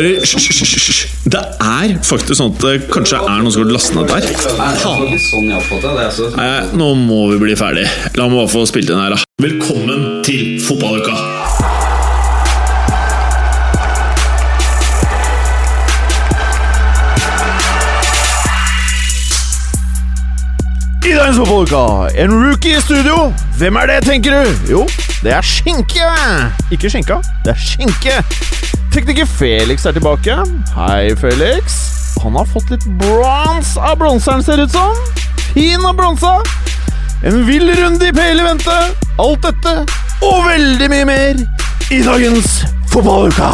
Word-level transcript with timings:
hører 0.00 0.20
Hysj. 0.20 1.00
Det 1.30 1.40
er 1.60 1.96
faktisk 2.04 2.38
sånn 2.38 2.54
at 2.54 2.62
det 2.64 2.88
kanskje 2.92 3.20
er 3.20 3.42
noen 3.42 3.52
som 3.52 3.64
har 3.64 3.72
lastet 3.74 3.96
ned 3.98 4.06
der. 4.08 4.22
Sånn. 4.80 6.36
Nei, 6.38 6.48
nå 6.76 6.92
må 6.96 7.20
vi 7.34 7.40
bli 7.42 7.56
ferdig. 7.58 7.86
La 8.16 8.28
meg 8.28 8.40
bare 8.40 8.52
få 8.52 8.64
spilt 8.70 8.90
inn 8.90 9.00
her, 9.00 9.14
da. 9.14 9.20
Velkommen 9.44 10.22
til 10.26 10.56
fotballuka! 10.64 11.16
I 21.00 21.14
dagens 21.16 21.40
fotballuka, 21.40 21.84
en 22.22 22.36
rookie 22.46 22.76
i 22.78 22.82
studio. 22.84 23.30
Hvem 23.60 23.80
er 23.82 23.94
det, 23.94 24.02
tenker 24.08 24.36
du? 24.36 24.68
Jo, 24.76 24.84
det 25.24 25.34
er 25.36 25.44
Skinke. 25.44 26.12
Ikke 26.72 26.92
Skinka, 26.92 27.20
det 27.44 27.56
er 27.56 27.66
Skinke. 27.68 28.20
Tekniker 28.90 29.26
Felix 29.26 29.84
er 29.86 29.94
tilbake. 29.94 30.34
Hei, 30.74 31.14
Felix. 31.16 31.76
Han 32.24 32.34
har 32.34 32.48
fått 32.50 32.72
litt 32.72 32.86
bronse 32.98 33.78
av 33.78 34.00
bronseren, 34.00 34.42
ser 34.42 34.58
ut 34.64 34.72
som. 34.74 34.96
Fin 35.52 35.84
og 35.86 35.94
bronsa. 35.96 36.32
En 37.22 37.44
vill 37.46 37.70
runde 37.78 38.08
i 38.08 38.14
pale 38.16 38.42
i 38.42 38.46
vente. 38.48 38.74
Alt 39.22 39.46
dette 39.46 39.74
og 40.26 40.42
veldig 40.48 40.88
mye 40.90 41.06
mer 41.06 41.38
i 41.94 42.00
dagens 42.02 42.64
fotballuka. 42.90 43.52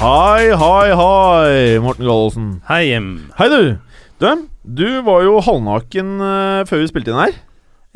Hei, 0.00 0.48
hei, 0.56 0.88
hei, 1.02 1.78
Morten 1.84 2.08
Gallosen. 2.08 2.48
Hei, 2.70 2.80
Jim. 2.94 3.12
Hei, 3.36 3.52
du. 3.52 3.76
Du, 4.24 4.48
du 4.64 4.88
var 5.04 5.20
jo 5.28 5.36
halvnaken 5.44 6.16
eh, 6.24 6.64
før 6.68 6.80
vi 6.80 6.88
spilte 6.88 7.12
inn 7.12 7.20
her. 7.26 7.36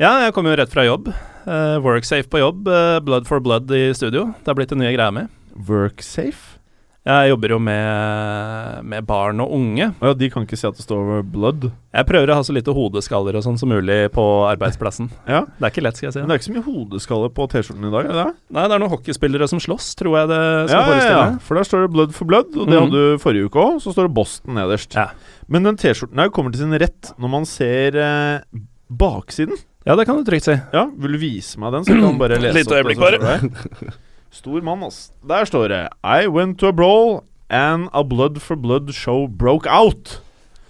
Ja, 0.01 0.17
jeg 0.25 0.33
kom 0.35 0.47
jo 0.49 0.55
rett 0.59 0.73
fra 0.73 0.83
jobb. 0.83 1.07
Uh, 1.45 1.77
Worksafe 1.85 2.27
på 2.27 2.41
jobb. 2.41 2.67
uh, 2.67 2.99
blood 3.05 3.27
for 3.29 3.39
blood 3.39 3.69
i 3.71 3.87
studio. 3.95 4.33
Det 4.43 4.51
har 4.51 4.57
blitt 4.57 4.73
en 4.75 4.81
ny 4.83 4.91
greie 4.91 5.13
med. 5.15 5.29
Worksafe? 5.55 6.57
Jeg 7.05 7.29
jobber 7.29 7.51
jo 7.53 7.57
med, 7.61 8.79
med 8.89 9.05
barn 9.05 9.37
og 9.43 9.51
unge. 9.53 9.91
Ja, 10.01 10.11
de 10.17 10.27
kan 10.33 10.41
ikke 10.47 10.57
si 10.57 10.65
at 10.65 10.73
det 10.79 10.81
står 10.87 11.19
blood. 11.29 11.67
Jeg 11.93 12.07
prøver 12.09 12.31
å 12.33 12.37
ha 12.39 12.43
så 12.47 12.55
lite 12.55 12.73
hodeskaller 12.73 13.37
og 13.37 13.43
sånn 13.45 13.59
som 13.61 13.69
mulig 13.69 14.07
på 14.15 14.23
arbeidsplassen. 14.49 15.11
Ja, 15.29 15.43
Det 15.45 15.67
er 15.67 15.71
ikke 15.75 15.83
lett, 15.85 15.99
skal 16.01 16.07
jeg 16.09 16.15
si. 16.15 16.23
Men 16.25 16.31
det 16.33 16.35
er 16.35 16.41
ikke 16.41 16.47
så 16.49 16.55
mye 16.55 16.65
hodeskaller 16.65 17.31
på 17.37 17.45
T-skjorten 17.53 17.85
i 17.87 17.93
dag, 17.93 18.09
er 18.09 18.17
det? 18.19 18.25
Nei, 18.57 18.65
det 18.65 18.73
er 18.79 18.81
noen 18.83 18.93
hockeyspillere 18.95 19.47
som 19.53 19.61
slåss, 19.63 19.91
tror 20.01 20.17
jeg 20.17 20.31
det 20.33 20.41
skal 20.41 20.81
Ja, 20.81 20.87
forestille 20.89 21.13
ja. 21.21 21.29
ja, 21.29 21.37
For 21.45 21.61
der 21.61 21.69
står 21.69 21.85
det 21.85 21.91
blood 21.93 22.17
for 22.17 22.31
blood, 22.33 22.49
og 22.57 22.65
det 22.65 22.73
Mhm. 22.73 22.87
hadde 22.89 23.05
du 23.05 23.21
forrige 23.21 23.51
uke 23.51 23.67
òg. 23.67 23.77
Så 23.85 23.93
står 23.93 24.09
det 24.09 24.15
Boston 24.17 24.57
nederst. 24.59 24.97
Ja. 24.97 25.07
Men 25.47 25.69
den 25.69 25.77
T-skjorten 25.77 26.19
her 26.25 26.33
kommer 26.33 26.51
til 26.57 26.65
sin 26.65 26.73
rett 26.83 27.13
når 27.21 27.29
man 27.37 27.45
ser 27.45 28.01
eh, 28.01 28.41
baksiden. 28.89 29.61
Ja, 29.85 29.95
det 29.95 30.05
kan 30.07 30.17
du 30.17 30.23
trygt 30.25 30.43
si. 30.47 30.55
Ja, 30.73 30.85
Vil 30.97 31.11
du 31.13 31.17
vise 31.21 31.59
meg 31.61 31.71
den, 31.75 31.83
så 31.85 31.93
kan 31.93 32.13
du 32.15 32.17
bare 32.19 32.39
lese 32.41 32.57
Litt 32.57 32.71
øyeblikk 32.73 32.97
bare. 32.99 33.49
Stor 34.35 34.61
mann, 34.65 34.81
ass. 34.83 35.11
Der 35.27 35.45
står 35.47 35.69
det 35.71 35.81
I 36.03 36.27
went 36.27 36.57
to 36.59 36.67
a 36.67 36.73
brawl 36.75 37.21
and 37.49 37.87
a 37.93 38.01
blood 38.03 38.41
for 38.41 38.55
blood 38.57 38.89
show 38.93 39.27
broke 39.27 39.67
out. 39.69 40.19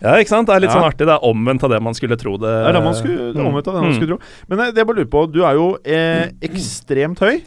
Ja, 0.04 0.18
ikke 0.20 0.30
sant? 0.30 0.48
Det 0.50 0.54
er 0.58 0.60
litt 0.66 0.70
Ja. 0.70 0.76
sånn 0.82 0.86
artig. 0.92 1.08
Det 1.08 1.16
er 1.16 1.24
omvendt 1.24 1.64
av 1.64 1.72
det 1.72 1.80
man 1.82 1.96
skulle 1.96 2.18
tro 2.20 2.36
det 2.38 2.52
Det 2.52 2.68
er 2.70 2.74
det 2.76 2.84
man 2.84 2.94
skulle, 3.00 3.32
det 3.34 3.40
er 3.42 3.48
omvendt 3.48 3.68
av 3.72 3.74
det 3.78 3.82
man 3.82 3.92
Mm. 3.92 3.96
skulle 3.96 4.12
tro. 4.18 4.20
Men 4.52 4.60
eh, 4.60 4.72
det 4.72 4.78
jeg 4.84 4.88
bare 4.88 4.98
lurer 5.00 5.10
på, 5.16 5.32
du 5.32 5.40
er 5.48 5.54
jo 5.56 5.68
eh, 5.86 6.30
ekstremt 6.44 7.20
høy. 7.24 7.42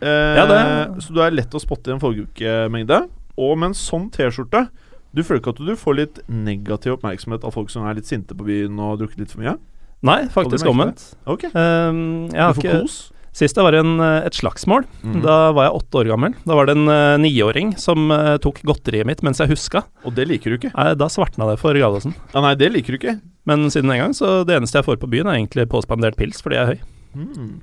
Eh, 0.00 0.34
Ja, 0.40 0.46
det- 0.48 1.02
Så 1.04 1.12
du 1.12 1.20
er 1.20 1.30
lett 1.30 1.50
å 1.52 1.60
spotte 1.60 1.88
i 1.88 1.92
en 1.92 2.00
folkemengde. 2.00 3.08
Og 3.36 3.58
med 3.58 3.66
en 3.68 3.74
sånn 3.74 4.10
T-skjorte 4.10 4.68
Du 5.14 5.22
føler 5.22 5.40
ikke 5.40 5.50
at 5.50 5.56
du 5.66 5.76
får 5.76 5.94
litt 5.96 6.18
negativ 6.28 6.96
oppmerksomhet 6.98 7.44
av 7.44 7.52
folk 7.52 7.68
som 7.70 7.84
er 7.86 7.94
litt 7.94 8.06
sinte 8.06 8.34
på 8.34 8.44
byen 8.46 8.78
og 8.78 8.98
har 8.98 9.06
drukket 9.06 9.18
litt 9.18 9.30
for 9.30 9.40
mye? 9.42 9.58
Nei, 10.06 10.20
faktisk 10.32 10.68
omvendt. 10.70 11.02
Ok. 11.28 11.44
Um, 11.52 12.28
jeg 12.32 12.40
har 12.40 12.54
du 12.56 12.60
får 12.62 12.78
kos? 12.82 13.00
Sist 13.36 13.54
det 13.54 13.62
var 13.62 13.76
en, 13.78 13.92
eh, 14.02 14.26
et 14.26 14.34
slagsmål. 14.34 14.86
Mm. 15.06 15.20
Da 15.22 15.34
var 15.54 15.68
jeg 15.68 15.76
åtte 15.78 16.00
år 16.00 16.08
gammel. 16.10 16.32
Da 16.48 16.56
var 16.58 16.66
det 16.66 16.74
en 16.74 16.90
uh, 16.90 17.18
niåring 17.20 17.76
som 17.78 18.10
uh, 18.10 18.34
tok 18.42 18.58
godteriet 18.66 19.06
mitt 19.06 19.22
mens 19.22 19.38
jeg 19.38 19.52
huska. 19.52 19.84
Og 20.08 20.16
det 20.16 20.26
liker 20.26 20.50
du 20.50 20.56
ikke? 20.58 20.72
Nei, 20.74 20.88
da 20.98 21.06
svartna 21.12 21.46
det 21.52 21.60
for 21.62 21.76
Gallosen. 21.78 22.16
Ja, 22.34 22.42
nei, 22.42 22.56
det 22.58 22.72
liker 22.74 22.96
du 22.96 22.98
ikke. 22.98 23.20
Men 23.46 23.68
siden 23.70 23.92
den 23.92 24.02
gang, 24.02 24.16
så 24.16 24.40
det 24.48 24.56
eneste 24.56 24.80
jeg 24.80 24.88
får 24.88 24.98
på 25.04 25.10
byen, 25.12 25.30
er 25.30 25.38
egentlig 25.38 25.68
påspandert 25.70 26.18
pils 26.18 26.42
fordi 26.42 26.58
jeg 26.58 26.64
er 26.64 26.72
høy. 26.74 26.90
Mm. 27.20 27.54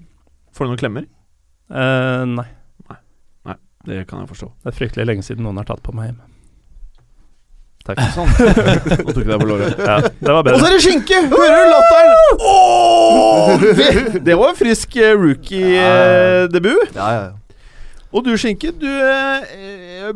Får 0.55 0.65
du 0.65 0.71
noen 0.71 0.81
klemmer? 0.81 1.09
Nei. 1.67 2.47
nei, 3.43 3.57
Det 3.85 4.05
kan 4.07 4.23
jeg 4.23 4.31
forstå. 4.31 4.49
det 4.63 4.71
er 4.71 4.77
fryktelig 4.77 5.05
lenge 5.09 5.27
siden 5.27 5.43
noen 5.43 5.59
har 5.59 5.67
tatt 5.67 5.83
på 5.83 5.93
meg 5.95 6.13
hjemme. 6.13 6.36
Takk. 7.87 8.03
Sånn. 8.17 8.27
Nå 8.27 9.13
tok 9.15 9.23
jeg 9.23 9.31
deg 9.31 9.41
på 9.41 9.47
låret. 9.47 9.79
Ja, 9.79 9.97
det 10.03 10.35
var 10.35 10.51
Og 10.51 10.59
så 10.59 10.67
er 10.69 10.75
det 10.75 10.83
skinke! 10.83 11.21
Hører 11.31 11.57
du 11.63 11.73
latteren? 11.73 12.13
Oh! 12.37 13.67
Det, 13.79 14.23
det 14.27 14.37
var 14.37 14.53
en 14.53 14.59
frisk 14.59 14.97
eh, 14.99 15.13
rookie-debut. 15.15 16.95
Ja, 16.97 17.11
ja, 17.15 17.27
ja. 17.29 17.46
Og 18.15 18.23
du, 18.23 18.29
Skinke, 18.39 18.71
du 18.71 18.87
eh, 18.87 20.13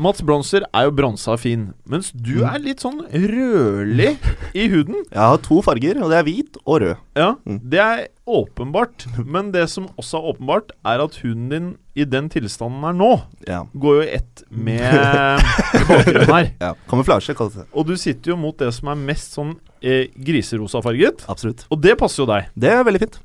Mats 0.00 0.22
Bronser 0.24 0.64
er 0.72 0.86
jo 0.86 0.94
bronsa 0.96 1.34
fin, 1.36 1.66
mens 1.84 2.08
du 2.16 2.38
er 2.48 2.56
litt 2.62 2.80
sånn 2.80 3.02
rødlig 3.12 4.14
i 4.56 4.64
huden. 4.72 5.02
Jeg 5.12 5.20
har 5.20 5.40
to 5.44 5.58
farger, 5.64 6.00
og 6.00 6.08
det 6.12 6.18
er 6.22 6.26
hvit 6.28 6.56
og 6.64 6.80
rød. 6.84 6.94
Ja, 7.18 7.34
Mm. 7.44 7.58
Det 7.70 7.78
er 7.80 8.00
åpenbart, 8.28 9.04
men 9.24 9.52
det 9.52 9.66
som 9.72 9.86
også 10.00 10.18
er 10.18 10.30
åpenbart, 10.32 10.72
er 10.86 11.00
at 11.04 11.16
huden 11.22 11.48
din 11.52 11.68
i 11.98 12.04
den 12.08 12.28
tilstanden 12.32 12.80
den 12.80 12.88
er 12.90 12.96
nå, 12.96 13.12
Ja. 13.48 13.60
går 13.74 13.94
jo 13.98 14.02
i 14.06 14.10
ett 14.16 14.42
med 14.50 15.40
bakgrunnen 15.88 16.32
her. 16.32 16.50
ja. 16.60 16.72
Kamuflasje 16.88 17.34
kalles 17.36 17.54
det. 17.60 17.66
Og 17.74 17.86
du 17.88 17.96
sitter 17.96 18.32
jo 18.32 18.36
mot 18.40 18.56
det 18.58 18.72
som 18.76 18.88
er 18.92 18.94
mest 19.00 19.34
sånn 19.36 19.56
eh, 19.82 20.06
griserosafarget, 20.16 21.24
Absolutt. 21.28 21.66
og 21.70 21.80
det 21.82 21.96
passer 21.98 22.22
jo 22.24 22.26
deg. 22.32 22.48
Det 22.56 22.70
er 22.72 22.84
veldig 22.88 23.00
fint. 23.04 23.20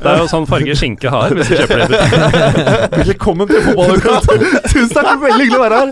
Det 0.00 0.08
er 0.08 0.20
jo 0.22 0.28
sånn 0.30 0.46
farge 0.48 0.74
skinke 0.80 1.10
har 1.12 1.32
hvis 1.36 1.50
du 1.50 1.56
kjøper 1.58 1.80
det 1.80 1.86
i 1.86 1.90
butikken. 1.92 3.00
Velkommen 3.10 3.50
til 3.50 3.64
fotballuka! 3.66 4.14
Tusen 4.72 4.92
takk, 4.96 5.10
veldig 5.20 5.44
hyggelig 5.44 5.58
å 5.58 5.64
være 5.66 5.80
her. 5.80 5.90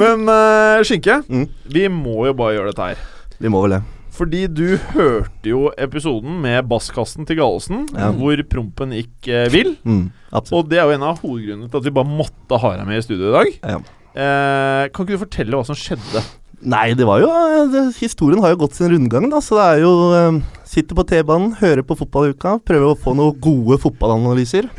Men 0.00 0.22
uh, 0.30 0.84
Skinke, 0.88 1.18
Mm. 1.28 1.44
vi 1.74 1.82
må 1.92 2.22
jo 2.30 2.32
bare 2.38 2.56
gjøre 2.56 2.72
dette 2.72 2.86
her. 2.92 3.02
Vi 3.42 3.50
må 3.52 3.60
vel 3.66 3.76
det. 3.76 3.82
Fordi 4.12 4.42
du 4.52 4.66
hørte 4.92 5.48
jo 5.52 5.66
episoden 5.80 6.40
med 6.44 6.66
basskassen 6.68 7.24
til 7.28 7.38
Gallosen, 7.40 7.86
Ja. 7.96 8.10
hvor 8.16 8.40
prompen 8.48 8.92
gikk 8.96 9.28
eh, 9.32 9.46
vill. 9.52 9.74
Mm. 9.88 10.02
Og 10.42 10.68
det 10.68 10.78
er 10.80 10.84
jo 10.88 10.96
en 10.98 11.06
av 11.08 11.20
hovedgrunnene 11.24 11.70
til 11.72 11.80
at 11.80 11.86
vi 11.88 11.94
bare 11.96 12.08
måtte 12.20 12.58
ha 12.60 12.74
deg 12.76 12.88
med 12.88 13.00
i 13.00 13.04
studio 13.06 13.30
i 13.30 13.36
dag. 13.38 13.52
Ja. 13.72 13.78
Eh, 14.12 14.82
kan 14.92 15.06
ikke 15.06 15.16
du 15.16 15.22
fortelle 15.24 15.56
hva 15.56 15.64
som 15.68 15.76
skjedde? 15.80 16.20
Nei, 16.62 16.92
det 16.94 17.06
var 17.08 17.18
jo 17.24 17.30
eh, 17.32 17.64
det, 17.72 17.80
Historien 17.98 18.38
har 18.44 18.52
jo 18.52 18.60
gått 18.66 18.76
sin 18.78 18.92
rundgang, 18.92 19.30
da. 19.32 19.40
Så 19.42 19.56
det 19.58 19.64
er 19.70 19.80
jo 19.82 19.94
eh, 20.18 20.42
Sitter 20.72 20.96
på 20.96 21.04
T-banen, 21.04 21.50
hører 21.60 21.84
på 21.84 21.92
fotballuka, 22.00 22.54
prøver 22.64 22.94
å 22.94 22.96
få 22.96 23.12
noen 23.18 23.36
gode 23.44 23.76
fotballanalyser. 23.82 24.70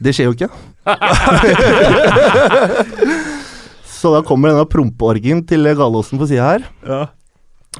Det 0.00 0.14
skjer 0.16 0.30
jo 0.30 0.36
ikke. 0.36 0.48
så 3.98 4.12
da 4.14 4.22
kommer 4.24 4.48
denne 4.52 4.64
prompeorgien 4.70 5.42
til 5.48 5.68
Galåsen 5.76 6.20
på 6.20 6.28
sida 6.30 6.44
her, 6.54 6.62
Ja. 6.86 7.02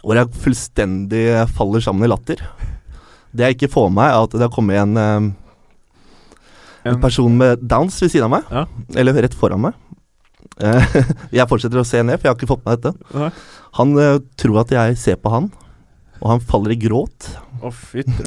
hvor 0.03 0.15
jeg 0.21 0.35
fullstendig 0.45 1.25
faller 1.57 1.81
sammen 1.85 2.05
i 2.05 2.11
latter. 2.13 2.39
Det 3.33 3.43
jeg 3.47 3.57
ikke 3.57 3.73
får 3.73 3.87
med 3.89 3.97
meg, 4.03 4.09
er 4.13 4.21
at 4.25 4.33
det 4.37 4.45
har 4.45 4.53
kommet 4.53 4.77
en, 4.81 4.97
um, 4.97 5.33
en 6.85 7.01
person 7.01 7.33
med 7.37 7.59
downs 7.65 7.97
ved 8.03 8.11
siden 8.13 8.29
av 8.29 8.33
meg. 8.37 8.45
Ja. 8.53 8.65
Eller 9.01 9.17
rett 9.25 9.35
foran 9.37 9.61
meg. 9.65 9.73
Eh, 10.61 10.85
jeg 11.41 11.49
fortsetter 11.49 11.81
å 11.81 11.85
se 11.89 12.03
ned, 12.05 12.19
for 12.21 12.25
jeg 12.29 12.33
har 12.35 12.39
ikke 12.39 12.53
fått 12.53 12.65
med 12.65 12.73
meg 12.73 12.81
dette. 12.85 12.95
Han 13.81 13.89
uh, 13.97 14.19
tror 14.41 14.57
at 14.63 14.71
jeg 14.73 14.97
ser 15.01 15.17
på 15.21 15.29
han, 15.33 15.49
og 16.23 16.29
han 16.33 16.41
faller 16.41 16.71
i 16.73 16.79
gråt. 16.81 17.29
Å, 17.65 17.71
fytti. 17.73 18.25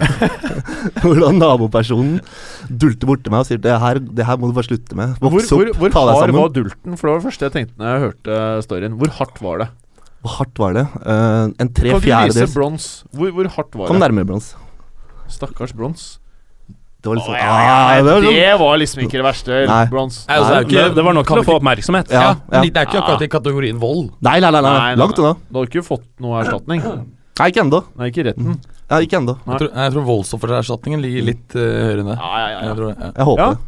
Hvordan 1.03 1.37
nabopersonen 1.41 2.19
dulter 2.69 3.09
borti 3.09 3.33
meg 3.33 3.43
og 3.43 3.49
sier 3.49 3.61
det 3.63 3.75
her, 3.83 3.99
det 3.99 4.25
her 4.27 4.39
må 4.41 4.49
du 4.49 4.55
bare 4.57 4.69
slutte 4.69 4.97
med. 4.97 5.17
Hvor, 5.19 5.35
Voks 5.35 5.51
hvor, 5.53 5.69
opp, 5.69 5.81
hvor 5.81 5.93
ta 5.93 6.05
deg 6.09 6.21
hard 6.21 6.35
var 6.37 6.55
dulten? 6.55 6.95
For 6.97 7.03
det 7.09 7.13
var 7.13 7.21
det 7.21 7.27
første 7.29 7.49
jeg 7.49 7.55
tenkte 7.57 7.81
når 7.83 7.91
jeg 7.93 8.05
hørte 8.07 8.39
storyen. 8.65 8.97
Hvor 9.01 9.13
hardt 9.19 9.43
var 9.45 9.61
det? 9.63 9.69
Hvor 10.19 10.33
hardt 10.39 10.59
var 10.59 10.73
det? 10.75 10.87
Uh, 11.03 11.45
en 11.63 11.69
tre 11.71 11.93
Kan 11.93 12.01
du 12.01 12.03
vise 12.03 12.07
fjerdedels 12.09 12.55
brons? 12.57 12.89
Hvor, 13.15 13.35
hvor 13.37 13.51
hardt 13.57 13.77
var 13.79 13.91
Kom 13.91 14.01
det? 14.01 14.07
nærmere 14.07 14.27
brons. 14.33 14.49
Stakkars 15.31 15.75
brons. 15.77 16.09
Det 16.99 17.07
var 17.07 17.15
liksom, 17.15 17.31
sånn 17.31 17.39
ja, 17.39 17.51
ah, 17.55 17.91
ja, 17.95 17.99
det 18.03 18.11
var 18.11 18.23
liksom, 18.25 18.35
det 18.35 18.55
var 18.59 18.79
liksom 18.81 19.01
ikke 19.05 19.15
det 19.15 19.23
verste. 19.23 19.59
Nei. 19.69 19.83
Bronze. 19.87 20.25
Nei, 20.27 20.35
altså, 20.35 20.49
det 20.49 20.57
Det, 20.59 20.73
ikke 20.73 20.95
det 20.97 21.03
var 21.07 21.15
nok 21.15 21.29
til 21.29 21.39
å 21.39 21.45
få 21.47 21.53
oppmerksomhet. 21.61 22.09
Ja, 22.11 22.19
Ja, 22.19 22.33
ja. 22.35 22.59
men 22.59 22.73
Det 22.75 22.81
er 22.81 22.89
ikke 22.89 22.99
akkurat 22.99 23.23
i 23.23 23.29
kategorien 23.31 23.79
vold. 23.79 24.09
Nei, 24.19 24.33
nei, 24.43 24.49
nei, 24.51 24.59
nei, 24.59 24.73
Nei, 24.73 24.81
nei, 24.89 24.97
langt 24.99 25.21
unna. 25.23 25.31
Du 25.47 25.61
har 25.61 25.69
ikke 25.69 25.85
fått 25.87 26.03
noe 26.19 26.41
erstatning? 26.41 26.83
Nei, 27.39 27.47
ikke 27.53 27.61
ennå. 27.63 27.79
Nei, 27.99 28.05
ikke 28.11 28.21
i 28.21 28.23
retten. 28.29 28.45
Ja, 28.89 28.95
ikke 29.05 29.17
ennå. 29.21 29.33
Jeg 29.45 29.55
tror, 29.63 29.69
jeg 29.79 29.89
tror 29.95 30.03
voldsoffererstatningen 30.09 30.99
ligger 31.05 31.21
litt 31.31 31.49
uh, 31.55 31.59
høyere 31.63 32.01
enn 32.03 32.09
det. 32.11 32.17
Ja, 32.19 32.23
ja, 32.35 32.39
ja, 32.51 32.59
Jeg 32.67 32.73
tror 32.79 32.87
det, 32.89 32.95
ja. 32.99 33.03
Jeg 33.15 33.25
håper 33.31 33.43
Ja. 33.43 33.47
det. 33.55 33.59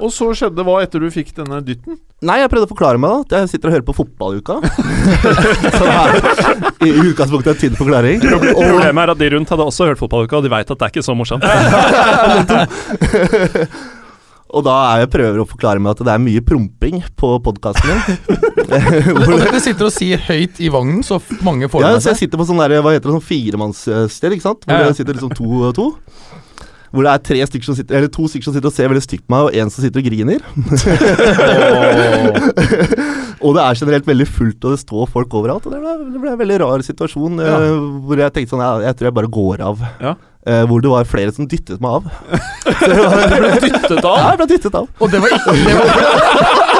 Og 0.00 0.08
så 0.14 0.24
skjedde 0.32 0.62
hva 0.64 0.76
etter 0.80 0.98
du 1.02 1.08
fikk 1.12 1.34
denne 1.36 1.58
dytten? 1.66 1.94
Nei, 2.24 2.36
jeg 2.40 2.48
prøvde 2.52 2.66
å 2.68 2.70
forklare 2.70 2.98
meg, 3.02 3.10
da. 3.10 3.16
at 3.20 3.30
Jeg 3.42 3.48
sitter 3.52 3.68
og 3.68 3.74
hører 3.74 3.86
på 3.88 3.94
fotballuka. 3.98 4.54
Som 5.76 5.86
er 5.90 6.08
i 6.86 6.88
utgangspunktet 7.10 7.50
en 7.52 7.60
tynn 7.60 7.76
forklaring. 7.76 8.18
Og, 8.30 8.40
Problemet 8.56 9.02
er 9.04 9.10
at 9.16 9.20
de 9.20 9.28
rundt 9.34 9.50
hadde 9.52 9.66
også 9.68 9.82
hørt 9.90 10.00
fotballuka, 10.00 10.34
og 10.40 10.44
de 10.46 10.52
veit 10.54 10.70
at 10.70 10.78
det 10.80 10.84
er 10.86 10.90
ikke 10.94 11.04
så 11.04 11.12
morsomt. 11.18 11.44
og 14.50 14.64
da 14.66 14.74
er 14.90 14.96
jeg 15.04 15.10
prøver 15.12 15.38
å 15.42 15.46
forklare 15.48 15.80
meg 15.82 15.90
at 15.94 16.02
det 16.06 16.12
er 16.14 16.22
mye 16.22 16.42
promping 16.44 16.96
på 17.18 17.28
podkasten 17.44 17.88
min. 17.90 18.00
Hvor 19.24 19.36
dere 19.40 19.60
sitter 19.62 19.84
og 19.88 19.94
sier 19.94 20.18
høyt 20.28 20.54
i 20.62 20.68
vognen, 20.72 21.02
så 21.06 21.14
mange 21.46 21.66
får 21.70 21.80
Ja, 21.82 21.86
det 21.90 21.96
med 22.00 22.04
så 22.04 22.10
jeg 22.12 22.20
sitter 22.24 22.38
på 22.40 22.46
sånn 22.50 22.62
der, 22.62 22.70
hva 22.82 22.90
heter 22.94 23.08
det, 23.08 23.16
sånn 23.16 23.30
firemannssted, 23.30 24.30
ikke 24.36 24.46
sant? 24.46 24.62
Hvor 24.66 24.76
Ja, 24.76 24.80
ja. 24.84 24.88
det 24.92 24.98
sitter 25.00 25.14
liksom 25.16 25.34
to 25.38 25.48
og 25.70 25.74
to. 25.78 25.86
Hvor 26.90 27.02
det 27.06 27.12
er 27.12 27.20
tre 27.22 27.38
stykker 27.46 27.66
som 27.68 27.76
sitter, 27.78 27.94
eller 28.00 28.10
to 28.10 28.24
stykker 28.26 28.46
som 28.48 28.54
sitter 28.56 28.70
og 28.70 28.74
ser 28.74 28.88
veldig 28.90 29.04
stygt 29.04 29.24
på 29.26 29.32
meg, 29.34 29.42
og 29.46 29.50
en 29.54 29.70
som 29.70 29.80
sitter 29.84 29.98
og 30.02 30.06
griner. 30.08 30.40
og 33.46 33.50
det 33.54 33.62
er 33.62 33.78
generelt 33.78 34.06
veldig 34.10 34.26
fullt, 34.26 34.58
og 34.64 34.70
det 34.74 34.80
står 34.82 35.04
folk 35.12 35.30
overalt. 35.38 35.64
Og 35.68 35.72
det 35.76 35.80
ble, 35.84 35.92
det 36.16 36.20
ble 36.24 36.30
en 36.32 36.40
veldig 36.40 36.58
rar 36.64 36.80
situasjon 36.82 37.38
ja. 37.46 37.54
hvor 38.02 38.16
jeg 38.18 38.34
tenkte 38.34 38.50
sånn 38.56 38.64
jeg, 38.64 38.88
Jeg 38.88 38.94
tror 38.98 39.06
jeg 39.10 39.16
bare 39.20 39.34
går 39.38 39.56
av. 39.68 39.76
Ja. 40.02 40.12
Eh, 40.48 40.62
hvor 40.64 40.80
det 40.80 40.88
var 40.88 41.04
flere 41.04 41.32
som 41.36 41.44
dyttet 41.48 41.82
meg 41.84 41.98
av. 41.98 42.06
du 42.64 42.94
ble 43.36 43.50
Dyttet 43.60 43.98
av? 44.00 44.14
ja, 44.16 44.30
jeg 44.30 44.38
ble 44.40 44.46
dyttet 44.54 44.78
av. 44.78 44.86
Og 44.96 45.12
det 45.12 45.20
var 45.20 45.34
ikke 45.36 45.52
det 45.52 45.74
var, 45.76 45.90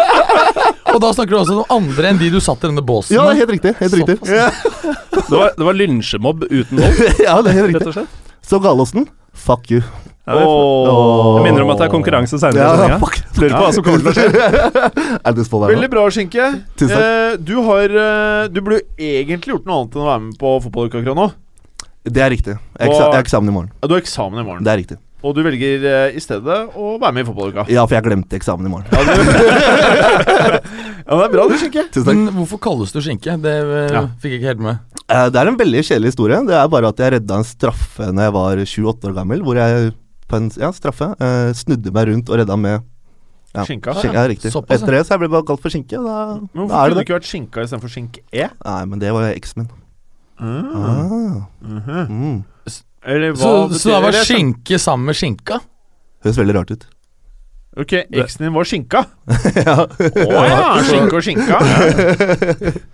Og 0.94 0.98
da 1.04 1.10
snakker 1.14 1.34
du 1.34 1.38
også 1.42 1.58
om 1.60 1.74
andre 1.76 2.10
enn 2.10 2.18
de 2.18 2.30
du 2.32 2.40
satt 2.42 2.64
i 2.64 2.70
denne 2.70 2.82
båsen 2.82 3.14
Ja, 3.14 3.28
helt 3.36 3.52
riktig. 3.52 3.76
Helt 3.78 3.94
riktig. 4.00 4.16
Det 4.24 5.36
var, 5.36 5.52
det 5.54 5.66
var 5.68 5.76
lynsjemobb 5.76 6.46
uten 6.48 6.80
vold, 6.80 7.02
ja, 7.26 7.36
det 7.44 7.52
er 7.52 7.58
helt 7.60 7.76
riktig. 7.76 8.06
Så 8.48 8.58
Gallosen, 8.64 9.04
fuck 9.36 9.68
you. 9.70 9.84
Ja, 10.26 10.40
oh. 10.46 11.36
Jeg 11.38 11.46
minner 11.48 11.64
om 11.64 11.70
at 11.74 11.80
det 11.80 11.86
er 11.88 11.92
konkurranse 11.92 12.38
seinere. 12.40 12.88
Ja. 12.90 12.96
Lurer 12.96 13.54
på 13.54 13.62
hva 13.64 13.70
som 13.74 13.84
kommer 13.86 14.02
til 14.04 14.10
å 14.10 14.16
skje. 14.16 15.44
Veldig 15.74 15.90
bra, 15.92 16.04
Skinke. 16.12 16.48
Tusen 16.78 16.92
takk. 16.96 17.06
Eh, 17.06 17.36
du 17.44 17.54
har 17.66 17.94
eh, 18.02 18.50
Du 18.52 18.60
burde 18.62 18.82
egentlig 18.96 19.56
gjort 19.56 19.68
noe 19.68 19.80
annet 19.80 19.96
enn 19.96 20.04
å 20.04 20.10
være 20.10 20.24
med 20.26 20.36
på 20.40 20.56
fotballuka 20.66 21.16
nå. 21.18 21.30
Det 22.04 22.22
er 22.24 22.30
riktig. 22.32 22.54
Jeg 22.80 22.88
har 22.88 22.94
eksa- 22.96 23.20
eksamen 23.20 23.48
i 23.48 23.52
morgen. 23.52 23.70
Ja, 23.82 23.88
Du 23.88 23.94
har 23.94 24.00
eksamen 24.00 24.40
i 24.40 24.44
morgen, 24.46 24.64
Det 24.64 24.72
er 24.72 24.78
riktig. 24.80 24.96
og 25.22 25.34
du 25.36 25.42
velger 25.44 25.84
eh, 25.84 26.16
i 26.16 26.20
stedet 26.20 26.70
å 26.74 26.98
være 26.98 27.12
med 27.12 27.26
i 27.26 27.28
fotballuka. 27.30 27.66
Ja, 27.68 27.84
for 27.86 27.94
jeg 27.98 28.04
glemte 28.04 28.38
eksamen 28.38 28.64
i 28.66 28.70
morgen. 28.72 28.86
Ja, 28.90 29.04
du- 29.04 29.10
ja, 31.10 31.16
det 31.16 31.24
er 31.26 31.32
bra, 31.34 31.44
du, 31.48 31.56
Skinke. 31.60 31.84
Tusen 31.92 32.06
takk. 32.06 32.16
Men 32.16 32.34
hvorfor 32.38 32.60
kalles 32.62 32.92
du 32.94 33.00
skinke? 33.04 33.36
Det 33.42 33.52
eh, 33.52 33.92
Ja. 33.94 34.06
fikk 34.22 34.32
jeg 34.32 34.40
ikke 34.40 34.50
helt 34.54 34.60
med. 34.64 34.78
Eh, 35.10 35.28
Det 35.28 35.36
er 35.42 35.48
en 35.48 35.58
veldig 35.58 35.82
kjedelig 35.84 36.12
historie. 36.14 36.40
Det 36.46 36.54
er 36.56 36.68
bare 36.72 36.88
at 36.88 36.96
jeg 36.96 37.12
redda 37.18 37.36
en 37.36 37.44
straffe 37.44 38.08
Når 38.12 38.22
jeg 38.22 38.32
var 38.32 38.56
28 38.64 39.10
år 39.10 39.14
gammel. 39.20 39.42
Hvor 39.44 39.56
jeg 39.60 39.92
på 40.30 40.36
en 40.38 40.48
ja, 40.56 40.70
straffe 40.72 41.10
eh, 41.20 41.52
snudde 41.52 41.92
meg 41.92 42.06
rundt 42.08 42.28
og 42.30 42.38
redda 42.38 42.56
med 42.56 42.80
ja, 43.54 43.64
Skinka? 43.66 43.92
Skinka 43.98 44.14
Ja, 44.14 44.26
riktig. 44.30 44.52
Såpass, 44.54 44.78
ja. 44.80 44.86
Etter 44.86 44.94
det 44.96 45.04
så 45.06 45.16
jeg 45.16 45.24
ble 45.24 45.28
bare 45.36 45.42
kalt 45.44 45.60
for 45.60 45.68
skinke. 45.74 45.98
Da, 46.00 46.38
Men 46.38 46.48
da 46.48 46.60
hvorfor 46.62 46.70
er 46.70 46.88
kunne 46.88 46.94
det 46.94 46.96
du 46.96 47.04
ikke 47.04 47.18
vært 47.18 47.28
skinka 47.28 47.64
istedenfor 47.66 47.90
skink-e? 47.92 48.48
Nei, 48.64 48.84
men 48.86 48.98
det 49.02 49.12
var 49.12 49.28
eksen 49.34 49.64
min. 49.64 49.70
Ah. 50.40 51.46
Mhm. 51.60 52.06
Mm. 52.08 52.38
Eller 53.04 53.32
hva 53.32 53.40
Så, 53.40 53.50
betyr 53.68 53.80
så 53.80 53.88
det 53.94 54.02
var 54.04 54.12
det? 54.16 54.24
skinke 54.28 54.78
sammen 54.78 55.06
med 55.10 55.16
skinka? 55.16 55.60
Høres 56.24 56.38
veldig 56.40 56.54
rart 56.58 56.70
ut. 56.74 56.86
Ok, 57.80 57.92
eksen 58.12 58.44
din 58.44 58.52
var 58.54 58.64
skinka? 58.68 59.04
ja. 59.66 59.76
Å 59.86 60.44
ja, 60.50 60.82
skinke 60.84 61.16
og 61.16 61.22
skinka. 61.24 61.60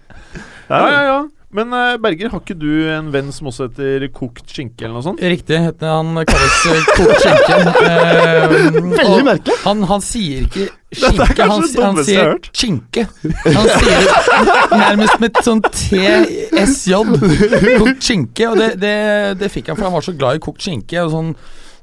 Ja, 0.66 0.78
ja, 0.90 1.02
ja. 1.06 1.19
Men 1.56 1.73
eh, 1.73 1.94
Berger, 2.03 2.29
har 2.35 2.41
ikke 2.43 2.56
du 2.61 2.69
en 2.93 3.06
venn 3.14 3.31
som 3.32 3.49
også 3.49 3.70
heter 3.70 4.05
kokt 4.14 4.50
skinke, 4.53 4.85
eller 4.85 4.99
noe 4.99 5.05
sånt? 5.06 5.23
Riktig. 5.25 5.56
heter 5.64 5.94
Han 5.94 6.19
kalles 6.29 6.58
eh, 6.69 6.91
kokt 6.97 7.23
skinke. 7.25 7.55
Eh, 7.87 8.53
Veldig 8.53 9.23
merkelig. 9.25 9.55
han, 9.64 9.82
han 9.88 10.03
sier 10.05 10.44
ikke 10.47 10.67
Dette 10.97 11.08
er 11.08 11.32
skinke, 11.32 11.47
han, 11.50 11.64
det 11.64 11.82
han 11.82 11.97
jeg 11.97 11.97
har 11.97 12.06
sier 12.06 12.31
hørt. 12.31 12.47
skinke. 12.56 13.06
Han 13.56 13.67
sier 13.73 14.79
nærmest 14.81 15.20
med 15.25 15.41
sånn 15.44 15.62
TSJ. 15.67 16.93
Kokt 17.81 18.06
skinke. 18.06 18.49
Og 18.53 18.61
det, 18.61 18.70
det, 18.82 18.94
det 19.41 19.50
fikk 19.53 19.73
han, 19.73 19.79
for 19.81 19.88
han 19.88 19.97
var 19.97 20.06
så 20.06 20.14
glad 20.17 20.38
i 20.38 20.43
kokt 20.47 20.64
skinke. 20.64 21.03
Og 21.06 21.12
sånn 21.14 21.32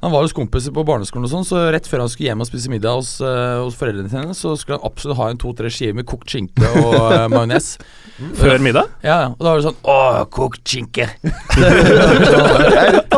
han 0.03 0.11
var 0.11 0.25
hos 0.25 0.33
kompiser 0.35 0.73
på 0.75 0.83
barneskolen, 0.83 1.23
og 1.27 1.31
sånn 1.31 1.45
Så 1.47 1.61
rett 1.71 1.87
før 1.87 2.03
han 2.03 2.11
skulle 2.11 2.27
hjem 2.31 2.43
og 2.43 2.47
spise 2.49 2.71
middag 2.71 2.97
hos, 2.99 3.15
uh, 3.23 3.63
hos 3.63 3.77
foreldrene 3.79 4.11
sine, 4.11 4.35
så 4.35 4.51
skulle 4.59 4.75
han 4.79 4.87
absolutt 4.89 5.19
ha 5.21 5.29
en 5.31 5.39
to-tre 5.39 5.71
skiver 5.71 5.95
med 5.95 6.07
kokt 6.09 6.33
skinke 6.33 6.67
og 6.81 6.97
uh, 6.99 7.27
majones. 7.33 7.77
Før 8.37 8.59
middag? 8.63 8.91
Ja, 9.05 9.15
ja. 9.23 9.29
Og 9.31 9.41
da 9.41 9.53
var 9.53 9.61
det 9.61 9.67
sånn 9.69 9.79
Å, 9.89 10.27
kokt 10.33 10.61
skinke. 10.67 11.07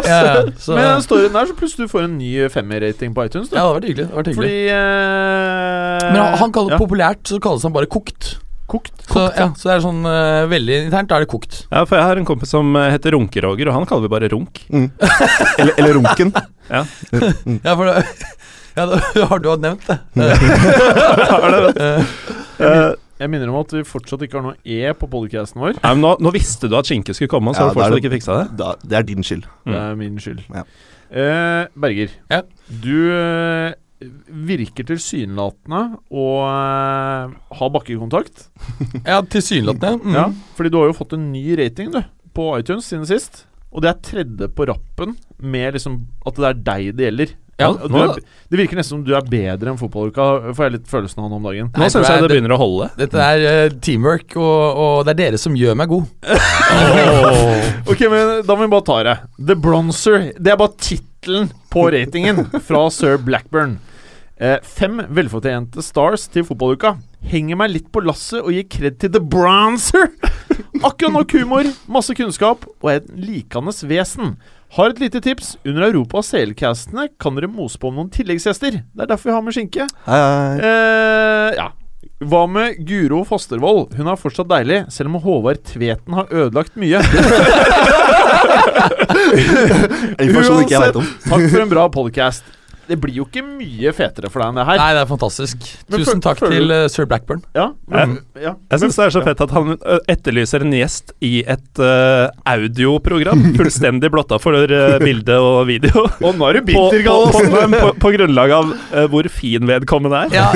ja, 0.05 0.19
ja. 0.29 0.35
Så, 0.61 0.75
Med 0.77 0.85
den 0.85 1.03
storyen 1.05 1.33
der, 1.33 1.49
så 1.49 1.57
plutselig 1.57 1.89
du 1.89 1.91
får 1.91 2.07
en 2.07 2.17
ny 2.21 2.31
femmer-rating 2.53 3.17
på 3.17 3.27
iTunes. 3.27 3.49
Da. 3.51 3.59
Ja, 3.59 3.65
det 3.67 3.73
var 3.73 3.89
hyggelig. 3.89 4.07
Det 4.07 4.15
var 4.15 4.31
hyggelig. 4.31 4.39
Fordi 4.39 4.57
uh, 4.71 6.09
Men 6.11 6.21
han, 6.21 6.39
han 6.45 6.55
kaller 6.55 6.77
ja, 6.77 6.81
populært 6.85 7.23
så 7.33 7.41
kalles 7.43 7.65
han 7.65 7.75
bare 7.75 7.89
kokt. 7.91 8.35
kokt. 8.71 8.93
Så, 9.09 9.27
ja, 9.33 9.49
så 9.57 9.71
det 9.71 9.75
er 9.75 9.85
sånn 9.89 10.03
uh, 10.05 10.45
veldig 10.53 10.81
internt. 10.85 11.09
Da 11.11 11.17
er 11.17 11.25
det 11.25 11.33
kokt. 11.33 11.63
Ja, 11.71 11.83
for 11.83 11.97
jeg 11.97 12.05
har 12.11 12.21
en 12.21 12.29
kompis 12.29 12.53
som 12.53 12.77
heter 12.77 13.17
Runke-Roger, 13.17 13.73
og 13.73 13.79
han 13.81 13.89
kaller 13.89 14.05
vi 14.05 14.15
bare 14.15 14.29
Runk. 14.31 14.63
Mm. 14.69 14.91
Eller, 15.59 15.73
eller 15.79 15.93
runken. 15.99 16.33
Ja, 17.65 17.75
for 17.75 17.85
det, 17.85 18.03
ja, 18.77 18.85
da 18.89 18.99
har 19.29 19.39
du 19.43 19.49
hatt 19.51 19.61
nevnt 19.63 19.85
det. 19.87 19.97
Eh, 22.55 22.93
Jeg 23.19 23.29
minner 23.31 23.47
om 23.51 23.57
at 23.61 23.71
vi 23.75 23.81
fortsatt 23.87 24.21
ikke 24.25 24.37
har 24.39 24.43
noe 24.49 24.57
E 24.63 24.91
på 24.95 25.07
podcasten 25.11 25.59
vår. 25.61 25.77
nei, 25.79 25.91
men 25.95 26.01
nå, 26.03 26.11
nå 26.23 26.31
visste 26.35 26.67
du 26.71 26.75
at 26.79 26.87
skinke 26.87 27.13
skulle 27.15 27.31
komme, 27.31 27.51
så 27.55 27.61
Ja, 27.61 27.65
har 27.67 27.73
du 27.73 27.79
fortsatt 27.79 27.95
det- 27.95 28.01
ikke 28.03 28.13
fiksa 28.15 28.35
det? 28.41 28.57
Da, 28.59 28.73
det 28.83 28.97
er 28.99 29.03
din 29.07 29.23
skyld. 29.23 29.45
Det 29.67 29.75
er 29.79 29.95
min 29.99 30.17
skyld. 30.19 30.41
Ja. 30.51 30.63
Eh, 31.11 31.67
Berger, 31.79 32.09
Ja. 32.31 32.41
du 32.67 33.11
eh, 33.15 33.73
virker 34.49 34.83
tilsynelatende 34.87 35.81
å 36.11 36.25
eh, 36.43 37.35
ha 37.59 37.69
bakkekontakt. 37.75 38.47
Ja, 39.05 39.21
tilsynelatende. 39.21 39.99
Mm. 40.03 40.13
Ja, 40.19 40.25
fordi 40.57 40.71
du 40.71 40.77
har 40.81 40.87
jo 40.91 40.97
fått 40.99 41.13
en 41.15 41.31
ny 41.31 41.55
rating 41.59 41.91
du 41.95 42.01
på 42.35 42.49
iTunes 42.59 42.85
siden 42.91 43.05
sist. 43.07 43.45
Og 43.75 43.83
det 43.83 43.89
er 43.91 44.03
tredje 44.07 44.47
på 44.55 44.65
rappen 44.69 45.17
med 45.43 45.75
liksom 45.75 45.97
at 46.25 46.37
det 46.39 46.47
er 46.53 46.61
deg 46.69 46.93
det 46.95 47.09
gjelder. 47.09 47.33
Ja, 47.59 47.69
nå- 47.71 47.99
er, 48.03 48.17
det 48.51 48.57
virker 48.59 48.75
nesten 48.75 48.97
som 48.97 49.03
du 49.07 49.13
er 49.15 49.23
bedre 49.31 49.71
enn 49.71 49.77
fotballuka, 49.79 50.51
får 50.55 50.65
jeg 50.65 50.73
litt 50.73 50.89
følelsen 50.91 51.21
av 51.23 51.29
nå 51.31 51.37
om 51.39 51.45
dagen. 51.47 51.69
Nå 51.71 51.87
syns 51.87 52.07
jeg 52.09 52.17
det 52.19 52.25
det- 52.25 52.31
begynner 52.33 52.55
å 52.55 52.59
holde. 52.59 52.89
Dette 52.99 53.15
er 53.23 53.43
uh, 53.45 53.75
teamwork, 53.79 54.35
og, 54.35 54.81
og 54.83 54.97
det 55.07 55.13
er 55.15 55.19
dere 55.21 55.39
som 55.39 55.55
gjør 55.55 55.77
meg 55.79 55.91
god. 55.93 56.03
Ok, 57.85 58.01
men 58.09 58.41
da 58.47 58.55
må 58.57 58.65
vi 58.65 58.71
bare 58.71 58.85
ta 58.87 58.95
det. 59.05 59.15
The 59.51 59.55
Bronzer. 59.61 60.31
Det 60.41 60.51
er 60.51 60.57
bare 60.59 60.73
tittelen 60.81 61.51
på 61.71 61.85
ratingen 61.93 62.45
fra 62.65 62.85
Sir 62.91 63.19
Blackburn. 63.21 63.77
Eh, 64.35 64.57
fem 64.67 64.97
velfortjente 65.15 65.83
stars 65.85 66.25
til 66.33 66.43
fotballuka. 66.47 66.95
Henger 67.31 67.55
meg 67.61 67.71
litt 67.71 67.87
på 67.93 68.03
lasset 68.03 68.41
og 68.41 68.51
gir 68.51 68.65
kred 68.69 68.97
til 68.99 69.13
The 69.15 69.21
Bronzer. 69.23 70.09
Akkurat 70.81 71.13
nok 71.13 71.33
humor, 71.37 71.69
masse 71.91 72.15
kunnskap 72.17 72.65
og 72.81 72.91
et 72.93 73.07
likandes 73.17 73.83
vesen. 73.87 74.35
Har 74.75 74.91
et 74.91 74.99
lite 74.99 75.21
tips. 75.23 75.55
Under 75.63 75.87
Europa 75.87 76.21
Selcastene 76.25 77.07
kan 77.21 77.37
dere 77.37 77.47
mose 77.51 77.79
på 77.79 77.91
noen 77.93 78.09
tilleggsgjester. 78.11 78.81
Det 78.83 79.05
er 79.05 79.11
derfor 79.11 79.31
vi 79.31 79.35
har 79.37 79.45
med 79.45 79.55
skinke. 79.55 79.87
Hei, 80.07 80.19
hei. 80.19 80.55
Eh, 80.59 81.49
ja. 81.61 81.69
Hva 82.25 82.45
med 82.47 82.79
Guro 82.87 83.23
Fostervoll? 83.27 83.85
Hun 83.97 84.07
er 84.07 84.19
fortsatt 84.19 84.47
deilig, 84.49 84.85
selv 84.93 85.11
om 85.11 85.19
Håvard 85.23 85.59
Tveten 85.67 86.15
har 86.15 86.31
ødelagt 86.31 86.77
mye. 86.79 87.01
Om. 90.95 91.07
Takk 91.25 91.43
for 91.51 91.61
en 91.63 91.71
bra 91.71 91.87
podcast. 91.91 92.43
Det 92.89 92.97
blir 93.01 93.15
jo 93.17 93.25
ikke 93.25 93.41
mye 93.45 93.91
fetere 93.95 94.29
for 94.29 94.43
deg 94.43 94.51
enn 94.51 94.59
det 94.59 94.65
her. 94.67 94.79
Nei, 94.81 94.89
det 94.97 95.01
er 95.01 95.09
fantastisk. 95.09 95.65
Tusen 95.91 96.21
takk 96.23 96.41
til 96.43 96.73
eh, 96.73 96.85
sir 96.91 97.07
Blackburn. 97.09 97.41
Ja, 97.57 97.71
men, 97.89 98.19
ja. 98.37 98.53
Jeg 98.71 98.83
syns 98.83 98.99
det 98.99 99.07
er 99.07 99.15
så 99.15 99.23
fett 99.25 99.41
at 99.45 99.53
han 99.55 99.75
etterlyser 100.11 100.65
en 100.65 100.75
gjest 100.75 101.15
i 101.25 101.39
et 101.41 101.81
uh, 101.81 102.29
audioprogram. 102.51 103.41
Fullstendig 103.59 104.11
blotta 104.13 104.37
for 104.41 104.53
uh, 104.57 104.97
bilde 105.01 105.37
og 105.41 105.65
video. 105.69 106.05
Og 106.21 106.37
nå 106.37 106.49
er 106.49 106.59
du 106.59 106.73
På, 106.73 106.85
på, 106.91 107.23
på, 107.33 107.63
på, 107.73 107.91
på 108.05 108.13
grunnlag 108.17 108.53
av 108.59 108.71
uh, 108.73 109.05
hvor 109.11 109.29
fin 109.33 109.65
vedkommende 109.69 110.25
er. 110.25 110.35
Ja, 110.35 110.49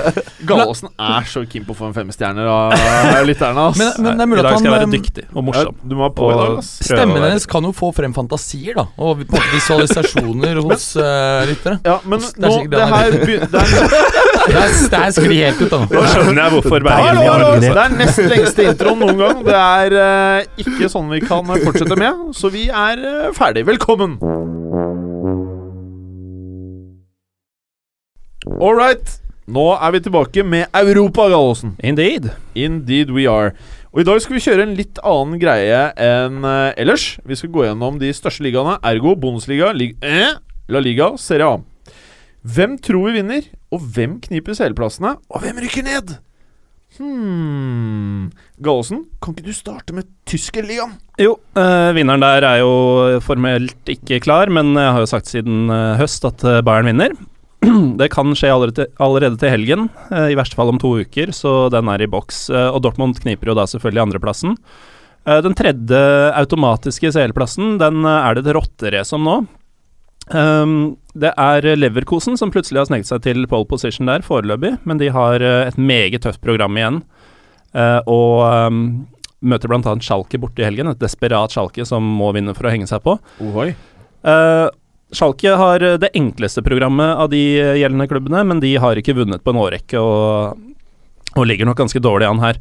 Gallosen 0.48 0.90
er 0.90 1.26
så 1.30 1.44
keen 1.46 1.66
på 1.66 1.74
å 1.74 1.78
få 1.78 1.90
en 1.90 1.96
femstjerner 1.96 2.50
av 2.50 2.74
lytterne. 3.28 3.68
Men, 3.78 3.92
men 4.02 4.18
det 4.18 4.26
er 4.26 4.26
I 4.26 4.30
mulig 4.32 4.44
dag 4.46 4.52
at 4.52 4.60
skal 4.60 4.70
jeg 4.70 4.76
være 4.76 4.92
dyktig 4.94 5.26
og 5.26 5.38
ja, 5.38 5.46
morsom. 5.50 5.78
du 5.82 5.96
må 5.98 6.06
ha 6.06 6.12
på 6.16 6.30
i 6.30 6.36
dag, 6.38 6.58
ass. 6.60 6.72
Stemmen 6.86 7.22
hennes 7.22 7.48
kan 7.50 7.66
jo 7.66 7.72
få 7.76 7.90
frem 7.96 8.14
fantasier, 8.16 8.76
da. 8.78 8.86
Og 9.02 9.24
visualisasjoner 9.26 10.62
hos 10.64 10.88
uh, 11.00 11.42
Ja, 11.84 11.96
men 12.04 12.22
nå 12.42 12.52
Det 12.70 12.86
her 12.92 13.16
begynner 13.16 13.50
be- 13.50 13.56
det 13.56 13.60
er, 13.60 14.16
Det 14.46 14.56
er, 14.62 14.74
det 14.90 15.00
er 15.00 15.14
skli 15.16 15.38
helt 15.42 15.62
ut, 15.64 15.70
da. 15.72 15.80
Nå 15.90 16.02
skjønner 16.12 16.40
jeg 16.42 16.54
hvorfor 16.54 16.86
Bergen 16.86 17.18
har 17.18 17.44
det 17.60 17.70
er 17.72 17.94
nest 17.98 18.20
lengste 18.30 18.66
introen 18.70 19.02
noen 19.02 19.18
gang. 19.18 19.44
Det 19.46 19.58
er 19.58 19.96
uh, 19.98 20.62
ikke 20.62 20.90
sånn 20.92 21.10
vi 21.10 21.20
kan 21.24 21.50
fortsette 21.50 21.98
med, 21.98 22.28
så 22.38 22.52
vi 22.54 22.68
er 22.70 23.02
uh, 23.02 23.30
ferdig. 23.36 23.66
Velkommen! 23.66 24.18
All 28.60 28.76
right. 28.78 29.16
Nå 29.46 29.64
er 29.78 29.92
vi 29.94 30.00
tilbake 30.02 30.42
med 30.46 30.70
Europa, 30.74 31.28
Gallosen. 31.30 31.76
Indeed. 31.82 32.30
Indeed 32.54 33.10
we 33.14 33.26
are. 33.30 33.52
Og 33.92 34.02
i 34.02 34.06
dag 34.06 34.18
skal 34.20 34.36
vi 34.36 34.42
kjøre 34.44 34.64
en 34.66 34.74
litt 34.76 34.98
annen 35.06 35.38
greie 35.40 35.78
enn 36.02 36.42
eh, 36.44 36.74
ellers. 36.82 37.04
Vi 37.24 37.38
skal 37.38 37.52
gå 37.54 37.62
gjennom 37.64 38.00
de 38.00 38.10
største 38.12 38.44
ligaene, 38.44 38.74
ergo 38.84 39.14
Bundesliga, 39.16 39.70
lig 39.72 39.94
eh, 40.04 40.34
La 40.66 40.80
Liga, 40.82 41.12
Serie 41.14 41.46
A. 41.46 41.58
Hvem 42.42 42.72
tror 42.82 43.04
vi 43.06 43.20
vinner, 43.20 43.44
og 43.70 43.84
hvem 43.94 44.16
kniper 44.24 44.56
seleplassene, 44.58 45.12
og 45.30 45.42
hvem 45.44 45.60
rykker 45.62 45.84
ned? 45.86 46.16
Hmm 46.96 48.32
Gallosen, 48.62 49.04
kan 49.22 49.34
ikke 49.34 49.46
du 49.46 49.54
starte 49.54 49.94
med 49.94 50.08
tyskerligaen? 50.26 50.96
Jo, 51.20 51.36
øh, 51.58 51.90
vinneren 51.94 52.24
der 52.24 52.46
er 52.48 52.62
jo 52.62 53.20
formelt 53.22 53.90
ikke 53.92 54.18
klar, 54.24 54.50
men 54.50 54.72
jeg 54.74 54.94
har 54.96 55.04
jo 55.04 55.10
sagt 55.10 55.30
siden 55.30 55.70
øh, 55.70 55.98
høst 56.00 56.24
at 56.26 56.42
eh, 56.42 56.62
Bayern 56.66 56.90
vinner. 56.90 57.14
Det 58.00 58.08
kan 58.10 58.34
skje 58.34 58.50
allerede, 58.54 58.88
allerede 59.02 59.38
til 59.38 59.52
helgen, 59.52 59.86
eh, 60.10 60.32
i 60.32 60.38
verste 60.38 60.58
fall 60.58 60.72
om 60.72 60.80
to 60.82 60.96
uker, 61.02 61.30
så 61.36 61.68
den 61.74 61.92
er 61.92 62.02
i 62.02 62.10
boks. 62.10 62.48
Og 62.50 62.80
Dortmund 62.82 63.20
kniper 63.22 63.52
jo 63.52 63.58
da 63.58 63.68
selvfølgelig 63.70 64.06
andreplassen. 64.06 64.56
Den 65.26 65.56
tredje 65.58 66.00
automatiske 66.38 67.10
CL-plassen, 67.10 67.78
den 67.82 68.06
er 68.06 68.36
det 68.36 68.44
et 68.46 68.54
rotterace 68.54 69.14
om 69.16 69.24
nå. 69.26 69.38
Um, 70.26 70.96
det 71.14 71.30
er 71.38 71.66
Leverkosen 71.78 72.34
som 72.38 72.50
plutselig 72.50 72.80
har 72.82 72.88
sneket 72.88 73.08
seg 73.08 73.22
til 73.24 73.46
pole 73.50 73.68
position 73.70 74.08
der, 74.10 74.24
foreløpig. 74.26 74.76
Men 74.88 75.00
de 75.00 75.10
har 75.14 75.42
eh, 75.42 75.66
et 75.68 75.78
meget 75.78 76.24
tøft 76.26 76.42
program 76.44 76.76
igjen. 76.78 77.02
Uh, 77.76 78.00
og 78.08 78.40
um, 78.72 78.80
møter 79.46 79.70
bl.a. 79.70 79.94
Schalke 80.02 80.40
borte 80.40 80.64
i 80.64 80.66
helgen. 80.66 80.90
Et 80.90 81.02
desperat 81.02 81.54
Schalke 81.54 81.86
som 81.88 82.04
må 82.18 82.32
vinne 82.36 82.56
for 82.56 82.68
å 82.68 82.74
henge 82.74 82.88
seg 82.90 83.04
på. 83.06 83.18
Ohoi. 83.44 83.70
Uh, 84.26 84.68
Schalke 85.14 85.54
har 85.54 85.84
det 86.02 86.10
enkleste 86.18 86.64
programmet 86.66 87.14
av 87.14 87.30
de 87.30 87.40
gjeldende 87.78 88.08
klubbene, 88.10 88.42
men 88.48 88.60
de 88.60 88.72
har 88.82 88.98
ikke 88.98 89.14
vunnet 89.14 89.44
på 89.44 89.52
en 89.54 89.60
årrekke 89.62 90.00
og, 90.02 90.58
og 91.36 91.46
ligger 91.46 91.68
nok 91.68 91.78
ganske 91.78 92.02
dårlig 92.02 92.26
an 92.26 92.42
her. 92.42 92.58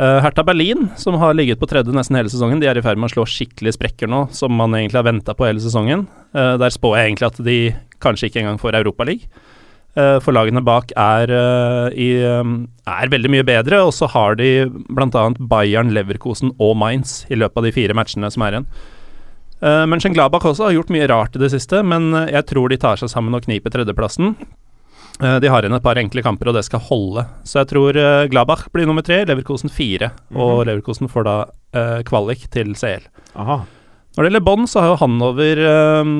Uh, 0.00 0.18
Hertha 0.24 0.42
Berlin, 0.42 0.88
som 0.98 1.20
har 1.20 1.36
ligget 1.36 1.60
på 1.60 1.68
tredje 1.70 1.92
nesten 1.94 2.16
hele 2.18 2.32
sesongen, 2.32 2.62
de 2.62 2.66
er 2.70 2.80
i 2.80 2.82
ferd 2.82 2.98
med 2.98 3.12
å 3.12 3.14
slå 3.18 3.26
skikkelig 3.28 3.76
sprekker 3.76 4.10
nå, 4.10 4.24
som 4.34 4.56
man 4.56 4.74
egentlig 4.74 4.98
har 5.02 5.06
venta 5.06 5.36
på 5.36 5.46
hele 5.46 5.62
sesongen. 5.62 6.08
Uh, 6.34 6.54
der 6.60 6.74
spår 6.74 6.98
jeg 6.98 7.12
egentlig 7.12 7.30
at 7.30 7.42
de 7.46 7.58
kanskje 8.04 8.28
ikke 8.30 8.42
engang 8.42 8.60
får 8.60 8.80
Europaligaen. 8.82 9.28
Uh, 9.94 10.18
for 10.18 10.34
lagene 10.34 10.58
bak 10.66 10.90
er, 10.98 11.30
uh, 11.30 11.86
i, 11.94 12.16
um, 12.26 12.64
er 12.90 13.12
veldig 13.12 13.30
mye 13.30 13.44
bedre, 13.46 13.78
og 13.86 13.92
så 13.94 14.08
har 14.10 14.34
de 14.40 14.66
bl.a. 14.90 15.22
Bayern, 15.38 15.92
Leverkosen 15.94 16.50
og 16.58 16.74
Mainz 16.80 17.20
i 17.30 17.38
løpet 17.38 17.60
av 17.60 17.68
de 17.68 17.72
fire 17.76 17.94
matchene 17.94 18.30
som 18.34 18.42
er 18.42 18.56
igjen. 18.56 18.66
Uh, 19.62 19.84
Mönchengladbach 19.86 20.48
også 20.50 20.66
har 20.66 20.74
gjort 20.74 20.90
mye 20.90 21.06
rart 21.06 21.38
i 21.38 21.44
det 21.44 21.52
siste, 21.54 21.84
men 21.86 22.10
jeg 22.26 22.42
tror 22.50 22.74
de 22.74 22.80
tar 22.82 22.98
seg 22.98 23.12
sammen 23.12 23.38
og 23.38 23.46
kniper 23.46 23.70
tredjeplassen. 23.70 24.34
Uh, 25.22 25.38
de 25.38 25.52
har 25.52 25.62
igjen 25.62 25.78
et 25.78 25.86
par 25.86 26.02
enkle 26.02 26.26
kamper, 26.26 26.50
og 26.50 26.58
det 26.58 26.66
skal 26.66 26.82
holde. 26.90 27.28
Så 27.46 27.62
jeg 27.62 27.70
tror 27.70 27.94
uh, 27.94 28.26
Gladbach 28.34 28.66
blir 28.74 28.90
nummer 28.90 29.06
tre, 29.06 29.22
Leverkosen 29.30 29.70
fire. 29.70 30.10
Og 30.34 30.64
Leverkosen 30.66 31.06
får 31.06 31.30
da 31.30 31.38
kvalik 32.06 32.48
til 32.54 32.74
CL. 32.78 33.06
Aha. 33.38 33.62
Når 34.14 34.22
det 34.22 34.28
gjelder 34.28 34.44
Bonn, 34.46 34.68
så 34.70 34.82
har 34.82 34.92
jo 34.92 34.98
Hanover 35.00 35.60
uh, 35.66 36.12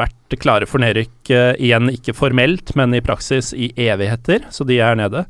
vært 0.00 0.38
klare 0.42 0.66
for 0.66 0.82
nedrykk 0.82 1.30
uh, 1.30 1.52
igjen, 1.54 1.92
ikke 1.94 2.16
formelt, 2.18 2.74
men 2.78 2.96
i 2.98 3.02
praksis 3.04 3.52
i 3.54 3.70
evigheter, 3.86 4.48
så 4.54 4.66
de 4.66 4.80
er 4.82 4.98
nede. 4.98 5.22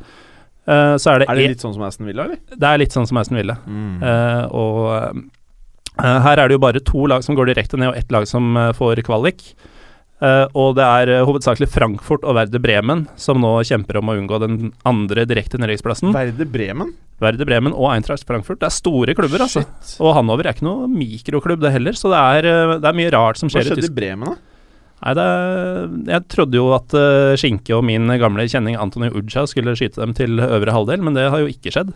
Uh, 0.69 0.97
så 1.01 1.15
er 1.15 1.23
det, 1.23 1.29
Er 1.29 1.39
det 1.39 1.49
litt 1.55 1.65
sånn 1.65 1.75
som 1.77 1.85
Aston 1.87 2.09
Villa, 2.09 2.27
eller? 2.29 2.41
det 2.53 2.69
er 2.69 2.81
litt 2.81 2.93
sånn 2.97 3.09
som 3.09 3.21
Aston 3.21 3.41
Villa. 3.41 3.57
Mm. 3.65 4.03
Uh, 4.05 4.45
og 4.53 4.81
uh, 6.01 6.21
her 6.29 6.41
er 6.41 6.49
det 6.49 6.59
jo 6.59 6.65
bare 6.65 6.85
to 6.85 7.07
lag 7.09 7.25
som 7.25 7.37
går 7.39 7.53
direkte 7.53 7.81
ned, 7.81 7.93
og 7.93 8.01
ett 8.01 8.13
lag 8.15 8.29
som 8.29 8.57
får 8.77 9.03
kvalik. 9.09 9.51
Og 10.19 10.73
det 10.75 10.83
er 10.83 11.23
hovedsakelig 11.23 11.69
Frankfurt 11.71 12.25
og 12.27 12.35
Werder 12.35 12.59
Bremen 12.59 13.05
som 13.15 13.39
nå 13.39 13.53
kjemper 13.67 14.01
om 14.01 14.11
å 14.11 14.17
unngå 14.19 14.41
den 14.43 14.57
andre 14.87 15.23
direkte 15.31 15.61
nedrykksplassen. 15.63 16.11
Werder 16.15 16.49
Bremen? 16.51 16.91
Werder 17.23 17.49
Bremen 17.49 17.75
og 17.75 17.89
Eintracht 17.93 18.27
Frankfurt. 18.27 18.61
Det 18.61 18.69
er 18.69 18.75
store 18.75 19.15
klubber, 19.19 19.43
altså. 19.47 19.65
Shit. 19.65 19.97
Og 20.05 20.15
Hanover 20.17 20.47
er 20.47 20.55
ikke 20.55 20.67
noe 20.69 20.87
mikroklubb, 20.91 21.63
det 21.65 21.73
heller. 21.75 21.97
Så 21.99 22.13
det 22.13 22.19
er, 22.19 22.51
eh, 22.51 22.77
det 22.79 22.91
er 22.91 22.99
mye 23.01 23.15
rart 23.15 23.41
som 23.41 23.51
skjer 23.51 23.67
i 23.67 23.71
skjedde 23.73 23.83
Tyskland. 23.83 23.97
i 23.97 24.01
Bremen, 24.01 24.29
da? 24.29 24.59
Nei, 24.99 25.15
det 25.15 25.25
er, 25.31 25.91
jeg 26.11 26.27
trodde 26.35 26.59
jo 26.59 26.69
at 26.75 26.95
uh, 26.99 27.37
Skinke 27.39 27.71
og 27.77 27.85
min 27.87 28.11
gamle 28.19 28.49
kjenning 28.51 28.75
Antony 28.83 29.13
Uja 29.15 29.45
skulle 29.47 29.77
skyte 29.79 30.03
dem 30.03 30.15
til 30.19 30.43
øvre 30.43 30.75
halvdel, 30.75 31.05
men 31.07 31.15
det 31.15 31.29
har 31.31 31.45
jo 31.45 31.51
ikke 31.51 31.71
skjedd. 31.75 31.93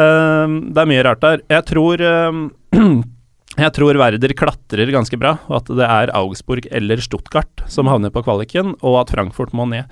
Uh, 0.00 0.48
det 0.72 0.80
er 0.80 0.88
mye 0.88 1.04
rart 1.04 1.20
der. 1.24 1.42
Jeg 1.52 1.66
tror 1.68 2.00
uh, 2.00 2.44
Jeg 3.60 3.74
tror 3.74 3.98
Werder 3.98 4.32
klatrer 4.38 4.92
ganske 4.94 5.18
bra, 5.20 5.34
og 5.50 5.58
at 5.58 5.70
det 5.74 5.86
er 5.86 6.12
Augsburg 6.16 6.68
eller 6.70 7.02
Stuttgart 7.02 7.64
som 7.68 7.90
havner 7.90 8.12
på 8.14 8.22
kvaliken, 8.24 8.76
og 8.80 9.00
at 9.02 9.12
Frankfurt 9.12 9.52
må 9.56 9.66
ned. 9.68 9.90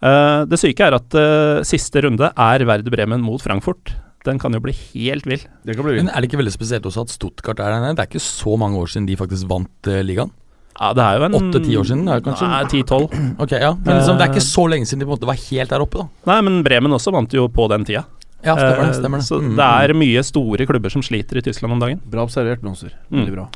Eh, 0.00 0.42
det 0.48 0.58
syke 0.60 0.86
er 0.86 0.96
at 0.96 1.16
uh, 1.18 1.60
siste 1.66 2.00
runde 2.06 2.30
er 2.32 2.64
Werder 2.68 2.92
Bremen 2.94 3.20
mot 3.24 3.42
Frankfurt. 3.44 3.92
Den 4.24 4.38
kan 4.40 4.52
jo 4.52 4.60
bli 4.60 4.72
helt 4.76 5.24
vill. 5.28 5.42
Det 5.64 5.76
kan 5.76 5.84
bli 5.86 5.96
Men 6.00 6.10
er 6.12 6.20
det 6.20 6.28
ikke 6.30 6.40
veldig 6.40 6.52
spesielt 6.52 6.84
også 6.88 7.06
at 7.06 7.12
Stuttgart 7.14 7.60
er 7.60 7.72
der 7.72 7.80
nede? 7.84 7.96
Det 7.96 8.04
er 8.04 8.10
ikke 8.10 8.24
så 8.24 8.56
mange 8.60 8.80
år 8.80 8.88
siden 8.92 9.06
de 9.08 9.16
faktisk 9.20 9.48
vant 9.48 9.88
uh, 9.92 10.00
ligaen. 10.04 10.32
Ja, 10.80 10.94
det 10.96 11.04
er 11.04 11.18
jo 11.18 11.24
en 11.26 11.34
Åtte-ti 11.36 11.74
år 11.76 11.84
siden, 11.84 12.06
er 12.08 12.20
det 12.20 12.24
kanskje? 12.24 12.46
Nei, 12.48 12.60
ti-tolv. 12.72 13.10
Ok, 13.44 13.52
ja 13.60 13.74
Men 13.76 13.98
liksom, 13.98 14.16
det 14.16 14.24
er 14.24 14.32
ikke 14.32 14.44
så 14.46 14.64
lenge 14.72 14.88
siden 14.88 15.02
de 15.02 15.08
på 15.08 15.12
en 15.12 15.18
måte 15.18 15.28
var 15.28 15.40
helt 15.42 15.74
der 15.74 15.84
oppe, 15.84 16.00
da. 16.00 16.30
Nei, 16.30 16.38
men 16.46 16.60
Bremen 16.64 16.96
også 16.96 17.12
vant 17.12 17.34
jo 17.36 17.44
på 17.52 17.66
den 17.72 17.84
tida. 17.88 18.06
Ja, 18.40 18.54
stemmer 18.56 18.86
det. 18.88 18.94
Stemmer 18.96 19.20
det. 19.20 19.26
Så 19.28 19.40
Mm. 19.42 19.50
det 19.58 19.66
er 19.68 19.92
mye 20.00 20.22
store 20.24 20.64
klubber 20.70 20.88
som 20.94 21.02
sliter 21.04 21.36
i 21.36 21.42
Tyskland 21.44 21.74
om 21.76 21.82
dagen. 21.82 22.00
Bra 22.08 22.24
observert, 22.24 22.62
Blomster. 22.62 22.94
Mm. 23.10 23.18
Veldig 23.26 23.34
bra. 23.34 23.48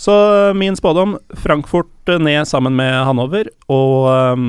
Så 0.00 0.14
min 0.56 0.74
spådom 0.76 1.18
Frankfurt 1.36 2.08
ned 2.18 2.48
sammen 2.48 2.72
med 2.74 2.96
Hannover, 3.06 3.50
og 3.68 4.08
um, 4.32 4.46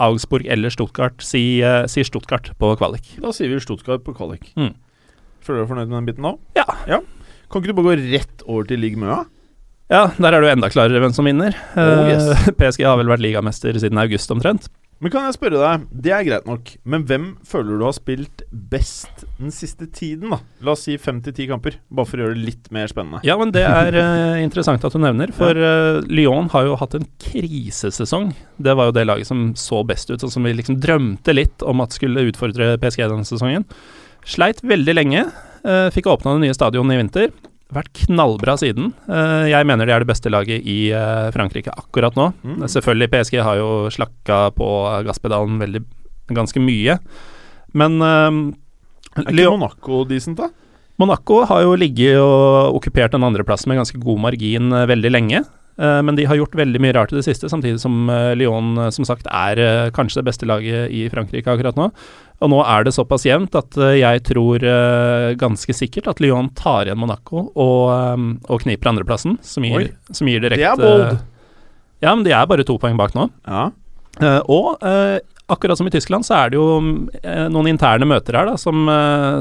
Augsburg 0.00 0.46
eller 0.50 0.72
Stuttgart 0.72 1.20
si, 1.24 1.60
eh, 1.62 1.84
sier 1.90 2.06
Stuttgart 2.08 2.50
på 2.60 2.72
kvalik. 2.80 3.12
Da 3.20 3.32
sier 3.36 3.52
vi 3.52 3.60
Stuttgart 3.62 4.02
på 4.06 4.14
kvalik. 4.16 4.48
Mm. 4.56 4.72
Føler 5.44 5.60
du 5.60 5.64
deg 5.64 5.70
fornøyd 5.74 5.88
med 5.90 5.98
den 6.00 6.08
biten 6.10 6.26
nå? 6.26 6.34
Ja. 6.56 6.66
Kan 7.50 7.62
ikke 7.62 7.72
du 7.72 7.78
bare 7.80 7.92
gå 7.96 8.10
rett 8.12 8.42
over 8.46 8.64
til 8.68 8.78
Ligue 8.82 9.00
Møa? 9.00 9.24
Ja, 9.90 10.04
der 10.22 10.32
er 10.36 10.40
det 10.44 10.46
jo 10.50 10.54
enda 10.54 10.68
klarere 10.70 11.00
hvem 11.02 11.12
som 11.16 11.26
vinner. 11.26 11.56
Oh, 11.74 11.82
Eh, 11.82 12.10
yes. 12.14 12.50
PSG 12.60 12.84
har 12.86 12.96
vel 13.00 13.10
vært 13.10 13.24
ligamester 13.24 13.74
siden 13.74 13.98
august 13.98 14.30
omtrent. 14.30 14.68
Men 15.00 15.12
kan 15.14 15.24
jeg 15.24 15.38
spørre 15.38 15.56
deg, 15.56 15.84
det 16.04 16.10
er 16.12 16.24
greit 16.26 16.44
nok, 16.48 16.74
men 16.92 17.06
hvem 17.08 17.22
føler 17.48 17.78
du 17.80 17.86
har 17.86 17.94
spilt 17.96 18.42
best 18.52 19.22
den 19.38 19.48
siste 19.54 19.86
tiden, 19.88 20.34
da? 20.34 20.38
La 20.60 20.74
oss 20.74 20.82
si 20.84 20.98
fem 21.00 21.22
til 21.24 21.32
ti 21.38 21.46
kamper, 21.48 21.78
bare 21.88 22.08
for 22.10 22.20
å 22.20 22.26
gjøre 22.26 22.36
det 22.36 22.44
litt 22.50 22.68
mer 22.76 22.90
spennende. 22.92 23.22
Ja, 23.24 23.38
men 23.40 23.54
det 23.54 23.62
er 23.64 23.96
uh, 23.96 24.36
interessant 24.44 24.84
at 24.84 24.92
du 24.92 25.00
nevner, 25.00 25.32
for 25.32 25.56
uh, 25.56 26.04
Lyon 26.04 26.52
har 26.52 26.68
jo 26.68 26.76
hatt 26.82 26.98
en 26.98 27.08
krisesesong. 27.24 28.34
Det 28.60 28.76
var 28.76 28.90
jo 28.90 28.96
det 28.98 29.06
laget 29.08 29.30
som 29.30 29.54
så 29.56 29.80
best 29.88 30.12
ut, 30.12 30.20
og 30.20 30.34
som 30.34 30.44
vi 30.44 30.52
liksom 30.58 30.76
drømte 30.84 31.32
litt 31.32 31.64
om 31.64 31.80
at 31.80 31.96
skulle 31.96 32.28
utfordre 32.28 32.74
PSG 32.84 33.06
denne 33.06 33.24
sesongen. 33.24 33.64
Sleit 34.28 34.60
veldig 34.60 34.98
lenge. 35.00 35.30
uh, 35.64 35.88
fikk 35.96 36.12
åpna 36.12 36.36
det 36.36 36.44
nye 36.44 36.60
stadionet 36.60 36.98
i 36.98 37.00
vinter. 37.00 37.32
Vært 37.70 37.92
knallbra 38.06 38.56
siden. 38.58 38.90
Eh, 39.06 39.50
jeg 39.52 39.66
mener 39.68 39.86
de 39.86 39.94
er 39.94 40.02
det 40.02 40.10
beste 40.10 40.30
laget 40.32 40.66
i 40.66 40.90
eh, 40.90 41.28
Frankrike 41.34 41.70
akkurat 41.70 42.16
nå. 42.18 42.30
Mm. 42.42 42.64
Selvfølgelig, 42.70 43.10
PSG 43.12 43.38
har 43.46 43.60
jo 43.60 43.70
slakka 43.94 44.48
på 44.56 44.70
gasspedalen 45.06 45.60
veldig, 45.62 45.84
ganske 46.34 46.62
mye. 46.62 46.98
Men 47.78 48.00
um, 48.02 48.40
Er 49.14 49.30
ikke 49.30 49.52
Monaco 49.54 50.02
decent, 50.06 50.38
da? 50.42 50.50
Monaco 51.00 51.44
har 51.48 51.62
jo 51.64 51.78
ligget 51.78 52.18
og 52.20 52.76
okkupert 52.76 53.14
den 53.14 53.24
andreplassen 53.24 53.70
med 53.70 53.80
ganske 53.80 54.02
god 54.02 54.20
margin 54.26 54.74
veldig 54.90 55.10
lenge. 55.14 55.40
Eh, 55.80 56.02
men 56.02 56.16
de 56.16 56.26
har 56.28 56.36
gjort 56.36 56.54
veldig 56.54 56.80
mye 56.82 56.92
rart 56.92 57.12
i 57.14 57.16
det 57.16 57.24
siste, 57.24 57.48
samtidig 57.48 57.80
som 57.80 58.10
eh, 58.12 58.34
Lyon 58.36 58.74
eh, 58.76 58.90
som 58.92 59.06
sagt 59.08 59.28
er 59.32 59.90
kanskje 59.96 60.20
det 60.20 60.28
beste 60.28 60.48
laget 60.48 60.92
i 60.92 61.06
Frankrike 61.12 61.48
akkurat 61.48 61.78
nå. 61.78 61.88
Og 62.40 62.52
nå 62.52 62.60
er 62.64 62.84
det 62.84 62.92
såpass 62.96 63.24
jevnt 63.28 63.56
at 63.58 63.76
jeg 63.76 64.22
tror 64.24 64.62
ganske 65.36 65.74
sikkert 65.76 66.06
at 66.08 66.22
Lyon 66.24 66.46
tar 66.56 66.88
igjen 66.88 66.96
Monaco 66.96 67.42
og, 67.52 68.22
og 68.48 68.62
kniper 68.62 68.88
andreplassen, 68.94 69.34
som 69.44 69.66
gir, 69.68 69.90
som 70.08 70.30
gir 70.30 70.40
direkte 70.40 70.62
Det 70.62 70.70
er 70.70 70.80
bold. 70.80 71.20
Ja, 72.00 72.14
men 72.14 72.24
de 72.24 72.32
er 72.32 72.48
bare 72.48 72.64
to 72.64 72.78
poeng 72.80 72.96
bak 72.96 73.12
nå. 73.12 73.26
Ja. 73.44 73.66
Og 74.48 74.80
akkurat 75.52 75.76
som 75.76 75.90
i 75.90 75.92
Tyskland, 75.92 76.24
så 76.24 76.38
er 76.38 76.54
det 76.54 76.56
jo 76.56 76.80
noen 76.80 77.68
interne 77.74 78.08
møter 78.08 78.40
her 78.40 78.48
da, 78.48 78.56
som, 78.56 78.88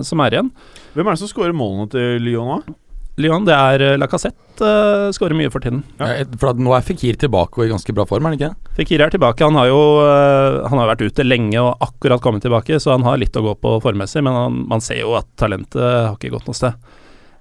som 0.04 0.26
er 0.28 0.36
igjen. 0.36 0.52
Hvem 0.92 1.08
er 1.08 1.16
det 1.16 1.24
som 1.24 1.32
skårer 1.32 1.56
målene 1.56 1.88
til 1.96 2.20
Lyon 2.28 2.52
nå? 2.52 2.78
Lyon, 3.20 3.44
det 3.48 3.54
er 3.56 3.82
eh, 3.84 3.98
Lacassette, 4.00 4.64
uh, 4.64 5.10
skårer 5.16 5.36
mye 5.36 5.52
for 5.52 5.60
tiden. 5.64 5.82
Ja. 6.00 6.08
Ja, 6.22 6.26
for 6.40 6.52
at 6.54 6.62
nå 6.64 6.72
er 6.78 6.86
Fikir 6.88 7.18
tilbake 7.20 7.60
og 7.60 7.66
i 7.68 7.72
ganske 7.74 7.94
bra 7.96 8.06
form, 8.08 8.26
er 8.26 8.32
han 8.34 8.38
ikke? 8.40 8.74
Fikir 8.80 9.04
er 9.04 9.12
tilbake. 9.14 9.44
Han 9.44 9.58
har 9.60 9.68
jo 9.72 9.80
uh, 10.04 10.64
Han 10.72 10.80
har 10.82 10.90
vært 10.94 11.04
ute 11.10 11.26
lenge 11.28 11.60
og 11.62 11.76
akkurat 11.84 12.24
kommet 12.24 12.42
tilbake, 12.48 12.80
så 12.80 12.96
han 12.96 13.04
har 13.08 13.20
litt 13.22 13.36
å 13.36 13.44
gå 13.46 13.54
på 13.60 13.76
formmessig, 13.84 14.24
men 14.24 14.34
han, 14.38 14.58
man 14.72 14.82
ser 14.86 15.02
jo 15.04 15.14
at 15.20 15.28
talentet 15.40 15.84
har 15.84 16.16
ikke 16.18 16.32
gått 16.38 16.48
noe 16.50 16.58
sted. 16.58 16.80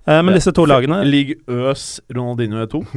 Uh, 0.09 0.21
men 0.25 0.35
disse 0.39 0.53
to 0.57 0.65
lagene 0.65 1.03
Ligg 1.05 1.35
Øs 1.47 2.01
Ronaldinho 2.11 2.65
E2? 2.67 2.85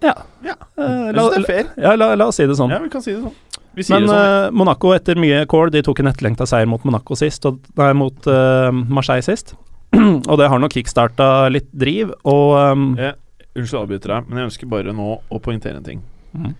Ja. 0.00 0.14
Ja. 0.40 0.54
eh, 0.80 0.84
Jeg 1.10 1.12
la, 1.12 1.22
synes 1.26 1.34
det 1.34 1.40
er 1.42 1.44
fair. 1.50 1.66
ja, 1.84 1.90
la, 2.00 2.06
la 2.16 2.26
oss 2.30 2.38
si 2.40 2.46
det 2.48 2.54
sånn. 2.56 2.70
Ja, 2.72 2.78
vi 2.80 2.88
kan 2.88 3.02
si 3.04 3.12
det 3.12 3.18
sånn. 3.20 3.34
Vi 3.76 3.84
sier 3.84 3.98
Men 4.00 4.06
det 4.08 4.14
sånn. 4.14 4.30
eh, 4.46 4.54
Monaco 4.56 4.94
etter 4.96 5.18
mye 5.20 5.42
kål, 5.44 5.68
de 5.74 5.82
tok 5.84 6.00
en 6.00 6.08
etterlengta 6.08 6.46
seier 6.48 6.64
mot 6.70 6.80
Monaco 6.88 7.12
sist, 7.20 7.44
og, 7.44 7.58
nei, 7.76 7.90
mot 8.00 8.28
eh, 8.32 8.70
Marseille 8.88 9.26
sist. 9.26 9.52
og 10.30 10.34
det 10.38 10.48
har 10.52 10.62
nok 10.62 10.74
kickstarta 10.74 11.48
litt 11.52 11.68
driv, 11.74 12.12
og 12.28 12.56
um, 12.56 12.88
jeg, 12.98 13.16
unnskyld 13.56 13.78
å 13.78 13.84
avbryte 13.84 14.12
deg, 14.12 14.28
men 14.28 14.42
jeg 14.42 14.50
ønsker 14.50 14.70
bare 14.70 14.96
nå 14.96 15.12
å 15.20 15.40
poengtere 15.42 15.80
en 15.80 15.86
ting. 15.86 16.02
Mm. 16.32 16.52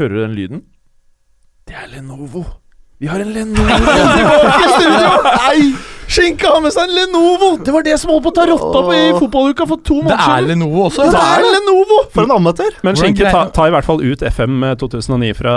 Hører 0.00 0.14
du 0.16 0.20
den 0.22 0.36
lyden? 0.38 0.66
Det 1.66 1.78
er 1.78 1.90
Lenovo. 1.92 2.44
Vi 3.00 3.08
har 3.10 3.22
en 3.22 3.32
Lenovo 3.34 3.64
i 4.64 4.74
studio! 4.76 5.16
Nei! 5.30 5.98
Skinke 6.10 6.48
har 6.50 6.58
med 6.64 6.72
seg 6.74 6.88
en 6.88 6.94
Lenovo! 6.96 7.52
Det 7.62 7.70
var 7.74 7.84
det 7.86 7.92
som 8.02 8.10
holdt 8.10 8.24
på 8.24 8.30
å 8.32 8.34
ta 8.40 8.44
rotta 8.50 8.80
på 8.82 8.94
i 8.96 9.02
fotballuka 9.14 9.66
for 9.70 9.78
to 9.86 10.00
måneder. 10.00 10.18
Det 10.18 10.38
er. 10.40 10.46
Lenovo 10.50 10.82
også! 10.88 11.06
Det 11.06 11.20
er 11.22 11.44
Lenovo! 11.54 11.98
For 12.10 12.26
en 12.26 12.34
amatør! 12.34 12.74
Men 12.86 12.98
Skinke 12.98 13.22
greier- 13.22 13.36
ta, 13.36 13.44
ta 13.54 13.68
i 13.70 13.74
hvert 13.76 13.86
fall 13.86 14.02
ut 14.02 14.24
FM 14.26 14.56
2009 14.82 15.30
fra, 15.38 15.54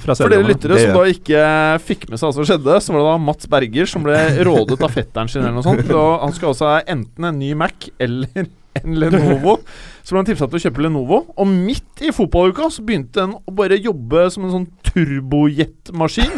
fra 0.00 0.16
For 0.16 0.32
dere 0.32 0.48
lyttere 0.48 0.80
som 0.80 0.96
da 0.96 1.04
ikke 1.12 1.44
fikk 1.90 2.08
med 2.08 2.16
seg 2.22 2.30
hva 2.30 2.36
som 2.38 2.48
skjedde, 2.48 2.78
så 2.86 2.94
var 2.96 3.02
det 3.04 3.10
da 3.10 3.16
Mats 3.28 3.50
Berger 3.52 3.90
som 3.92 4.06
ble 4.06 4.16
rådet 4.48 4.80
av 4.80 4.96
fetteren 4.96 5.28
sin 5.28 5.44
eller 5.44 5.58
noe 5.60 5.66
sånt. 5.68 5.92
Og 5.92 6.12
han 6.24 6.32
skal 6.38 6.54
også 6.54 6.70
ha 6.72 6.78
enten 6.96 7.28
en 7.28 7.38
ny 7.44 7.52
Mac 7.58 7.90
eller 8.00 8.46
en 8.80 8.96
Lenovo. 9.00 9.58
Så 10.06 10.12
ble 10.14 10.20
han 10.22 10.26
tipsa 10.28 10.46
til 10.48 10.56
å 10.60 10.64
kjøpe 10.70 10.82
Lenovo. 10.84 11.22
Og 11.36 11.48
midt 11.52 12.00
i 12.04 12.12
fotballuka 12.16 12.68
så 12.72 12.84
begynte 12.86 13.20
den 13.26 13.36
å 13.40 13.54
bare 13.56 13.76
jobbe 13.80 14.24
som 14.32 14.44
en 14.48 14.52
sånn 14.56 14.66
turbojetmaskin. 14.88 16.32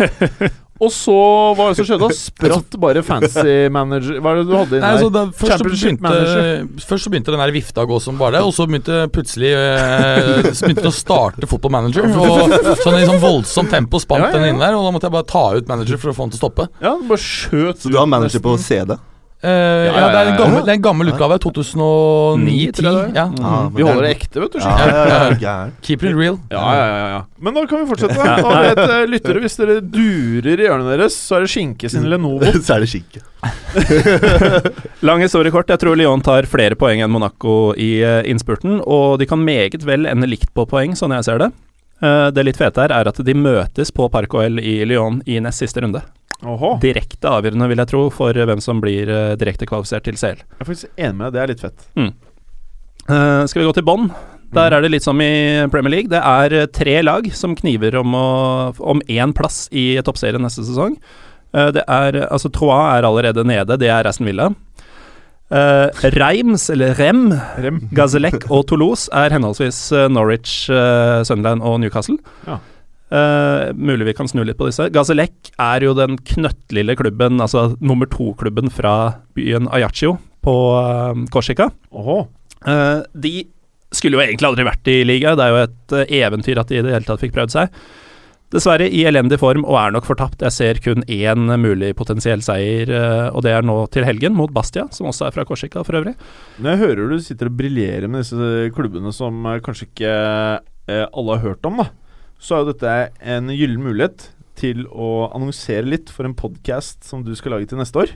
Og 0.79 0.93
så, 0.95 1.15
hva 1.59 1.65
var 1.65 1.73
det 1.73 1.79
som 1.81 1.87
skjedde? 1.89 2.07
da? 2.07 2.15
Spratt 2.15 2.77
bare 2.85 3.01
fancy 3.03 3.55
manager 3.75 4.21
Hva 4.23 4.31
er 4.31 4.37
det 4.39 4.45
du 4.47 4.53
hadde 4.55 4.77
inni 4.79 4.85
Nei, 4.85 4.91
altså, 4.95 5.09
der? 5.11 5.33
først, 5.41 5.65
begynte, 5.67 6.85
først 6.87 7.09
så 7.09 7.11
begynte 7.11 7.35
den 7.35 7.43
der 7.43 7.55
vifta 7.57 7.83
å 7.83 7.89
gå 7.91 7.99
som 8.05 8.21
bare 8.21 8.37
det, 8.39 8.45
og 8.47 8.55
så 8.55 8.69
begynte 8.71 9.01
plutselig 9.15 9.51
eh, 9.59 10.49
Så 10.53 10.69
begynte 10.69 10.87
å 10.93 10.95
starte 10.95 11.51
Football 11.51 11.75
Manager. 11.75 12.07
Og 12.19 12.55
sånn 12.85 12.99
i 13.01 13.07
sånn 13.09 13.19
voldsomt 13.23 13.75
tempo 13.75 13.99
spant 14.03 14.23
Ja, 14.23 14.31
ja, 14.31 14.37
ja. 14.37 14.39
den 14.45 14.55
inne 14.55 14.63
der, 14.69 14.79
og 14.79 14.87
da 14.87 14.95
måtte 14.95 15.11
jeg 15.11 15.17
bare 15.19 15.29
ta 15.35 15.45
ut 15.59 15.71
manager 15.71 15.99
for 15.99 16.13
å 16.13 16.17
få 16.17 16.29
den 16.29 16.37
til 16.37 16.39
å 16.39 16.45
stoppe. 16.47 16.69
Ja, 16.85 16.95
bare 17.11 17.23
skjøt 17.27 17.83
Så 17.83 17.91
du 17.91 17.99
har 17.99 18.07
manager 18.11 18.43
på. 18.45 18.55
CD? 18.63 18.95
Eh, 19.39 19.51
ja, 19.51 19.93
ja, 19.95 20.07
det 20.11 20.19
er 20.19 20.29
en 20.33 20.33
ja, 20.33 20.39
gammel, 20.41 20.57
ja. 20.59 20.63
det 20.67 20.73
er 20.73 20.77
en 20.81 20.83
gammel 20.83 21.11
utgave. 21.13 21.37
2009-10. 21.45 22.41
Ni, 22.43 22.57
tror 22.75 22.89
jeg 22.89 23.13
det 23.13 23.21
Ja. 23.21 23.27
Mm. 23.31 23.69
Vi 23.77 23.85
holder 23.87 24.07
det 24.09 24.11
ekte, 24.17 24.41
vet 24.43 24.57
du. 24.57 24.59
Ja, 24.59 24.73
ja, 24.83 25.05
ja, 25.07 25.29
ja. 25.45 25.55
Keep 25.87 26.03
it 26.03 26.17
real. 26.19 26.41
Ja, 26.51 26.65
ja, 26.75 26.87
ja, 26.91 27.07
ja. 27.13 27.21
Men 27.39 27.55
da 27.55 27.63
kan 27.71 27.85
vi 27.85 27.87
fortsette. 27.93 28.19
da. 28.19 28.35
Da 28.43 28.65
vet 28.67 28.83
eh, 28.83 29.05
lyttere, 29.07 29.43
Hvis 29.45 29.59
dere 29.61 29.79
durer 29.79 30.59
i 30.59 30.67
hjørnet 30.67 30.91
deres, 30.91 31.15
så 31.15 31.39
er 31.39 31.47
det 31.47 31.53
Skinke 31.55 31.93
sin 31.93 32.09
Lenovo. 32.11 32.51
Så 32.67 32.75
er 32.75 32.83
det 32.83 32.91
skinke. 32.91 33.23
Lang 35.07 35.23
historie 35.23 35.55
kort. 35.55 35.71
Jeg 35.71 35.85
tror 35.85 35.95
Lyon 35.95 36.25
tar 36.27 36.49
flere 36.51 36.75
poeng 36.75 37.05
enn 37.05 37.15
Monaco 37.15 37.77
i 37.79 37.93
eh, 38.03 38.25
innspurten, 38.27 38.81
og 38.83 39.21
de 39.23 39.31
kan 39.31 39.39
meget 39.39 39.87
vel 39.87 40.11
ende 40.11 40.27
likt 40.27 40.51
på 40.51 40.67
poeng, 40.67 40.99
sånn 40.99 41.15
jeg 41.15 41.31
ser 41.31 41.47
det. 41.47 41.53
Eh, 41.99 42.29
det 42.31 42.45
litt 42.47 42.61
fete 42.61 42.85
her 42.85 42.95
er 42.95 43.11
at 43.11 43.19
de 43.25 43.35
møtes 43.35 43.91
på 43.95 44.07
Park 44.13 44.35
OL 44.39 44.61
i 44.63 44.81
Lyon 44.87 45.21
i 45.27 45.41
nest 45.43 45.65
siste 45.65 45.83
runde. 45.83 46.03
Oho. 46.47 46.77
Direkte 46.83 47.31
avgjørende, 47.35 47.67
vil 47.73 47.83
jeg 47.83 47.91
tro, 47.91 48.05
for 48.15 48.37
hvem 48.51 48.63
som 48.63 48.83
blir 48.83 49.11
eh, 49.11 49.37
direkte 49.41 49.67
kvalifisert 49.67 50.07
til 50.07 50.19
CL. 50.21 50.43
Jeg 50.45 50.63
er 50.63 50.71
faktisk 50.71 50.91
enig 50.95 51.19
med 51.19 51.27
deg. 51.27 51.35
Det 51.35 51.43
er 51.43 51.53
litt 51.53 51.65
fett. 51.65 51.87
Eh, 51.99 53.47
skal 53.51 53.63
vi 53.63 53.67
gå 53.67 53.75
til 53.75 53.87
bånn? 53.89 54.11
Der 54.55 54.73
er 54.73 54.81
det 54.81 54.93
litt 54.95 55.05
som 55.05 55.19
i 55.21 55.67
Premier 55.73 55.93
League. 55.93 56.13
Det 56.13 56.21
er 56.23 56.71
tre 56.73 57.01
lag 57.03 57.27
som 57.37 57.57
kniver 57.59 57.99
om, 58.01 58.15
å, 58.17 58.29
om 58.81 59.03
én 59.11 59.35
plass 59.37 59.67
i 59.75 59.91
toppserien 60.05 60.41
neste 60.41 60.65
sesong. 60.65 60.97
Uh, 61.57 61.69
det 61.73 61.83
er, 61.85 62.17
altså 62.29 62.51
Troa 62.53 62.79
er 62.97 63.07
allerede 63.09 63.45
nede, 63.49 63.77
det 63.81 63.91
er 63.93 64.09
Aston 64.09 64.29
Villa. 64.29 64.51
Uh, 65.49 65.89
Reims, 66.13 66.67
eller 66.71 66.93
Rem, 66.99 67.31
Rem. 67.57 67.79
Gazellec 67.97 68.43
og 68.53 68.67
Toulouse 68.69 69.09
er 69.17 69.33
henholdsvis 69.33 69.79
eh, 69.97 70.09
Norwich, 70.13 70.67
uh, 70.69 71.25
Sunderland 71.25 71.65
og 71.65 71.79
Newcastle. 71.81 72.19
Ja. 72.45 72.59
Uh, 73.09 73.71
mulig 73.73 74.11
vi 74.11 74.13
kan 74.19 74.29
snu 74.29 74.43
litt 74.45 74.59
på 74.59 74.69
disse. 74.69 74.91
Gazellec 74.93 75.53
er 75.57 75.87
jo 75.87 75.95
den 75.97 76.19
knøttlille 76.29 76.99
klubben, 77.01 77.41
altså 77.41 77.71
nummer 77.81 78.11
to-klubben 78.13 78.69
fra 78.69 79.23
byen 79.39 79.71
Ajaccio 79.73 80.19
på 80.45 80.57
uh, 80.77 81.17
Korsika. 81.33 81.71
Eh, 82.69 83.01
de 83.15 83.33
skulle 83.95 84.19
jo 84.19 84.25
egentlig 84.27 84.51
aldri 84.51 84.67
vært 84.69 84.91
i 84.93 84.99
liga, 85.07 85.33
det 85.39 85.47
er 85.47 85.55
jo 85.55 85.65
et 85.65 85.97
eventyr 86.19 86.61
at 86.61 86.69
de 86.69 86.81
i 86.81 86.85
det 86.85 86.93
hele 86.93 87.09
tatt 87.09 87.23
fikk 87.25 87.33
prøvd 87.39 87.55
seg. 87.55 87.79
Dessverre 88.49 88.87
i 88.89 89.03
elendig 89.05 89.37
form 89.43 89.67
og 89.69 89.77
er 89.77 89.91
nok 89.93 90.07
fortapt. 90.09 90.41
Jeg 90.41 90.55
ser 90.57 90.79
kun 90.81 91.03
én 91.05 91.51
mulig 91.61 91.91
potensiell 91.99 92.41
seier, 92.45 92.89
eh, 92.89 93.27
og 93.29 93.43
det 93.45 93.53
er 93.53 93.67
nå 93.67 93.75
til 93.93 94.07
helgen 94.09 94.33
mot 94.39 94.53
Bastia, 94.57 94.87
som 94.95 95.11
også 95.11 95.27
er 95.27 95.35
fra 95.37 95.45
Korsika 95.45 95.83
for 95.85 95.99
øvrig. 96.01 96.15
Når 96.57 96.71
jeg 96.73 96.81
hører 96.81 97.11
du 97.13 97.19
sitter 97.21 97.51
og 97.51 97.59
briljerer 97.59 98.09
med 98.09 98.25
disse 98.25 98.71
klubbene 98.77 99.13
som 99.13 99.45
eh, 99.53 99.59
kanskje 99.65 99.91
ikke 99.91 100.15
eh, 100.89 101.05
alle 101.13 101.37
har 101.37 101.45
hørt 101.45 101.69
om, 101.69 101.83
da, 101.83 101.91
så 102.41 102.57
er 102.57 102.63
jo 102.65 102.71
dette 102.73 102.95
en 103.37 103.53
gyllen 103.53 103.85
mulighet 103.85 104.31
til 104.59 104.87
å 104.89 105.29
annonsere 105.37 105.85
litt 105.85 106.09
for 106.11 106.25
en 106.27 106.35
podkast 106.39 107.05
som 107.07 107.21
du 107.27 107.35
skal 107.37 107.53
lage 107.59 107.69
til 107.69 107.79
neste 107.83 108.01
år. 108.01 108.15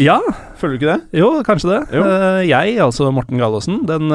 Ja, 0.00 0.18
Føler 0.60 0.76
du 0.76 0.82
ikke 0.82 0.92
det? 0.92 1.20
jo, 1.20 1.30
kanskje 1.48 1.72
det. 1.72 1.80
Jo. 1.96 2.04
Jeg, 2.48 2.76
altså 2.80 3.08
Morten 3.12 3.40
Gallaasen, 3.40 3.82
den 3.88 4.12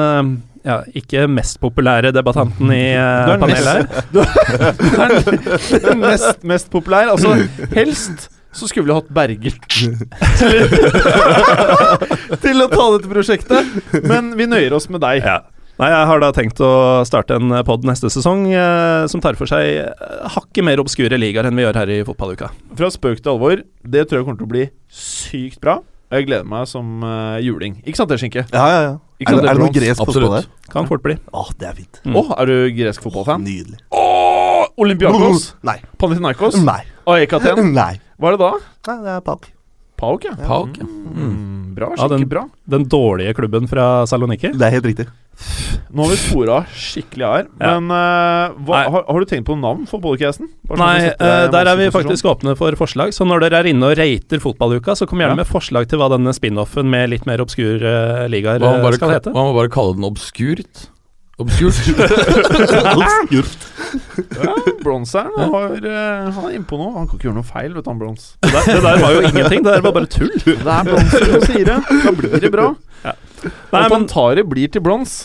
ja, 0.68 0.78
ikke 1.00 1.26
mest 1.32 1.58
populære 1.62 2.12
debattanten 2.12 2.72
i 2.74 2.82
uh, 2.94 3.34
panelet 3.40 3.68
her. 3.68 4.08
Du 4.12 4.20
er 4.22 5.86
den 5.88 6.02
mest 6.48 6.68
populære 6.72 7.14
Altså, 7.14 7.34
helst 7.72 8.28
så 8.58 8.66
skulle 8.68 8.88
vi 8.88 8.94
hatt 8.96 9.10
Berger 9.12 9.54
til, 9.68 9.92
til 12.42 12.64
å 12.64 12.68
ta 12.72 12.86
dette 12.94 13.10
prosjektet, 13.10 13.76
men 14.08 14.32
vi 14.38 14.48
nøyer 14.48 14.74
oss 14.74 14.88
med 14.90 15.02
deg. 15.04 15.20
Ja. 15.22 15.42
Nei, 15.78 15.92
jeg 15.92 16.06
har 16.10 16.22
da 16.22 16.32
tenkt 16.34 16.58
å 16.64 16.70
starte 17.06 17.36
en 17.38 17.52
pod 17.66 17.84
neste 17.86 18.10
sesong 18.10 18.48
eh, 18.50 19.04
som 19.10 19.22
tar 19.22 19.36
for 19.38 19.46
seg 19.46 19.76
eh, 19.84 20.24
hakket 20.34 20.66
mer 20.66 20.82
obskure 20.82 21.20
ligaer 21.20 21.46
enn 21.46 21.54
vi 21.54 21.62
gjør 21.62 21.78
her 21.78 21.92
i 21.94 22.00
fotballuka. 22.08 22.50
Fra 22.80 22.90
spøk 22.90 23.20
til 23.22 23.36
alvor, 23.36 23.62
det 23.86 24.08
tror 24.08 24.18
jeg 24.18 24.26
kommer 24.26 24.40
til 24.40 24.48
å 24.48 24.54
bli 24.56 24.64
sykt 24.90 25.60
bra. 25.62 25.78
Jeg 26.08 26.24
gleder 26.28 26.46
meg 26.48 26.64
som 26.70 27.02
uh, 27.04 27.36
juling. 27.44 27.74
Ikke 27.84 27.98
sant 28.00 28.08
det, 28.08 28.16
Skinke? 28.22 28.46
Ja, 28.48 28.64
ja, 28.72 28.78
ja. 28.86 28.94
Er, 29.18 29.28
sant, 29.28 29.42
det- 29.42 29.50
er 29.50 29.58
det 29.58 29.60
noe 29.64 29.74
gresk 29.74 30.00
fotball 30.08 30.34
der? 30.38 30.46
Kan 30.72 30.86
fort 30.88 31.02
bli. 31.04 31.16
Å, 31.36 31.42
det 31.60 31.68
er 31.68 31.74
fint. 31.76 32.00
Mm. 32.06 32.16
Oh, 32.16 32.30
er 32.38 32.48
du 32.48 32.54
gresk 32.78 33.04
fotballfan? 33.04 33.44
Nydelig. 33.44 33.80
Åh, 33.92 34.64
Olympiakos! 34.80 35.50
Nei. 35.68 35.76
Panathinaikos? 36.00 36.56
Nei. 36.64 36.80
AEK 37.08 37.34
Aten? 37.40 37.72
Nei. 37.76 37.98
Hva 38.18 38.30
er 38.32 38.38
det 38.38 38.40
da? 38.46 38.50
Nei, 38.88 38.96
det 39.04 39.12
er 39.18 39.24
Pauk. 39.26 39.50
Pauk, 39.98 40.24
ja. 40.28 40.32
Pauk, 40.46 40.78
ja. 40.80 40.86
Mm, 40.86 41.57
bra, 41.78 41.88
Ja, 41.94 42.02
skikkelig 42.02 42.26
den- 42.26 42.28
bra. 42.34 42.44
Den 42.76 42.84
dårlige 42.92 43.34
klubben 43.38 43.70
fra 43.70 43.88
Saloniki. 44.10 44.50
Det 44.52 44.66
er 44.68 44.74
helt 44.78 44.90
riktig. 44.90 45.06
Nå 45.94 46.02
har 46.02 46.10
vi 46.10 46.16
spora 46.18 46.56
skikkelig 46.74 47.26
her. 47.30 47.46
Ja. 47.62 47.78
Men 47.78 47.92
uh, 47.94 48.58
hva, 48.66 48.80
har, 48.90 49.04
har 49.06 49.22
du 49.22 49.28
tenkt 49.30 49.46
på 49.46 49.54
navn 49.58 49.86
for 49.88 50.02
podcasten? 50.02 50.50
Bare 50.68 50.78
Nei, 50.82 51.08
en 51.14 51.52
der 51.54 51.70
er 51.70 51.78
vi 51.78 51.86
faktisk 51.94 52.26
åpne 52.28 52.56
for 52.58 52.74
forslag. 52.80 53.14
Så 53.14 53.24
når 53.28 53.46
dere 53.46 53.62
er 53.62 53.70
inne 53.70 53.92
og 53.92 53.96
rater 53.98 54.42
fotballuka, 54.42 54.96
så 54.98 55.06
kom 55.08 55.22
gjerne 55.22 55.36
Ja. 55.38 55.42
med 55.44 55.48
forslag 55.48 55.86
til 55.88 56.02
hva 56.02 56.10
denne 56.12 56.34
spin-offen 56.34 56.90
med 56.90 57.10
litt 57.14 57.26
mer 57.30 57.40
obskur 57.44 57.78
uh, 57.86 58.26
ligaer 58.28 58.58
skal 58.98 59.14
hete. 59.14 59.30
hva 59.32 59.46
må 59.48 59.54
bare 59.56 59.70
kalle 59.72 59.94
den 59.96 60.08
obskurt? 60.10 60.88
Obskurt? 61.38 61.78
Obskurt. 62.98 63.66
Ja, 64.42 64.54
Bronseren 64.82 65.30
han 65.36 65.52
har, 65.54 65.74
eh, 65.86 66.30
han 66.34 66.46
er 66.48 66.54
innpå 66.58 66.78
noe. 66.80 66.96
Han 66.96 67.06
kan 67.06 67.14
ikke 67.14 67.28
gjøre 67.28 67.38
noe 67.38 67.46
feil, 67.46 67.76
vet 67.76 67.86
du, 67.86 67.90
han 67.92 68.00
Brons. 68.00 68.32
Det 68.42 68.50
der, 68.50 68.66
det 68.66 68.80
der 68.82 69.02
var 69.04 69.14
jo 69.14 69.20
ingenting, 69.22 69.62
det 69.62 69.74
der 69.76 69.84
var 69.86 69.94
bare 69.94 70.10
tull. 70.10 70.32
Det 70.42 70.56
er 70.58 70.88
Bronsen 70.88 71.28
som 71.30 71.44
sier 71.46 71.68
det. 71.68 71.76
Da 72.02 72.14
blir 72.18 72.42
det 72.42 72.50
bra. 72.54 72.72
Nei, 73.04 73.14
og 73.70 73.76
men 73.78 73.92
Tantari 73.92 74.42
blir 74.50 74.72
til 74.74 74.82
brons. 74.82 75.20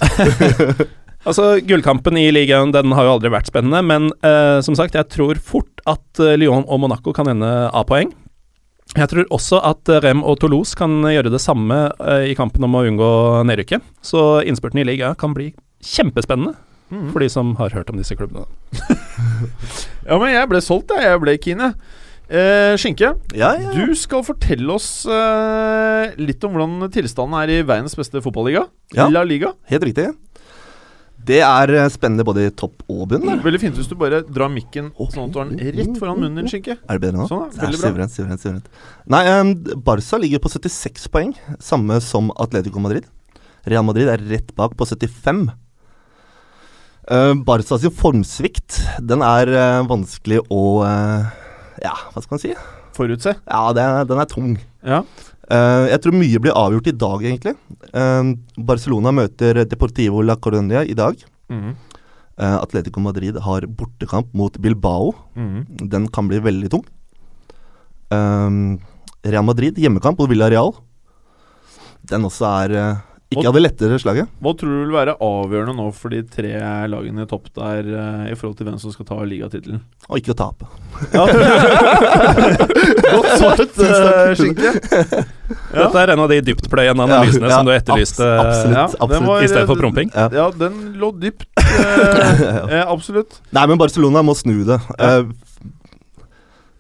altså, 1.27 1.47
gullkampen 1.65 2.21
i 2.21 2.27
ligaen 2.35 2.75
den 2.75 2.93
har 2.93 3.09
jo 3.09 3.15
aldri 3.15 3.33
vært 3.33 3.49
spennende, 3.49 3.81
men 3.81 4.11
uh, 4.21 4.61
som 4.61 4.77
sagt, 4.77 4.93
jeg 4.93 5.09
tror 5.09 5.41
fort 5.41 5.81
at 5.89 6.21
eh, 6.21 6.37
Lyon 6.37 6.67
og 6.69 6.83
Monaco 6.85 7.15
kan 7.17 7.33
ende 7.33 7.49
A-poeng. 7.73 8.13
Jeg 8.93 9.09
tror 9.09 9.25
også 9.33 9.65
at 9.65 9.89
Rem 10.05 10.21
og 10.21 10.37
Toulouse 10.43 10.77
kan 10.77 11.01
gjøre 11.09 11.33
det 11.33 11.41
samme 11.41 11.87
i 12.29 12.35
kampen 12.37 12.61
om 12.67 12.75
å 12.77 12.83
unngå 12.85 13.13
nedrykket. 13.49 13.81
Så 14.05 14.43
innspurten 14.45 14.83
i 14.83 14.85
ligaen 14.85 15.17
kan 15.17 15.33
bli 15.33 15.49
kjempespennende 15.83 16.55
Mm. 16.93 17.07
for 17.11 17.23
de 17.23 17.27
som 17.31 17.55
har 17.57 17.71
hørt 17.73 17.89
om 17.89 17.97
disse 17.97 18.13
klubbene. 18.13 18.43
Ja, 20.05 20.17
men 20.19 20.33
jeg 20.33 20.49
ble 20.51 20.59
solgt, 20.61 20.91
jeg. 20.93 21.05
Jeg 21.07 21.21
ble 21.23 21.33
keen, 21.41 21.61
jeg. 21.63 21.73
Eh, 22.33 22.73
Skinke, 22.79 23.13
Ja, 23.37 23.53
ja. 23.59 23.71
du 23.73 23.93
skal 23.97 24.21
fortelle 24.25 24.69
oss 24.75 25.05
eh, 25.09 26.13
litt 26.21 26.43
om 26.47 26.53
hvordan 26.55 26.91
tilstanden 26.93 27.35
er 27.39 27.51
i 27.55 27.63
verdens 27.65 27.95
beste 27.97 28.21
fotballiga. 28.23 28.65
Ja. 28.95 29.07
La 29.11 29.23
Liga. 29.27 29.53
Helt 29.71 29.85
riktig. 29.89 30.09
Det 31.23 31.39
er 31.45 31.71
eh, 31.79 31.87
spennende 31.93 32.25
både 32.27 32.45
i 32.49 32.51
topp 32.51 32.83
og 32.91 33.07
bunn. 33.13 33.23
Mm. 33.25 33.41
Veldig 33.45 33.61
fint 33.63 33.79
hvis 33.79 33.87
du 33.91 33.95
bare 33.99 34.21
drar 34.27 34.51
mikken 34.51 34.91
sånn 34.99 35.29
at 35.29 35.33
du 35.33 35.39
har 35.39 35.49
den 35.53 35.73
rett 35.79 35.97
foran 36.01 36.19
munnen 36.19 36.41
din, 36.43 36.51
Skinke. 36.51 36.77
Er 36.83 36.99
det 36.99 37.05
bedre 37.07 37.21
nå? 37.23 37.27
Sånn, 37.31 37.47
Veldig 37.55 37.79
bra. 37.79 37.89
suverent, 37.89 38.11
suverent, 38.19 38.43
suverent. 38.43 38.67
Nei, 39.07 39.23
um, 39.39 39.53
Barca 39.87 40.19
ligger 40.19 40.43
på 40.43 40.51
76 40.51 41.07
poeng, 41.15 41.33
samme 41.63 42.01
som 42.03 42.29
Atletico 42.35 42.83
Madrid. 42.83 43.07
Real 43.65 43.85
Madrid 43.87 44.11
er 44.11 44.19
rett 44.29 44.51
bak 44.59 44.75
på 44.75 44.85
75. 44.89 45.47
Uh, 47.03 47.33
Barca 47.43 47.75
sin 47.79 47.91
formsvikt, 47.91 48.77
den 49.03 49.23
er 49.25 49.49
uh, 49.51 49.83
vanskelig 49.89 50.39
å 50.47 50.61
uh, 50.87 51.25
Ja, 51.83 51.97
hva 52.13 52.23
skal 52.23 52.37
man 52.37 52.41
si? 52.43 52.53
Forutse. 52.95 53.33
Ja, 53.43 53.63
det 53.75 53.83
den 54.07 54.21
er 54.21 54.29
tung. 54.29 54.53
Ja. 54.85 55.03
Jeg 55.53 55.99
tror 56.01 56.15
mye 56.15 56.39
blir 56.39 56.55
avgjort 56.55 56.87
i 56.87 56.93
dag, 56.95 57.23
egentlig. 57.27 57.51
Barcelona 58.69 59.11
møter 59.13 59.59
Deportivo 59.67 60.21
la 60.23 60.37
Coronia 60.39 60.83
i 60.87 60.95
dag. 60.97 61.19
Mm. 61.51 61.73
Atletico 62.37 63.01
Madrid 63.03 63.37
har 63.43 63.67
bortekamp 63.67 64.31
mot 64.37 64.55
Bilbao. 64.63 65.11
Mm. 65.35 65.89
Den 65.91 66.07
kan 66.15 66.29
bli 66.31 66.39
veldig 66.41 66.71
tung. 66.73 66.85
Real 68.13 69.45
Madrid 69.49 69.81
hjemmekamp 69.83 70.21
mot 70.21 70.31
Villarreal. 70.31 70.73
Den 72.09 72.29
også 72.29 72.47
er 72.63 72.77
ikke 73.35 73.47
av 73.49 73.55
det 73.57 73.61
lettere 73.65 73.97
slaget. 74.01 74.29
Hva 74.43 74.53
tror 74.59 74.69
du 74.73 74.79
vil 74.85 74.93
være 74.95 75.13
avgjørende 75.23 75.75
nå 75.77 75.87
for 75.97 76.13
de 76.13 76.21
tre 76.29 76.51
lagene 76.91 77.25
i 77.25 77.29
topp 77.29 77.49
der 77.57 77.89
eh, 77.89 78.31
i 78.31 78.37
forhold 78.39 78.57
til 78.59 78.67
hvem 78.69 78.79
som 78.81 78.93
skal 78.95 79.07
ta 79.09 79.17
ligatittelen? 79.27 79.81
Og 80.09 80.19
ikke 80.21 80.33
å 80.35 80.39
tape. 80.43 80.69
Ja. 81.13 81.25
Godt 83.13 83.29
svart, 83.37 83.63
uh, 83.79 84.33
Skinke. 84.37 84.73
Ja. 84.73 85.85
Dette 85.85 86.01
er 86.03 86.13
en 86.15 86.21
av 86.23 86.29
de 86.31 86.39
dyptpløyende 86.49 87.05
analysene 87.05 87.49
Ja, 87.49 87.57
som 87.59 87.67
du 87.67 87.73
etterlyste 87.75 88.25
abs- 88.25 88.43
absolutt. 88.43 88.75
Ja, 88.77 88.85
absolutt. 89.05 89.43
i 89.43 89.49
stedet 89.51 89.67
for 89.69 89.79
promping. 89.79 90.11
Ja. 90.15 90.27
Ja, 90.33 90.47
den 90.57 90.93
lå 91.01 91.11
dypt. 91.21 91.45
eh, 91.59 92.43
eh, 92.79 92.83
absolutt. 92.89 93.39
Nei, 93.53 93.65
men 93.69 93.81
Barcelona 93.81 94.23
må 94.25 94.35
snu 94.37 94.61
det. 94.67 94.79
Eh, 94.97 95.23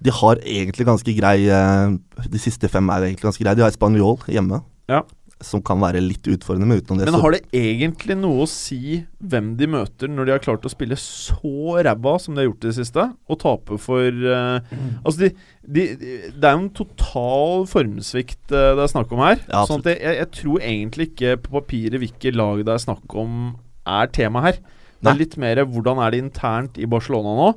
de 0.03 0.11
har 0.11 0.41
egentlig 0.43 0.83
ganske 0.89 1.13
grei 1.15 1.45
eh, 1.47 1.93
De 2.27 2.39
siste 2.41 2.67
fem 2.71 2.89
er 2.91 3.05
egentlig 3.09 3.29
ganske 3.29 3.43
greie. 3.45 3.55
De 3.55 3.63
har 3.63 3.71
Spanjol 3.75 4.17
hjemme. 4.27 4.59
Ja. 4.91 5.03
Som 5.45 5.61
kan 5.65 5.81
være 5.81 6.01
litt 6.03 6.27
utfordrende. 6.29 6.67
Men 6.69 6.81
utenom 6.81 6.99
det 6.99 7.07
Men 7.09 7.21
har 7.21 7.35
det 7.35 7.41
egentlig 7.57 8.17
noe 8.19 8.45
å 8.45 8.49
si 8.49 9.01
hvem 9.23 9.53
de 9.59 9.67
møter, 9.71 10.11
når 10.11 10.27
de 10.27 10.35
har 10.35 10.43
klart 10.43 10.67
å 10.67 10.71
spille 10.71 10.97
så 10.99 11.79
ræva 11.85 12.15
som 12.21 12.35
de 12.35 12.43
har 12.43 12.49
gjort 12.49 12.65
i 12.65 12.69
det 12.69 12.77
siste, 12.79 13.07
og 13.27 13.39
tape 13.43 13.79
for 13.81 14.07
eh, 14.07 14.71
Altså, 15.03 15.17
de, 15.25 15.29
de, 15.63 15.87
de, 15.99 16.13
det 16.31 16.49
er 16.49 16.55
jo 16.55 16.63
en 16.63 16.71
total 16.75 17.67
formsvikt 17.69 18.53
uh, 18.53 18.73
det 18.77 18.85
er 18.85 18.93
snakk 18.93 19.11
om 19.15 19.23
her. 19.23 19.41
Ja, 19.47 19.65
sånn 19.69 19.83
at 19.83 19.91
jeg, 19.93 20.17
jeg, 20.19 20.29
tror 20.39 20.63
egentlig 20.63 21.09
ikke 21.11 21.35
på 21.43 21.57
papiret 21.59 22.01
hvilke 22.03 22.33
lag 22.35 22.63
det 22.63 22.73
er 22.75 22.83
snakk 22.83 23.17
om 23.19 23.53
er 23.83 24.09
tema 24.15 24.43
her. 24.47 24.59
Det 25.03 25.11
er 25.11 25.19
litt 25.19 25.35
mer 25.41 25.59
hvordan 25.67 25.99
er 25.99 26.13
det 26.13 26.21
internt 26.23 26.79
i 26.79 26.87
Barcelona 26.89 27.35
nå. 27.35 27.49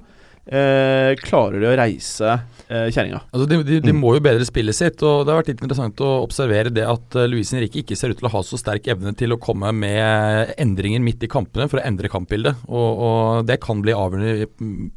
Eh, 0.47 1.17
klarer 1.27 1.59
de 1.59 1.67
å 1.67 1.77
reise 1.77 2.29
eh, 2.71 2.85
kjerringa? 2.95 3.19
Altså 3.35 3.49
de, 3.51 3.57
de, 3.67 3.81
de 3.83 3.91
Mm. 3.93 3.99
må 3.99 4.13
jo 4.15 4.21
bedre 4.23 4.45
spillet 4.47 4.77
sitt, 4.79 5.03
og 5.03 5.25
det 5.27 5.33
har 5.35 5.41
vært 5.41 5.49
litt 5.51 5.63
interessant 5.65 5.99
å 6.07 6.11
observere 6.23 6.71
det 6.71 6.85
at 6.87 7.17
uh, 7.19 7.25
Luis 7.27 7.51
Henrique 7.51 7.81
ikke 7.83 7.97
ser 7.99 8.13
ut 8.15 8.21
til 8.21 8.29
å 8.29 8.31
ha 8.31 8.43
så 8.47 8.55
sterk 8.61 8.87
evne 8.93 9.11
til 9.19 9.35
å 9.35 9.41
komme 9.43 9.73
med 9.75 10.53
endringer 10.63 11.03
midt 11.03 11.25
i 11.27 11.31
kampene 11.33 11.67
for 11.71 11.81
å 11.81 11.87
endre 11.89 12.07
kampbildet. 12.13 12.63
Og, 12.69 13.03
og 13.09 13.47
det 13.49 13.59
kan 13.65 13.83
bli 13.83 13.91
avgjørende 13.97 14.47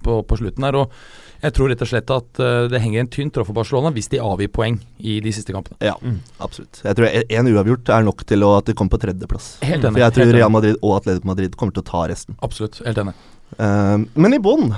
på, 0.06 0.20
på 0.30 0.38
slutten 0.38 0.68
her. 0.70 0.78
og 0.84 0.94
jeg 1.40 1.54
tror 1.56 1.70
rett 1.72 1.82
og 1.86 1.88
slett 1.88 2.10
at 2.12 2.40
uh, 2.44 2.68
det 2.70 2.82
henger 2.84 3.00
en 3.06 3.10
tynn 3.16 3.30
tråd 3.34 3.48
for 3.48 3.56
Barcelona 3.58 3.94
hvis 3.96 4.10
de 4.12 4.20
avgir 4.22 4.50
poeng 4.54 4.78
i 5.00 5.18
de 5.24 5.32
siste 5.34 5.56
kampene. 5.56 5.80
Ja, 5.82 5.96
Mm. 6.04 6.20
absolutt. 6.46 6.82
Jeg 6.86 6.96
tror 7.00 7.10
én 7.10 7.50
uavgjort 7.56 7.90
er 7.96 8.06
nok 8.06 8.22
til 8.28 8.44
å, 8.46 8.54
at 8.60 8.70
de 8.70 8.76
kommer 8.78 8.94
på 8.98 9.02
tredjeplass. 9.08 9.48
Helt 9.66 9.82
enig. 9.88 9.96
For 9.98 10.04
jeg 10.06 10.14
tror 10.20 10.34
Real. 10.36 10.52
Madrid 10.54 10.78
og 10.84 10.98
Atletico 11.00 11.32
Madrid 11.32 11.56
kommer 11.58 11.74
til 11.74 11.86
å 11.86 11.90
ta 11.90 12.06
resten. 12.12 12.38
Absolutt. 12.46 12.82
Helt 12.86 13.02
enig. 13.06 13.16
Uh, 13.58 14.04
men 14.20 14.36
i 14.36 14.42
bånn, 14.44 14.76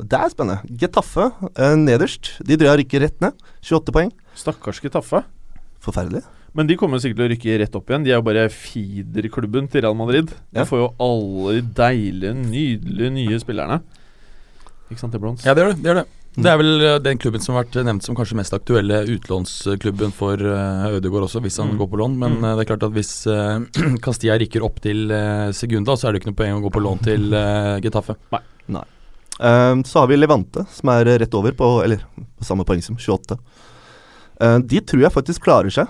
det 0.00 0.18
er 0.18 0.30
spennende. 0.32 0.62
Getafe 0.80 1.30
eh, 1.56 1.74
nederst. 1.76 2.32
De 2.44 2.56
drar 2.56 2.80
ikke 2.80 2.96
rykker 2.96 3.04
rett 3.06 3.20
ned. 3.20 3.34
28 3.62 3.92
poeng. 3.92 4.12
Stakkars 4.34 4.80
Getafe. 4.80 5.20
Forferdelig. 5.84 6.22
Men 6.54 6.66
de 6.68 6.76
kommer 6.76 7.00
sikkert 7.00 7.16
til 7.20 7.26
å 7.26 7.32
rykke 7.32 7.58
rett 7.62 7.76
opp 7.76 7.88
igjen. 7.90 8.04
De 8.04 8.10
er 8.12 8.18
jo 8.18 8.24
bare 8.24 8.46
feederklubben 8.52 9.68
til 9.72 9.82
Real 9.84 9.94
Madrid. 9.96 10.32
De 10.52 10.60
Ja. 10.60 10.64
får 10.68 10.78
jo 10.82 10.88
alle 11.00 11.60
de 11.60 11.62
deilige, 11.76 12.34
nydelige 12.34 13.10
nye 13.12 13.38
spillerne. 13.40 13.80
Ikke 14.90 15.00
sant 15.00 15.12
det, 15.12 15.20
Ja, 15.44 15.54
det 15.54 15.62
gjør 15.64 15.72
det. 15.72 15.82
det, 15.82 15.88
gjør 15.88 15.94
det. 16.02 16.06
Det 16.36 16.46
er 16.48 16.56
vel 16.56 16.80
uh, 16.80 16.98
den 16.98 17.18
klubben 17.18 17.40
som 17.44 17.54
har 17.54 17.64
vært 17.64 17.84
nevnt 17.84 18.02
som 18.04 18.14
kanskje 18.16 18.36
mest 18.36 18.52
aktuelle 18.52 19.02
utlånsklubben 19.04 20.12
for 20.12 20.36
uh, 20.40 20.88
Ødegaard 20.96 21.24
også, 21.28 21.40
hvis 21.44 21.56
han 21.58 21.72
Mm. 21.72 21.78
går 21.78 21.88
på 21.92 21.98
lån. 22.00 22.16
Men 22.18 22.32
Mm. 22.38 22.44
uh, 22.44 22.56
det 22.56 22.60
er 22.70 22.76
klart 22.76 22.82
at 22.88 22.92
hvis 22.92 23.26
uh, 23.26 23.60
Castilla 24.04 24.38
rykker 24.38 24.62
opp 24.64 24.80
til 24.80 25.10
uh, 25.12 25.52
Segunda, 25.52 25.92
så 25.96 26.08
er 26.08 26.12
det 26.12 26.22
ikke 26.22 26.32
noe 26.32 26.40
poeng 26.40 26.56
å 26.56 26.62
gå 26.64 26.72
på 26.72 26.80
lån 26.84 27.02
til 27.04 27.32
uh, 27.34 27.80
Getafe. 27.80 28.16
Eh, 28.32 28.84
så 29.38 29.98
har 29.98 30.10
vi 30.10 30.18
Levante, 30.18 30.66
som 30.70 30.90
er 30.92 31.08
rett 31.18 31.32
over 31.34 31.54
på 31.56 31.68
Eller 31.82 32.02
på 32.38 32.44
samme 32.46 32.66
poeng 32.68 32.82
som 32.84 32.98
28. 33.00 33.38
Eh, 34.42 34.58
de 34.58 34.80
tror 34.80 35.02
jeg 35.06 35.14
faktisk 35.14 35.44
klarer 35.46 35.70
seg. 35.72 35.86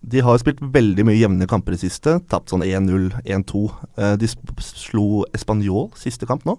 De 0.00 0.22
har 0.24 0.38
spilt 0.40 0.60
veldig 0.62 1.04
mye 1.04 1.18
jevne 1.18 1.46
kamper 1.50 1.72
i 1.76 1.82
siste. 1.82 2.10
Tapt 2.30 2.50
sånn 2.52 2.64
1-0, 2.64 3.10
1-2. 3.26 3.64
Eh, 4.00 4.14
de 4.20 4.26
slo 4.64 5.24
Español 5.36 5.90
siste 6.00 6.26
kamp 6.28 6.42
nå. 6.48 6.54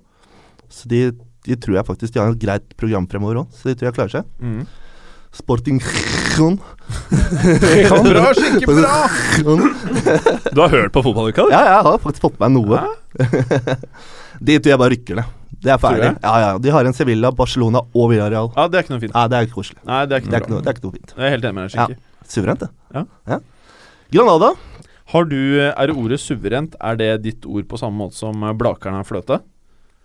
Så 0.71 0.87
de, 0.91 0.99
de 1.47 1.55
tror 1.59 1.75
jeg 1.79 1.89
faktisk 1.89 2.13
de 2.13 2.19
har 2.21 2.29
et 2.31 2.41
greit 2.41 2.67
program 2.79 3.05
fremover 3.11 3.35
òg, 3.43 3.47
så 3.55 3.61
de 3.71 3.75
tror 3.75 3.87
jeg 3.89 3.97
klarer 3.97 4.13
seg. 4.19 4.25
Mm. 4.39 4.63
Sporting 5.35 5.79
Bra, 8.11 8.23
skikkelig 8.35 8.75
bra! 8.81 8.97
Du 10.51 10.59
har 10.59 10.69
hørt 10.71 10.93
på 10.95 11.03
fotballuka, 11.03 11.41
du? 11.47 11.51
Ja, 11.55 11.61
jeg 11.67 11.81
har 11.87 11.97
faktisk 12.03 12.23
fått 12.27 12.37
med 12.39 12.51
meg 12.51 12.57
noe. 12.59 12.77
de 14.47 14.53
tror 14.59 14.71
jeg 14.73 14.81
bare 14.83 14.93
rykker 14.95 15.15
ned. 15.21 15.27
Det 15.61 15.71
er 15.73 15.77
ferdig. 15.77 16.11
Ja, 16.23 16.33
ja. 16.39 16.57
De 16.57 16.69
har 16.71 16.85
en 16.85 16.93
Sevilla, 16.93 17.31
Barcelona 17.31 17.81
og 17.93 18.09
Villarreal. 18.09 18.51
Ja, 18.55 18.67
det 18.67 18.79
er 18.79 18.83
ikke 18.85 18.93
noe 18.95 19.01
fint. 19.03 19.13
Ja, 19.13 19.27
det 19.27 19.37
er 19.37 19.45
koselig. 19.53 19.77
Nei, 19.85 20.05
det 20.05 20.15
er 20.15 20.21
ikke 20.23 20.31
Det 20.31 20.31
noe 20.31 20.37
er 20.39 20.41
ikke 20.41 20.51
noe, 20.55 20.61
det 20.61 20.67
er 20.71 20.77
ikke 20.77 20.85
noe 20.87 20.95
fint. 20.97 21.13
Jeg 21.17 21.25
er 21.27 21.29
helt 21.35 21.43
enig 21.45 21.53
med 21.55 21.69
deg, 21.69 21.75
Ja, 21.77 22.27
Suverent, 22.31 22.59
det. 22.59 22.69
Ja. 23.27 23.39
Granada. 24.11 24.53
Har 25.11 25.25
du, 25.27 25.37
Er 25.59 25.91
ordet 25.91 26.19
suverent 26.23 26.75
Er 26.79 26.95
det 26.95 27.09
ditt 27.23 27.45
ord 27.45 27.65
på 27.67 27.77
samme 27.79 27.97
måte 27.99 28.15
som 28.15 28.43
eh, 28.47 28.53
Blakeren 28.55 28.95
er 28.99 29.03
fløte? 29.07 29.41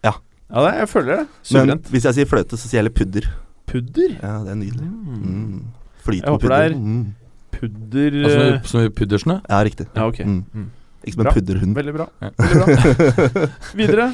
Ja. 0.03 0.13
Ja, 0.51 0.63
det, 0.67 0.73
jeg 0.81 0.89
føler 0.91 1.13
det. 1.13 1.27
Men 1.27 1.45
Suverent. 1.51 1.91
hvis 1.91 2.05
jeg 2.09 2.15
sier 2.19 2.27
fløte, 2.31 2.59
så 2.59 2.67
sier 2.71 2.81
jeg 2.83 2.89
litt 2.91 2.99
pudder. 2.99 3.29
Pudder? 3.67 4.17
Ja, 4.23 4.33
det 4.47 4.51
er 4.55 4.59
nydelig. 4.61 4.89
Mm. 4.91 5.23
Mm. 5.23 5.63
Flyt 6.07 6.23
Jeg 6.23 6.31
håper 6.31 6.49
det 6.49 6.51
pudder. 6.51 6.71
er- 6.71 6.75
Mm. 6.77 7.15
Pudder 7.57 8.17
Altså, 8.27 8.41
eh, 8.55 8.61
som 8.69 8.81
i 8.85 8.89
puddersene. 8.93 9.41
Ja, 9.49 9.63
riktig. 9.65 9.87
Ja, 9.97 10.07
ok. 10.07 10.19
Mm. 10.27 10.67
Ikke 11.07 11.21
som 11.21 11.27
en 11.27 11.37
pudderhund. 11.37 11.77
Veldig 11.79 11.95
bra. 11.95 12.09
Ja. 12.21 12.33
Veldig 12.43 12.63
bra. 12.67 13.47
Videre. 13.79 14.09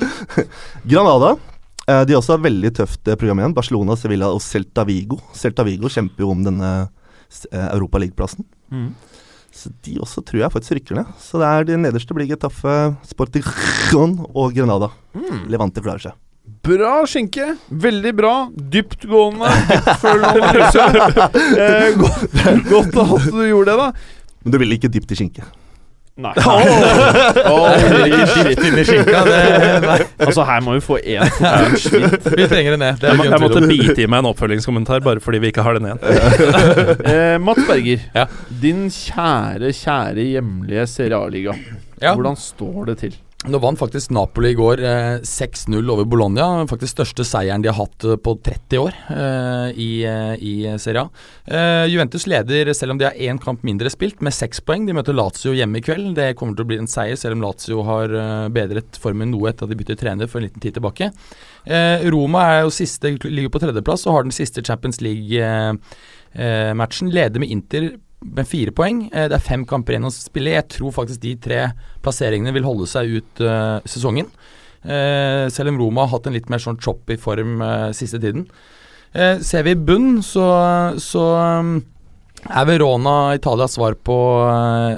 Granada. 0.85 1.37
Eh, 1.91 2.03
de 2.07 2.17
også 2.19 2.37
et 2.37 2.45
veldig 2.45 2.73
tøft 2.79 3.09
eh, 3.09 3.19
program 3.19 3.41
igjen. 3.43 3.55
Barcelona, 3.57 3.97
Sevilla 3.99 4.29
og 4.31 4.43
Celta 4.45 4.85
Vigo. 4.87 5.19
Celta 5.37 5.65
Vigo 5.67 5.91
kjemper 5.91 6.27
jo 6.27 6.33
om 6.35 6.45
denne 6.47 6.73
uh, 6.85 7.69
Europaligaplassen. 7.73 8.47
Mm. 8.71 8.91
Så 9.53 9.73
de 9.85 9.99
også 10.01 10.23
tror 10.25 10.45
jeg 10.45 10.55
faktisk 10.55 10.77
rykker 10.79 11.01
ned. 11.01 11.09
Så 11.21 11.41
det 11.41 11.49
er 11.49 11.67
de 11.69 11.81
nederste 11.81 12.17
blir 12.17 12.31
Getafe, 12.31 12.77
Sportigon 13.09 14.21
og 14.31 14.55
Granada. 14.57 14.93
Mm. 15.17 15.49
Levante 15.53 15.85
klarer 15.85 16.07
seg. 16.07 16.21
Bra 16.63 17.03
skinke. 17.11 17.57
Veldig 17.69 18.13
bra. 18.19 18.35
Dyptgående. 18.55 19.51
Dyptfølende 19.73 20.49
analyse. 20.49 20.87
Eh, 21.63 21.93
godt, 21.99 22.23
godt 22.69 22.97
at 23.03 23.27
du 23.31 23.43
gjorde 23.47 23.73
det, 23.73 23.77
da. 23.79 23.91
Men 24.43 24.55
du 24.55 24.59
vil 24.63 24.75
ikke 24.77 24.91
dypt 24.91 25.13
i 25.15 25.19
skinke. 25.19 25.45
Nei. 26.21 26.33
Oh, 27.53 27.73
shit. 28.29 28.59
Inni 28.61 28.83
skinka, 28.85 29.23
det 29.25 29.39
nei. 29.87 29.97
Altså, 30.21 30.45
her 30.45 30.61
må 30.65 30.75
vi 30.77 30.83
få 30.85 30.99
én 31.01 31.25
skitt 31.81 32.27
Vi 32.37 32.45
trenger 32.51 32.75
det 32.77 32.81
ned. 32.83 32.99
Det 33.01 33.09
er 33.09 33.15
Jeg, 33.15 33.19
må, 33.19 33.25
jeg 33.31 33.41
måtte 33.41 33.63
bite 33.71 33.97
i 34.05 34.09
meg 34.13 34.21
en 34.23 34.29
oppfølgingskommentar 34.33 35.01
bare 35.05 35.23
fordi 35.25 35.41
vi 35.43 35.53
ikke 35.53 35.65
har 35.65 35.79
den 35.79 35.89
igjen. 35.89 36.03
Eh, 37.13 37.37
Mats 37.43 37.65
Berger. 37.69 38.05
Ja. 38.15 38.27
Din 38.63 38.85
kjære, 38.93 39.73
kjære 39.77 40.25
hjemlige 40.35 40.85
Serie 40.91 41.19
A-liga. 41.19 41.57
Ja. 42.03 42.13
Hvordan 42.17 42.37
står 42.39 42.93
det 42.93 42.99
til? 43.07 43.17
Nå 43.43 43.59
vant 43.59 43.75
faktisk 43.75 44.13
Napoli 44.15 44.53
i 44.53 44.55
går 44.55 44.79
eh, 44.87 45.17
6-0 45.27 45.89
over 45.91 46.07
Bologna. 46.07 46.63
Faktisk 46.71 46.95
største 46.95 47.25
seieren 47.27 47.59
de 47.65 47.73
har 47.73 47.81
hatt 47.81 48.05
eh, 48.07 48.15
på 48.15 48.37
30 48.39 48.79
år 48.79 48.95
eh, 49.11 49.75
i, 49.83 50.07
eh, 50.07 50.39
i 50.39 50.79
Serie 50.79 51.03
A. 51.03 51.11
Eh, 51.51 51.91
Juventus 51.91 52.29
leder, 52.31 52.71
selv 52.79 52.95
om 52.95 53.01
de 53.01 53.09
har 53.09 53.19
én 53.19 53.41
kamp 53.43 53.67
mindre 53.67 53.91
spilt, 53.91 54.23
med 54.23 54.31
seks 54.37 54.63
poeng. 54.63 54.87
De 54.87 54.95
møter 54.95 55.19
Lazio 55.19 55.51
hjemme 55.59 55.81
i 55.81 55.83
kveld. 55.83 56.15
Det 56.21 56.37
kommer 56.39 56.55
til 56.55 56.63
å 56.63 56.71
bli 56.71 56.79
en 56.85 56.93
seier, 56.93 57.19
selv 57.19 57.35
om 57.35 57.43
Lazio 57.49 57.83
har 57.89 58.07
eh, 58.15 58.47
bedret 58.55 58.95
formen 59.03 59.35
noe 59.35 59.51
etter 59.51 59.67
at 59.67 59.75
de 59.75 59.79
byttet 59.81 59.99
trener 60.05 60.31
for 60.31 60.39
en 60.39 60.47
liten 60.47 60.63
tid 60.63 60.79
tilbake. 60.79 61.11
Eh, 61.67 61.99
Roma 62.15 62.47
er 62.53 62.63
jo 62.63 62.71
siste, 62.79 63.11
ligger 63.27 63.51
på 63.51 63.59
tredjeplass 63.67 64.07
og 64.07 64.15
har 64.21 64.23
den 64.29 64.39
siste 64.39 64.63
Champions 64.63 65.03
League-matchen. 65.03 67.11
leder 67.11 67.43
med 67.43 67.51
Inter 67.51 67.91
med 68.25 68.49
fire 68.49 68.73
poeng. 68.75 69.07
Eh, 69.13 69.29
det 69.31 69.39
er 69.39 69.45
fem 69.45 69.65
kamper 69.69 69.97
igjen 69.97 70.09
å 70.09 70.15
spille. 70.15 70.57
Jeg 70.57 70.69
tror 70.77 70.95
faktisk 70.95 71.23
de 71.23 71.37
tre 71.43 71.63
plasseringene 72.05 72.55
vil 72.57 72.67
holde 72.67 72.89
seg 72.91 73.19
ut 73.19 73.45
uh, 73.45 73.79
sesongen. 73.89 74.31
Uh, 74.83 75.47
selv 75.53 75.71
om 75.71 75.79
Roma 75.79 76.07
har 76.07 76.17
hatt 76.17 76.27
en 76.27 76.37
litt 76.37 76.51
mer 76.51 76.63
sånn 76.63 76.81
choppy 76.83 77.19
form 77.21 77.63
uh, 77.63 77.91
siste 77.97 78.21
tiden. 78.23 78.49
Ser 79.13 79.67
vi 79.67 79.75
i 79.75 79.77
bunn, 79.77 80.23
så, 80.25 80.43
så 80.97 81.23
um, 81.61 81.75
er 82.49 82.65
Verona 82.65 83.35
Italias 83.37 83.75
svar 83.77 83.93
på 84.09 84.15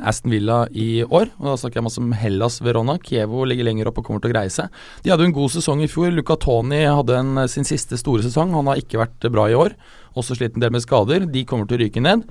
Aston 0.06 0.30
Villa 0.30 0.60
i 0.70 1.02
år. 1.02 1.32
Og 1.40 1.48
Da 1.48 1.56
snakker 1.58 1.80
jeg 1.80 1.86
masse 1.88 1.98
om 1.98 2.14
Hellas 2.14 2.60
Verona. 2.62 2.94
Kievo 3.02 3.42
ligger 3.42 3.66
lenger 3.66 3.90
opp 3.90 3.98
og 3.98 4.06
kommer 4.06 4.22
til 4.22 4.30
å 4.30 4.36
greie 4.36 4.52
seg. 4.54 4.70
De 5.02 5.10
hadde 5.10 5.26
jo 5.26 5.32
en 5.32 5.36
god 5.40 5.56
sesong 5.56 5.82
i 5.82 5.90
fjor. 5.90 6.14
Luca 6.14 6.38
Toni 6.38 6.84
hadde 6.86 7.18
en, 7.18 7.42
sin 7.50 7.66
siste 7.66 7.98
store 7.98 8.22
sesong. 8.22 8.54
Han 8.54 8.70
har 8.70 8.78
ikke 8.78 9.02
vært 9.02 9.26
bra 9.34 9.48
i 9.50 9.58
år. 9.58 9.74
Også 10.14 10.38
slitt 10.38 10.54
en 10.54 10.62
del 10.62 10.76
med 10.76 10.86
skader. 10.86 11.26
De 11.26 11.42
kommer 11.42 11.66
til 11.66 11.80
å 11.80 11.82
ryke 11.82 12.06
ned. 12.06 12.22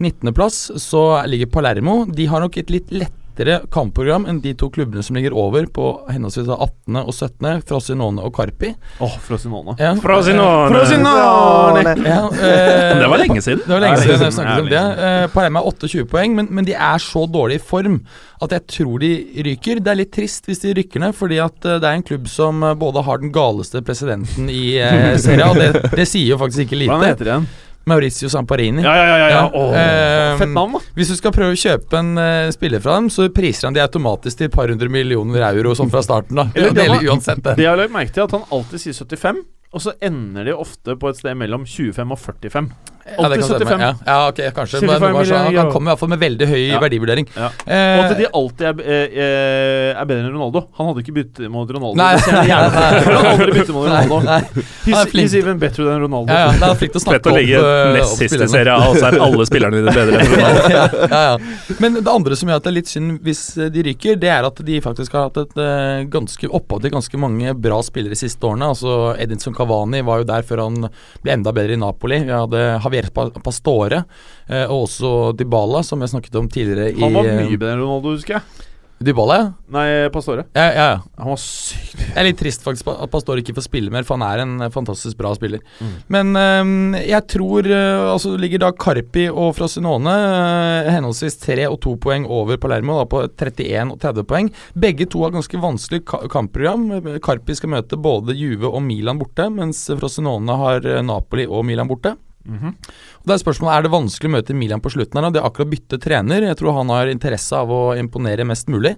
19.-plass 0.00 0.70
så 0.80 1.06
ligger 1.28 1.50
Palermo. 1.52 2.04
De 2.08 2.26
har 2.30 2.40
nok 2.40 2.56
et 2.60 2.70
litt 2.72 2.92
lettere 2.92 3.60
kampprogram 3.72 4.26
enn 4.28 4.40
de 4.44 4.52
to 4.58 4.68
klubbene 4.72 5.04
som 5.04 5.16
ligger 5.16 5.32
over 5.38 5.64
på 5.72 5.84
henholdsvis 6.10 6.48
18. 6.50 6.98
og 7.00 7.12
17., 7.14 7.62
Frosinone 7.68 8.24
og 8.26 8.34
Carpi. 8.36 8.72
Åh, 9.00 9.14
Frosinone. 9.24 9.76
Ja, 9.80 9.94
Frosinone! 10.00 10.72
Frosinone! 10.74 11.94
ja, 12.04 12.18
eh, 12.32 12.98
Det 13.00 13.08
var 13.12 13.22
lenge 13.22 13.44
siden. 13.44 13.62
det 13.66 13.72
var 13.76 13.84
lenge 13.86 14.02
siden 14.02 14.16
er 14.18 14.26
jeg 14.26 14.36
snakket 14.40 14.64
om 14.64 14.72
det. 14.72 14.82
Eh, 15.06 15.28
Palermo 15.36 15.62
er 15.62 15.70
28 15.72 16.08
poeng, 16.10 16.36
men, 16.36 16.50
men 16.50 16.68
de 16.68 16.76
er 16.76 17.00
så 17.04 17.24
dårlig 17.30 17.60
i 17.60 17.64
form 17.70 18.00
at 18.40 18.54
jeg 18.56 18.66
tror 18.72 19.00
de 19.02 19.10
ryker. 19.46 19.80
Det 19.84 19.92
er 19.92 19.98
litt 20.00 20.12
trist 20.16 20.48
hvis 20.48 20.62
de 20.64 20.74
rykker 20.78 21.02
ned, 21.04 21.16
fordi 21.16 21.40
at 21.44 21.64
eh, 21.68 21.80
det 21.80 21.88
er 21.88 21.98
en 21.98 22.06
klubb 22.06 22.28
som 22.30 22.62
eh, 22.64 22.76
både 22.80 23.04
har 23.06 23.20
den 23.20 23.32
galeste 23.34 23.82
presidenten 23.84 24.48
i 24.52 24.78
eh, 24.80 25.16
serien, 25.20 25.48
og 25.48 25.60
det, 25.60 25.90
det 25.96 26.08
sier 26.08 26.32
jo 26.34 26.40
faktisk 26.40 26.66
ikke 26.66 26.84
lite. 26.84 26.96
Hva 26.96 27.12
heter 27.12 27.28
det 27.28 27.34
igjen? 27.36 27.50
Mauricio 27.90 28.30
Samparini. 28.32 28.82
Ja, 28.86 28.94
ja, 28.96 29.06
ja. 29.10 29.28
ja. 29.34 29.44
Ja, 29.50 29.82
eh, 29.82 30.38
fett 30.40 30.54
navn, 30.54 30.78
da. 30.78 30.82
Hvis 30.96 31.10
du 31.12 31.16
skal 31.18 31.34
prøve 31.36 31.54
å 31.56 31.60
kjøpe 31.60 31.98
en 32.00 32.12
uh, 32.18 32.50
spiller 32.54 32.82
fra 32.84 32.96
dem, 33.00 33.10
så 33.12 33.26
priser 33.34 33.68
han 33.68 33.76
de 33.76 33.82
automatisk 33.84 34.40
til 34.40 34.48
et 34.50 34.54
par 34.54 34.70
hundre 34.72 34.88
millioner 34.92 35.44
euro 35.50 35.74
sånn 35.78 35.90
fra 35.92 36.02
starten. 36.06 36.38
da 36.40 36.48
Eller, 36.54 36.74
det 36.78 36.88
var- 36.94 37.04
uansett 37.10 37.42
det. 37.44 37.56
Det 37.60 37.66
jeg 37.66 37.72
har 37.74 37.80
lagt 37.82 37.94
merke 37.98 38.14
til, 38.16 38.24
at 38.28 38.36
han 38.38 38.46
alltid 38.54 38.84
sier 38.86 38.96
75, 39.02 39.42
og 39.70 39.82
så 39.84 39.92
ender 40.02 40.48
de 40.48 40.54
ofte 40.58 40.96
på 40.98 41.10
et 41.12 41.18
sted 41.20 41.36
mellom 41.38 41.62
25 41.68 42.14
og 42.16 42.18
45. 42.18 42.70
Ja, 43.10 43.28
det 43.28 43.38
kan 43.40 43.48
stemme. 43.48 43.66
75. 43.66 43.80
Ja, 43.80 43.92
ja, 44.06 44.28
ok, 44.30 44.40
kanskje. 44.56 44.80
Men 44.80 44.90
det 44.90 45.00
var 45.00 45.24
han, 45.30 45.54
han 45.56 45.70
kommer 45.72 45.90
i 45.90 45.92
hvert 45.94 46.00
fall 46.02 46.10
med 46.12 46.20
veldig 46.22 46.46
høy 46.50 46.60
Ja. 46.70 46.78
verdivurdering. 46.82 47.26
Ja. 47.36 47.48
Eh, 47.66 47.98
Og 48.00 48.04
at 48.04 48.16
de 48.20 48.26
alltid 48.40 48.66
er, 48.70 48.82
eh, 48.84 49.18
eh, 49.24 50.00
er 50.00 50.04
bedre 50.10 50.24
enn 50.26 50.34
Ronaldo. 50.34 50.62
Han 50.78 50.90
hadde 50.90 51.02
ikke 51.04 51.14
byttet 51.18 51.50
mot 51.50 51.68
Ronaldo. 51.70 51.96
Nei, 51.96 52.14
nei, 52.32 52.46
nei. 52.46 52.48
Han 52.50 52.70
hadde 52.70 53.32
aldri 53.34 53.52
byttet 53.58 53.74
mot 53.74 53.88
nei, 53.88 54.02
Ronaldo. 54.06 54.20
nei. 54.26 54.40
He's, 54.40 54.94
Han 54.94 55.06
er 55.06 55.10
flink. 55.10 55.24
he's 55.26 55.34
even 55.40 55.58
better 55.58 55.84
than 55.88 56.00
Ronaldo. 56.04 56.32
Ja, 56.32 56.46
ja, 56.46 56.52
det 56.60 56.70
er 56.70 56.78
flink 56.80 56.92
til 56.94 57.00
å 57.00 57.04
Fett 57.04 57.08
snakke 57.08 57.32
å 57.32 57.36
ligge 57.38 57.58
opp, 57.60 57.70
eh, 57.70 57.92
nest 57.98 58.16
siste 58.24 58.48
serie, 58.54 58.76
og 58.88 58.96
så 58.96 59.10
er 59.10 59.18
alle 59.26 59.46
spillerne 59.48 59.80
dine 59.80 59.94
bedre 59.96 60.20
enn 60.20 60.32
Ronaldo. 60.34 60.70
ja, 60.76 60.84
ja, 61.10 61.22
ja. 61.30 61.76
Men 61.80 61.98
det 62.00 62.06
andre 62.14 62.36
som 62.38 62.48
gjør 62.50 62.60
at 62.62 62.68
det 62.68 62.72
er 62.72 62.78
litt 62.78 62.90
synd 62.92 63.20
hvis 63.26 63.42
de 63.74 63.82
ryker, 63.90 64.16
det 64.20 64.30
er 64.32 64.46
at 64.48 64.62
de 64.66 64.80
faktisk 64.84 65.12
har 65.16 65.28
hatt 65.30 65.40
et 65.44 66.10
ganske 66.12 66.48
opphav 66.50 66.80
til 66.84 66.90
ganske 66.94 67.18
mange 67.20 67.54
bra 67.58 67.80
spillere 67.86 68.14
de 68.14 68.20
siste 68.20 68.44
årene. 68.46 68.68
Altså 68.72 69.14
Edinson 69.20 69.54
Cavani 69.56 70.02
var 70.06 70.22
jo 70.22 70.28
der 70.28 70.42
før 70.46 70.64
han 70.66 70.88
ble 71.24 71.32
enda 71.36 71.52
bedre 71.56 71.76
i 71.76 71.80
Napoli. 71.80 72.20
Vi 72.26 72.32
hadde 72.34 72.60
Javier 72.82 72.99
Pa- 73.08 73.30
Pastore 73.40 74.04
eh, 74.48 74.66
og 74.66 74.84
også 74.84 75.32
Dybala, 75.40 75.80
som 75.86 76.00
jeg 76.04 76.12
snakket 76.12 76.36
om 76.36 76.48
tidligere 76.52 76.92
i 76.92 77.00
Han 77.00 77.16
var 77.16 77.24
eh, 77.24 77.40
mye 77.46 77.56
bedre 77.56 77.78
enn 77.78 77.86
Ronaldo, 77.86 78.16
husker 78.18 78.38
jeg. 78.38 78.66
Dybala, 79.00 79.36
ja. 79.40 79.44
Nei, 79.72 79.84
Pastore. 80.12 80.42
Ja, 80.52 80.64
ja, 80.76 80.86
ja. 80.90 80.96
Han 81.16 81.30
var 81.32 81.38
sykt 81.40 81.94
Jeg 82.02 82.18
er 82.20 82.26
litt 82.26 82.36
trist 82.36 82.60
faktisk 82.66 82.90
at 82.92 83.08
Pastore 83.08 83.40
ikke 83.40 83.54
får 83.56 83.64
spille 83.64 83.88
mer, 83.94 84.04
for 84.04 84.18
han 84.20 84.26
er 84.28 84.42
en 84.42 84.52
eh, 84.66 84.68
fantastisk 84.74 85.16
bra 85.16 85.30
spiller. 85.38 85.62
Mm. 85.80 85.94
Men 86.12 86.36
eh, 86.36 87.06
jeg 87.08 87.24
tror 87.32 87.64
eh, 87.64 88.02
Altså 88.12 88.34
ligger 88.36 88.60
da 88.60 88.70
Carpi 88.76 89.24
og 89.32 89.54
Frosinone 89.56 90.12
eh, 90.12 90.90
henholdsvis 90.92 91.38
tre 91.40 91.64
og 91.70 91.78
to 91.80 91.94
poeng 91.96 92.28
over 92.28 92.60
Palermo, 92.60 92.98
da 93.00 93.08
på 93.08 93.22
31 93.24 93.94
og 93.96 94.02
30 94.04 94.28
poeng. 94.28 94.52
Begge 94.76 95.08
to 95.08 95.24
har 95.24 95.32
ganske 95.32 95.62
vanskelig 95.64 96.04
ka 96.04 96.20
kampprogram. 96.36 96.90
Carpi 97.24 97.56
skal 97.56 97.72
møte 97.78 97.96
både 97.96 98.36
Juve 98.36 98.68
og 98.68 98.82
Milan 98.84 99.16
borte, 99.22 99.48
mens 99.48 99.86
Frosinone 99.96 100.60
har 100.60 100.84
Napoli 101.08 101.48
og 101.48 101.64
Milan 101.64 101.88
borte. 101.88 102.18
Mhm. 102.44 102.76
Og 103.20 103.26
Da 103.26 103.34
er 103.34 103.42
spørsmålet 103.42 103.74
er 103.76 103.82
det 103.82 103.92
vanskelig 103.92 104.30
å 104.30 104.36
møte 104.38 104.56
Milan 104.56 104.80
på 104.80 104.92
slutten 104.92 105.18
her. 105.20 105.30
De 105.30 105.40
har 105.40 105.50
akkurat 105.50 105.70
byttet 105.70 106.02
trener. 106.02 106.46
Jeg 106.48 106.56
tror 106.56 106.78
han 106.78 106.88
har 106.88 107.06
interesse 107.06 107.52
av 107.56 107.68
å 107.68 107.96
imponere 107.98 108.46
mest 108.48 108.68
mulig. 108.68 108.96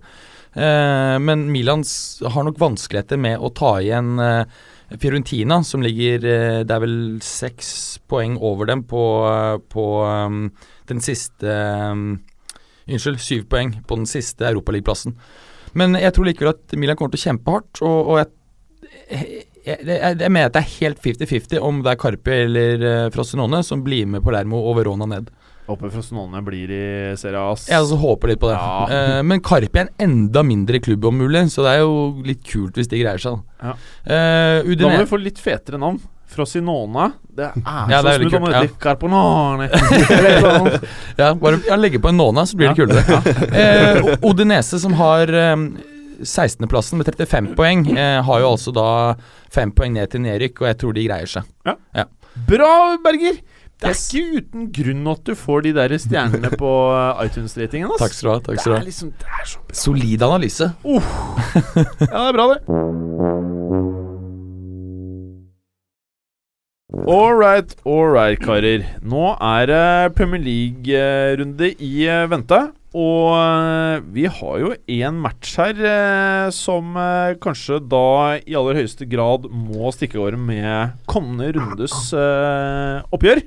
Eh, 0.54 1.18
men 1.18 1.50
Milan 1.50 1.82
har 1.82 2.44
nok 2.44 2.58
vanskeligheter 2.60 3.18
med 3.18 3.40
å 3.40 3.50
ta 3.56 3.80
igjen 3.80 4.18
eh, 4.20 4.44
Fiorentina, 5.00 5.62
som 5.64 5.80
ligger 5.80 6.24
eh, 6.28 6.58
Det 6.68 6.74
er 6.74 6.82
vel 6.84 6.98
seks 7.24 7.98
poeng 8.06 8.36
over 8.36 8.68
dem 8.68 8.82
på, 8.84 9.00
eh, 9.30 9.56
på 9.72 9.86
um, 10.04 10.50
den 10.90 11.00
siste 11.00 11.48
um, 11.48 12.20
Unnskyld, 12.82 13.20
syv 13.22 13.46
poeng 13.48 13.76
på 13.86 13.96
den 13.96 14.08
siste 14.10 14.44
Europaligaplassen. 14.44 15.14
Men 15.78 15.94
jeg 15.96 16.12
tror 16.12 16.26
likevel 16.26 16.50
at 16.50 16.74
Milan 16.76 16.98
kommer 16.98 17.14
til 17.14 17.22
å 17.22 17.28
kjempe 17.30 17.54
hardt, 17.54 17.80
og, 17.80 18.10
og 18.10 18.18
jeg 18.18 19.46
jeg, 19.66 19.78
jeg, 19.86 20.18
jeg, 20.18 20.32
mener 20.32 20.50
at 20.50 20.56
det 20.56 20.62
er 20.62 20.72
helt 20.80 21.04
50-50 21.04 21.62
om 21.62 21.82
det 21.84 21.92
er 21.92 22.00
Karpe 22.00 22.38
eller 22.46 22.86
uh, 22.86 23.10
Frosinone 23.14 23.62
som 23.66 23.84
blir 23.84 24.08
med 24.10 24.24
Palermo 24.24 24.62
og 24.70 24.78
Verona 24.80 25.06
ned. 25.10 25.30
Håper 25.68 25.92
Frosinone 25.94 26.40
blir 26.42 26.72
i 26.74 26.86
Serie 27.20 27.38
A. 27.38 27.52
Jeg 27.68 27.78
altså 27.78 28.00
håper 28.02 28.32
litt 28.32 28.40
på 28.42 28.50
det. 28.50 28.56
Ja. 28.58 28.88
Uh, 28.90 29.20
men 29.26 29.42
Karpe 29.44 29.84
er 29.84 29.86
en 29.86 30.08
enda 30.08 30.42
mindre 30.46 30.82
klubb 30.82 31.06
om 31.08 31.22
mulig, 31.22 31.44
så 31.54 31.66
det 31.66 31.76
er 31.76 31.84
jo 31.84 31.94
litt 32.26 32.42
kult 32.48 32.80
hvis 32.80 32.90
de 32.90 33.04
greier 33.04 33.22
seg. 33.22 33.38
Ja. 33.62 33.76
Uh, 34.02 34.74
Da 34.74 34.90
må 34.90 35.04
vi 35.04 35.12
få 35.14 35.22
litt 35.22 35.38
fetere 35.42 35.80
navn. 35.80 36.02
Frosinone. 36.32 37.10
Det 37.28 37.44
er 37.44 37.52
Ja, 37.92 38.00
så 38.02 38.12
smutt 38.16 38.34
om 38.38 38.46
ja. 38.48 38.62
sånn. 38.64 38.72
ja, 41.20 41.28
bare 41.34 41.60
ja, 41.68 41.76
legge 41.76 42.00
på 42.02 42.08
en 42.10 42.18
Nona, 42.20 42.46
så 42.48 42.56
blir 42.56 42.72
det 42.72 42.78
kulere. 42.80 43.02
Eh, 43.62 43.98
Odinese, 44.24 44.78
som 44.80 44.92
har 44.96 45.28
16.-plassen 46.22 47.00
med 47.00 47.08
35 47.10 47.52
poeng, 47.58 47.86
eh, 47.96 48.18
har 48.24 48.40
jo 48.42 48.52
altså 48.54 48.74
da 48.74 48.88
fem 49.52 49.72
poeng 49.74 49.94
ned 49.96 50.10
til 50.12 50.24
nedrykk, 50.24 50.62
og 50.62 50.70
jeg 50.70 50.78
tror 50.82 50.96
de 50.96 51.08
greier 51.08 51.30
seg. 51.38 51.48
Ja 51.68 52.08
Bra, 52.48 52.96
Berger! 53.04 53.42
Det 53.82 53.90
er 53.90 53.98
ikke 53.98 54.38
uten 54.38 54.66
grunn 54.70 55.08
at 55.10 55.24
du 55.26 55.32
får 55.34 55.64
de 55.66 55.72
der 55.74 55.92
stjernene 55.98 56.52
på 56.54 56.70
eh, 56.94 57.24
iTunes-ratingen. 57.26 57.90
Altså. 57.90 58.06
Takk 58.06 58.14
skal 58.14 58.28
du 58.28 58.32
ha. 58.32 58.42
takk 58.46 58.60
skal 58.60 58.72
Det 58.72 58.78
du 58.78 58.78
ha 58.78 58.86
liksom. 58.86 59.10
Solid 59.74 60.22
analyse. 60.22 60.70
Ja, 60.86 61.02
det 61.98 62.28
er 62.28 62.36
bra, 62.38 62.46
det. 62.54 62.62
All 67.08 67.34
right, 67.34 67.74
all 67.84 68.06
right, 68.12 68.38
karer. 68.38 68.84
Nå 69.02 69.32
er 69.40 69.66
det 69.66 70.14
Premier 70.14 70.42
League-runde 70.44 71.72
i 71.82 71.92
eh, 72.06 72.26
vente. 72.30 72.60
Og 72.92 73.32
eh, 73.32 74.02
vi 74.12 74.26
har 74.28 74.56
jo 74.60 74.74
én 74.92 75.16
match 75.24 75.54
her 75.60 75.72
eh, 75.80 76.48
som 76.52 76.92
eh, 77.00 77.32
kanskje 77.40 77.78
da 77.88 78.36
i 78.44 78.56
aller 78.58 78.76
høyeste 78.82 79.06
grad 79.08 79.46
må 79.48 79.88
stikke 79.96 80.18
gårde 80.20 80.36
med 80.40 80.92
kommende 81.08 81.54
rundes 81.56 82.12
eh, 82.12 83.00
oppgjør. 83.16 83.40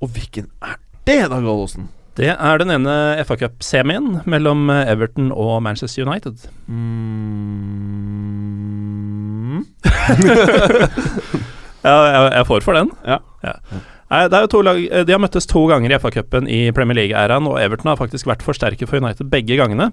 Og 0.00 0.08
hvilken 0.14 0.46
er 0.62 0.78
det, 1.08 1.24
da, 1.32 1.40
Gallosen? 1.42 1.88
Det 2.18 2.30
er 2.34 2.58
den 2.60 2.70
ene 2.74 2.94
FA 3.26 3.36
Cup-semien 3.40 4.20
mellom 4.28 4.70
Everton 4.70 5.30
og 5.32 5.62
Manchester 5.64 6.04
United. 6.06 6.36
Mm. 6.70 6.78
Ja, 11.80 11.94
jeg, 12.04 12.32
jeg 12.34 12.44
får 12.44 12.60
for 12.64 12.76
den. 12.76 12.90
Ja. 13.08 13.16
Nei, 13.40 13.52
det 14.10 14.34
er 14.34 14.42
jo 14.42 14.50
to 14.50 14.60
lag 14.66 14.78
eh, 14.82 15.04
De 15.06 15.14
har 15.14 15.22
møttes 15.22 15.46
to 15.50 15.62
ganger 15.70 15.92
i 15.92 15.98
FA-cupen 16.02 16.48
i 16.50 16.60
Premier 16.74 16.98
League-æraen, 16.98 17.46
og 17.46 17.60
Everton 17.62 17.92
har 17.92 18.00
faktisk 18.00 18.26
vært 18.26 18.42
for 18.42 18.58
sterke 18.58 18.88
for 18.90 18.98
United 18.98 19.30
begge 19.30 19.58
gangene. 19.60 19.90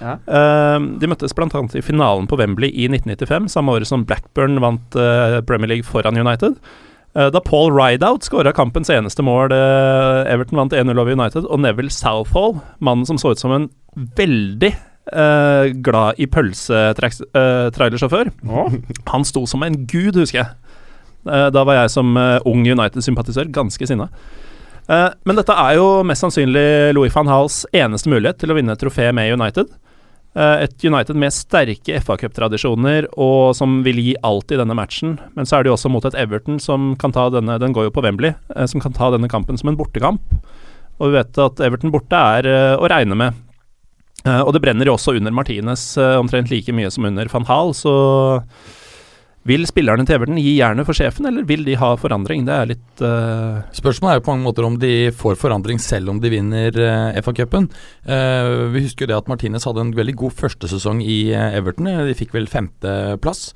Ja. 0.00 0.16
Eh, 0.26 0.78
de 1.00 1.10
møttes 1.10 1.34
bl.a. 1.36 1.62
i 1.78 1.84
finalen 1.84 2.26
på 2.30 2.38
Wembley 2.40 2.72
i 2.72 2.88
1995, 2.90 3.50
samme 3.54 3.76
året 3.76 3.90
som 3.90 4.04
Blackburn 4.08 4.58
vant 4.64 4.98
eh, 4.98 5.38
Premier 5.46 5.70
League 5.74 5.86
foran 5.86 6.18
United. 6.18 6.58
Eh, 7.14 7.30
da 7.30 7.42
Paul 7.46 7.70
Rideout 7.76 8.26
skåra 8.26 8.52
kampens 8.56 8.90
eneste 8.90 9.22
mål, 9.26 9.54
Everton 9.54 10.58
vant 10.64 10.74
1-0 10.74 10.90
over 10.96 11.14
United, 11.14 11.46
og 11.46 11.62
Neville 11.62 11.94
Southall, 11.94 12.58
mannen 12.82 13.06
som 13.06 13.22
så 13.22 13.34
ut 13.34 13.42
som 13.42 13.54
en 13.54 13.70
veldig 14.18 14.74
glad 15.82 16.20
i 16.22 16.26
pølsetrailersjåfør, 16.30 18.28
han 19.10 19.24
sto 19.26 19.42
som 19.48 19.64
en 19.66 19.80
gud, 19.90 20.14
husker 20.20 20.38
jeg. 20.38 20.52
Eh, 21.26 21.50
Da 21.52 21.64
var 21.64 21.82
jeg 21.82 21.90
som 21.92 22.16
eh, 22.16 22.38
ung 22.48 22.64
United-sympatisør 22.64 23.50
ganske 23.52 23.86
sinna. 23.88 24.08
Eh, 24.88 25.10
Men 25.24 25.36
dette 25.36 25.52
er 25.52 25.76
jo 25.76 26.02
mest 26.06 26.24
sannsynlig 26.24 26.94
Louis 26.96 27.12
van 27.14 27.28
Hals 27.30 27.66
eneste 27.72 28.10
mulighet 28.10 28.38
til 28.40 28.50
å 28.52 28.56
vinne 28.58 28.72
et 28.72 28.80
trofé 28.80 29.12
med 29.14 29.32
United. 29.32 29.68
Et 30.30 30.84
United 30.86 31.16
med 31.18 31.34
sterke 31.34 31.96
FA-cuptradisjoner 31.98 33.08
og 33.18 33.50
som 33.58 33.80
vil 33.82 33.98
gi 33.98 34.12
alt 34.22 34.52
i 34.54 34.58
denne 34.60 34.76
matchen. 34.78 35.16
Men 35.34 35.42
så 35.44 35.56
er 35.58 35.64
det 35.64 35.72
jo 35.72 35.74
også 35.74 35.90
mot 35.90 36.04
et 36.06 36.14
Everton 36.14 36.60
som 36.62 36.92
kan 36.94 37.10
ta 37.10 37.24
denne 37.34 37.56
Den 37.58 37.74
går 37.74 37.88
jo 37.88 37.90
på 37.96 38.04
Wembley, 38.04 38.36
som 38.70 38.78
kan 38.78 38.94
ta 38.94 39.08
denne 39.10 39.26
kampen 39.26 39.58
som 39.58 39.72
en 39.72 39.78
bortekamp. 39.80 40.22
Og 41.00 41.10
vi 41.10 41.16
vet 41.16 41.34
at 41.42 41.58
Everton 41.66 41.90
borte 41.90 42.14
er 42.14 42.46
å 42.78 42.86
regne 42.86 43.18
med. 43.18 43.34
Og 44.22 44.52
det 44.54 44.62
brenner 44.62 44.86
jo 44.86 44.94
også 44.94 45.16
under 45.18 45.34
Martinez 45.34 45.96
omtrent 45.98 46.54
like 46.54 46.70
mye 46.78 46.94
som 46.94 47.10
under 47.10 47.26
van 47.34 47.50
Hal, 47.50 47.74
så 47.74 47.96
vil 49.48 49.64
spillerne 49.64 50.04
til 50.04 50.18
Everton 50.18 50.38
gi 50.40 50.52
jernet 50.58 50.84
for 50.84 50.96
sjefen, 50.96 51.24
eller 51.28 51.46
vil 51.48 51.62
de 51.64 51.76
ha 51.80 51.94
forandring? 51.96 52.44
Det 52.44 52.52
er 52.56 52.68
litt 52.74 53.02
uh... 53.04 53.62
Spørsmålet 53.72 54.12
er 54.12 54.20
jo 54.20 54.24
på 54.26 54.34
mange 54.34 54.46
måter 54.46 54.66
om 54.68 54.76
de 54.80 54.92
får 55.16 55.38
forandring 55.40 55.80
selv 55.80 56.12
om 56.12 56.20
de 56.20 56.32
vinner 56.32 56.76
uh, 56.76 57.16
FA-cupen. 57.24 57.70
Uh, 58.04 58.68
vi 58.74 58.84
husker 58.84 59.06
jo 59.06 59.12
det 59.14 59.16
at 59.16 59.30
Martinez 59.32 59.64
hadde 59.64 59.86
en 59.86 59.94
veldig 59.96 60.16
god 60.20 60.36
førstesesong 60.36 61.00
i 61.00 61.32
eh, 61.32 61.56
Everton. 61.56 61.88
Eh, 61.88 62.02
De 62.10 62.16
fikk 62.18 62.34
vel 62.36 62.50
femteplass. 62.50 63.50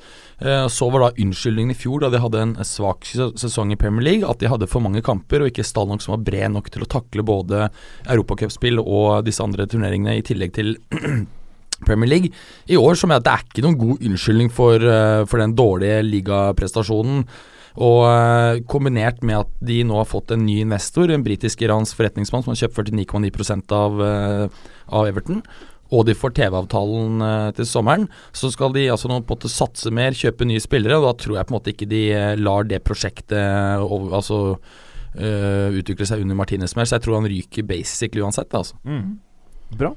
Så 0.74 0.88
var 0.90 1.00
da 1.00 1.22
unnskyldningen 1.22 1.72
i 1.72 1.76
fjor, 1.78 2.02
da 2.02 2.08
de 2.10 2.18
hadde 2.20 2.40
en 2.42 2.54
svak 2.66 3.06
sesong 3.06 3.70
i 3.72 3.78
Premier 3.80 4.04
League, 4.04 4.28
at 4.28 4.42
de 4.42 4.50
hadde 4.50 4.66
for 4.68 4.82
mange 4.84 5.00
kamper 5.04 5.44
og 5.44 5.52
ikke 5.52 5.64
stall 5.64 5.86
nok 5.88 6.02
som 6.02 6.16
var 6.16 6.24
bred 6.26 6.52
nok 6.52 6.72
til 6.74 6.84
å 6.84 6.90
takle 6.90 7.24
både 7.24 7.68
europacupspill 8.02 8.82
og 8.82 9.22
disse 9.28 9.44
andre 9.46 9.68
turneringene, 9.70 10.18
i 10.18 10.26
tillegg 10.26 10.52
til 10.58 10.74
Premier 11.82 12.10
League. 12.10 12.30
I 12.70 12.78
år 12.78 12.94
så 12.98 13.08
mener 13.08 13.20
jeg 13.20 13.24
at 13.24 13.26
det 13.26 13.34
er 13.34 13.48
ikke 13.48 13.66
noen 13.66 13.80
god 13.80 14.06
unnskyldning 14.10 14.54
for, 14.54 14.86
eh, 14.94 15.24
for 15.30 15.42
den 15.42 15.56
dårlige 15.58 15.98
ligaprestasjonen. 16.06 17.26
Og 17.74 18.00
eh, 18.06 18.62
kombinert 18.70 19.22
med 19.26 19.42
at 19.42 19.52
de 19.66 19.82
nå 19.82 19.98
har 19.98 20.06
fått 20.06 20.30
en 20.30 20.44
ny 20.46 20.60
investor, 20.62 21.10
en 21.10 21.26
britisk-iransk 21.26 21.98
forretningsmann 21.98 22.44
som 22.46 22.54
har 22.54 22.62
kjøpt 22.62 22.92
49,9 22.94 23.74
av, 23.74 23.98
uh, 23.98 24.66
av 24.94 25.08
Everton, 25.10 25.42
og 25.92 26.06
de 26.08 26.14
får 26.16 26.32
TV-avtalen 26.38 27.24
eh, 27.24 27.50
til 27.58 27.68
sommeren, 27.68 28.06
så 28.34 28.50
skal 28.52 28.72
de 28.74 28.86
altså 28.92 29.10
nå 29.10 29.20
på 29.20 29.34
en 29.34 29.36
måte 29.36 29.52
satse 29.52 29.92
mer, 29.94 30.16
kjøpe 30.16 30.46
nye 30.48 30.62
spillere, 30.62 30.96
og 30.98 31.06
da 31.06 31.12
tror 31.20 31.38
jeg 31.38 31.48
på 31.48 31.54
en 31.54 31.58
måte 31.58 31.74
ikke 31.74 31.90
de 31.90 32.02
eh, 32.14 32.32
lar 32.40 32.66
det 32.70 32.82
prosjektet 32.86 33.36
eh, 33.38 33.84
over, 33.84 34.16
altså, 34.20 34.40
eh, 35.14 35.76
utvikle 35.80 36.08
seg 36.08 36.24
under 36.24 36.38
Martinez 36.38 36.76
mer, 36.78 36.88
så 36.88 36.98
jeg 36.98 37.06
tror 37.06 37.20
han 37.20 37.30
ryker 37.30 37.68
basically 37.68 38.24
uansett. 38.24 38.54
Altså. 38.56 38.80
Mm. 38.88 39.18
Bra. 39.76 39.92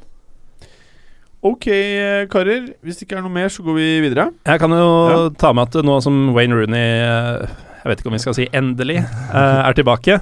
Ok, 1.45 1.67
eh, 1.69 2.25
karer. 2.31 2.71
Hvis 2.83 2.97
det 2.97 3.05
ikke 3.07 3.19
er 3.19 3.25
noe 3.25 3.33
mer, 3.33 3.49
så 3.53 3.61
går 3.63 3.75
vi 3.77 3.87
videre. 4.07 4.31
Jeg 4.45 4.59
kan 4.59 4.71
jo 4.73 4.87
Ja. 5.09 5.29
ta 5.37 5.53
med 5.53 5.67
at 5.69 5.83
nå 5.85 6.01
som 6.01 6.33
Wayne 6.33 6.53
Rooney 6.57 6.77
eh, 6.77 7.47
Jeg 7.83 7.85
vet 7.91 7.99
ikke 8.01 8.07
om 8.07 8.13
vi 8.17 8.19
skal 8.23 8.33
si 8.33 8.47
endelig 8.51 8.97
eh, 8.97 9.61
er 9.69 9.73
tilbake, 9.77 10.19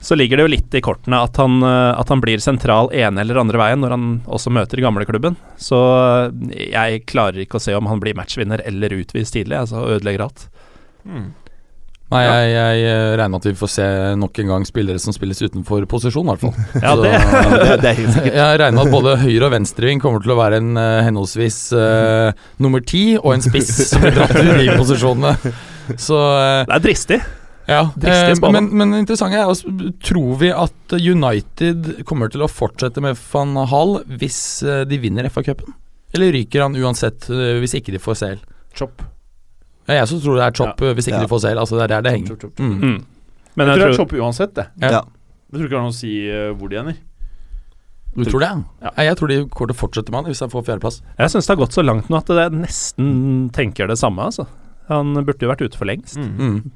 så 0.00 0.16
ligger 0.16 0.36
det 0.36 0.44
jo 0.46 0.52
litt 0.56 0.74
i 0.74 0.80
kortene 0.80 1.22
at 1.22 1.36
han, 1.36 1.62
at 1.62 2.08
han 2.08 2.20
blir 2.20 2.36
sentral 2.42 2.90
ene 2.92 3.20
eller 3.22 3.38
andre 3.38 3.56
veien 3.60 3.80
når 3.80 3.90
han 3.94 4.06
også 4.26 4.50
møter 4.52 4.76
gamleklubben. 4.82 5.36
Så 5.56 5.78
jeg 6.50 7.04
klarer 7.06 7.38
ikke 7.44 7.56
å 7.56 7.62
se 7.62 7.72
om 7.78 7.86
han 7.86 8.00
blir 8.02 8.14
matchvinner 8.18 8.60
eller 8.66 8.90
utvist 8.98 9.32
tidlig, 9.36 9.56
altså 9.56 9.86
ødelegger 9.86 10.26
alt. 10.26 10.48
Mm. 11.06 11.30
Nei, 12.06 12.20
jeg, 12.22 12.50
jeg 12.54 12.82
eh, 12.86 13.12
regner 13.18 13.32
med 13.32 13.40
at 13.40 13.46
vi 13.48 13.52
får 13.58 13.70
se 13.72 13.84
nok 14.20 14.38
en 14.38 14.50
gang 14.52 14.66
spillere 14.68 15.00
som 15.02 15.10
spilles 15.16 15.40
utenfor 15.42 15.86
posisjon, 15.90 16.28
i 16.28 16.34
hvert 16.36 16.44
fall. 16.44 16.52
Ja, 16.86 16.92
det- 17.00 17.14
Så, 17.18 17.48
Det, 17.66 17.78
det 17.82 17.88
er 17.90 17.96
helt 17.98 18.12
sikkert. 18.14 18.36
Jeg 18.38 18.60
regner 18.62 18.76
med 18.76 18.84
at 18.86 18.92
både 18.94 19.14
høyre- 19.24 19.48
og 19.48 19.54
venstreving 19.56 20.02
kommer 20.04 20.22
til 20.22 20.34
å 20.34 20.36
være 20.38 20.60
en 20.62 20.76
eh, 20.78 21.00
henholdsvis 21.08 21.56
uh, 21.74 22.30
nummer 22.62 22.84
ti 22.86 23.02
og 23.18 23.32
en 23.34 23.42
spiss 23.42 23.72
som 23.90 24.04
blir 24.06 24.14
dratt 24.20 24.36
ut 24.38 24.52
i 24.52 24.54
de 24.68 24.76
posisjonene. 24.78 25.32
Så 25.98 26.20
uh, 26.20 26.62
Det 26.68 26.76
er 26.78 26.84
dristig. 26.86 27.18
ja. 27.66 27.80
Eh, 27.98 28.30
men, 28.54 28.70
men 28.78 28.94
det 28.94 29.02
interessante 29.02 29.40
er 29.42 29.50
også, 29.50 29.74
tror 30.06 30.38
vi 30.44 30.52
at 30.54 30.96
United 31.00 32.04
kommer 32.06 32.30
til 32.30 32.46
å 32.46 32.50
fortsette 32.50 33.02
med 33.02 33.18
van 33.32 33.58
Hall 33.72 33.98
hvis 34.06 34.38
de 34.86 35.02
vinner 35.02 35.26
FA-cupen? 35.34 35.74
Eller 36.14 36.30
ryker 36.38 36.62
han 36.68 36.78
uansett 36.78 37.26
hvis 37.26 37.74
ikke 37.80 37.96
de 37.98 37.98
får 38.06 38.22
CL? 38.22 38.38
Chop. 38.78 39.02
Ja, 39.86 40.00
jeg 40.00 40.08
som 40.10 40.20
tror 40.20 40.38
det 40.40 40.46
er 40.46 40.56
chop 40.58 40.82
eh, 40.82 40.94
hvis 40.98 41.06
ikke 41.08 41.20
Ja. 41.20 41.26
de 41.26 41.30
får 41.30 41.40
selv. 41.46 41.60
Altså 41.62 41.76
det 41.78 41.84
er 41.86 41.92
der 41.94 42.02
det 42.02 42.12
henger. 42.16 42.32
Chop, 42.34 42.40
chop, 42.40 42.56
chop. 42.56 42.66
Mm. 42.66 42.78
Mm. 42.80 43.04
Men 43.56 43.66
Jeg 43.66 43.66
jeg 43.66 43.76
tror 43.78 43.86
det 43.86 43.92
er 43.94 43.98
chopp 44.00 44.10
chop 44.10 44.24
uansett, 44.24 44.54
det. 44.54 44.66
Ja. 44.82 44.90
Ja. 44.90 45.02
Jeg 45.46 45.58
tror 45.58 45.66
ikke 45.66 45.74
det 45.74 45.78
har 45.78 45.86
noe 45.86 45.94
å 45.94 46.00
si 46.00 46.14
eh, 46.28 46.48
hvor 46.58 46.68
de 46.72 46.80
ender. 46.82 46.96
Du 48.16 48.24
tror 48.24 48.40
det? 48.40 48.48
Ja. 48.80 48.90
Jeg 49.04 49.16
tror 49.18 49.28
de 49.28 49.36
kommer 49.52 49.70
til 49.70 49.76
å 49.76 49.80
fortsette 49.82 50.12
med 50.12 50.22
han 50.22 50.30
hvis 50.32 50.40
han 50.40 50.52
får 50.52 50.64
fjerdeplass. 50.64 51.02
Jeg 51.18 51.32
syns 51.34 51.46
det 51.46 51.52
har 51.52 51.60
gått 51.60 51.76
så 51.76 51.84
langt 51.84 52.08
nå 52.08 52.16
at 52.16 52.32
jeg 52.32 52.54
nesten 52.56 53.08
tenker 53.52 53.90
det 53.90 53.98
samme, 54.00 54.24
altså. 54.24 54.46
Han 54.88 55.12
burde 55.18 55.44
jo 55.44 55.50
vært 55.50 55.64
ute 55.66 55.76
for 55.76 55.88
lengst. 55.90 56.16
Mm. 56.16 56.70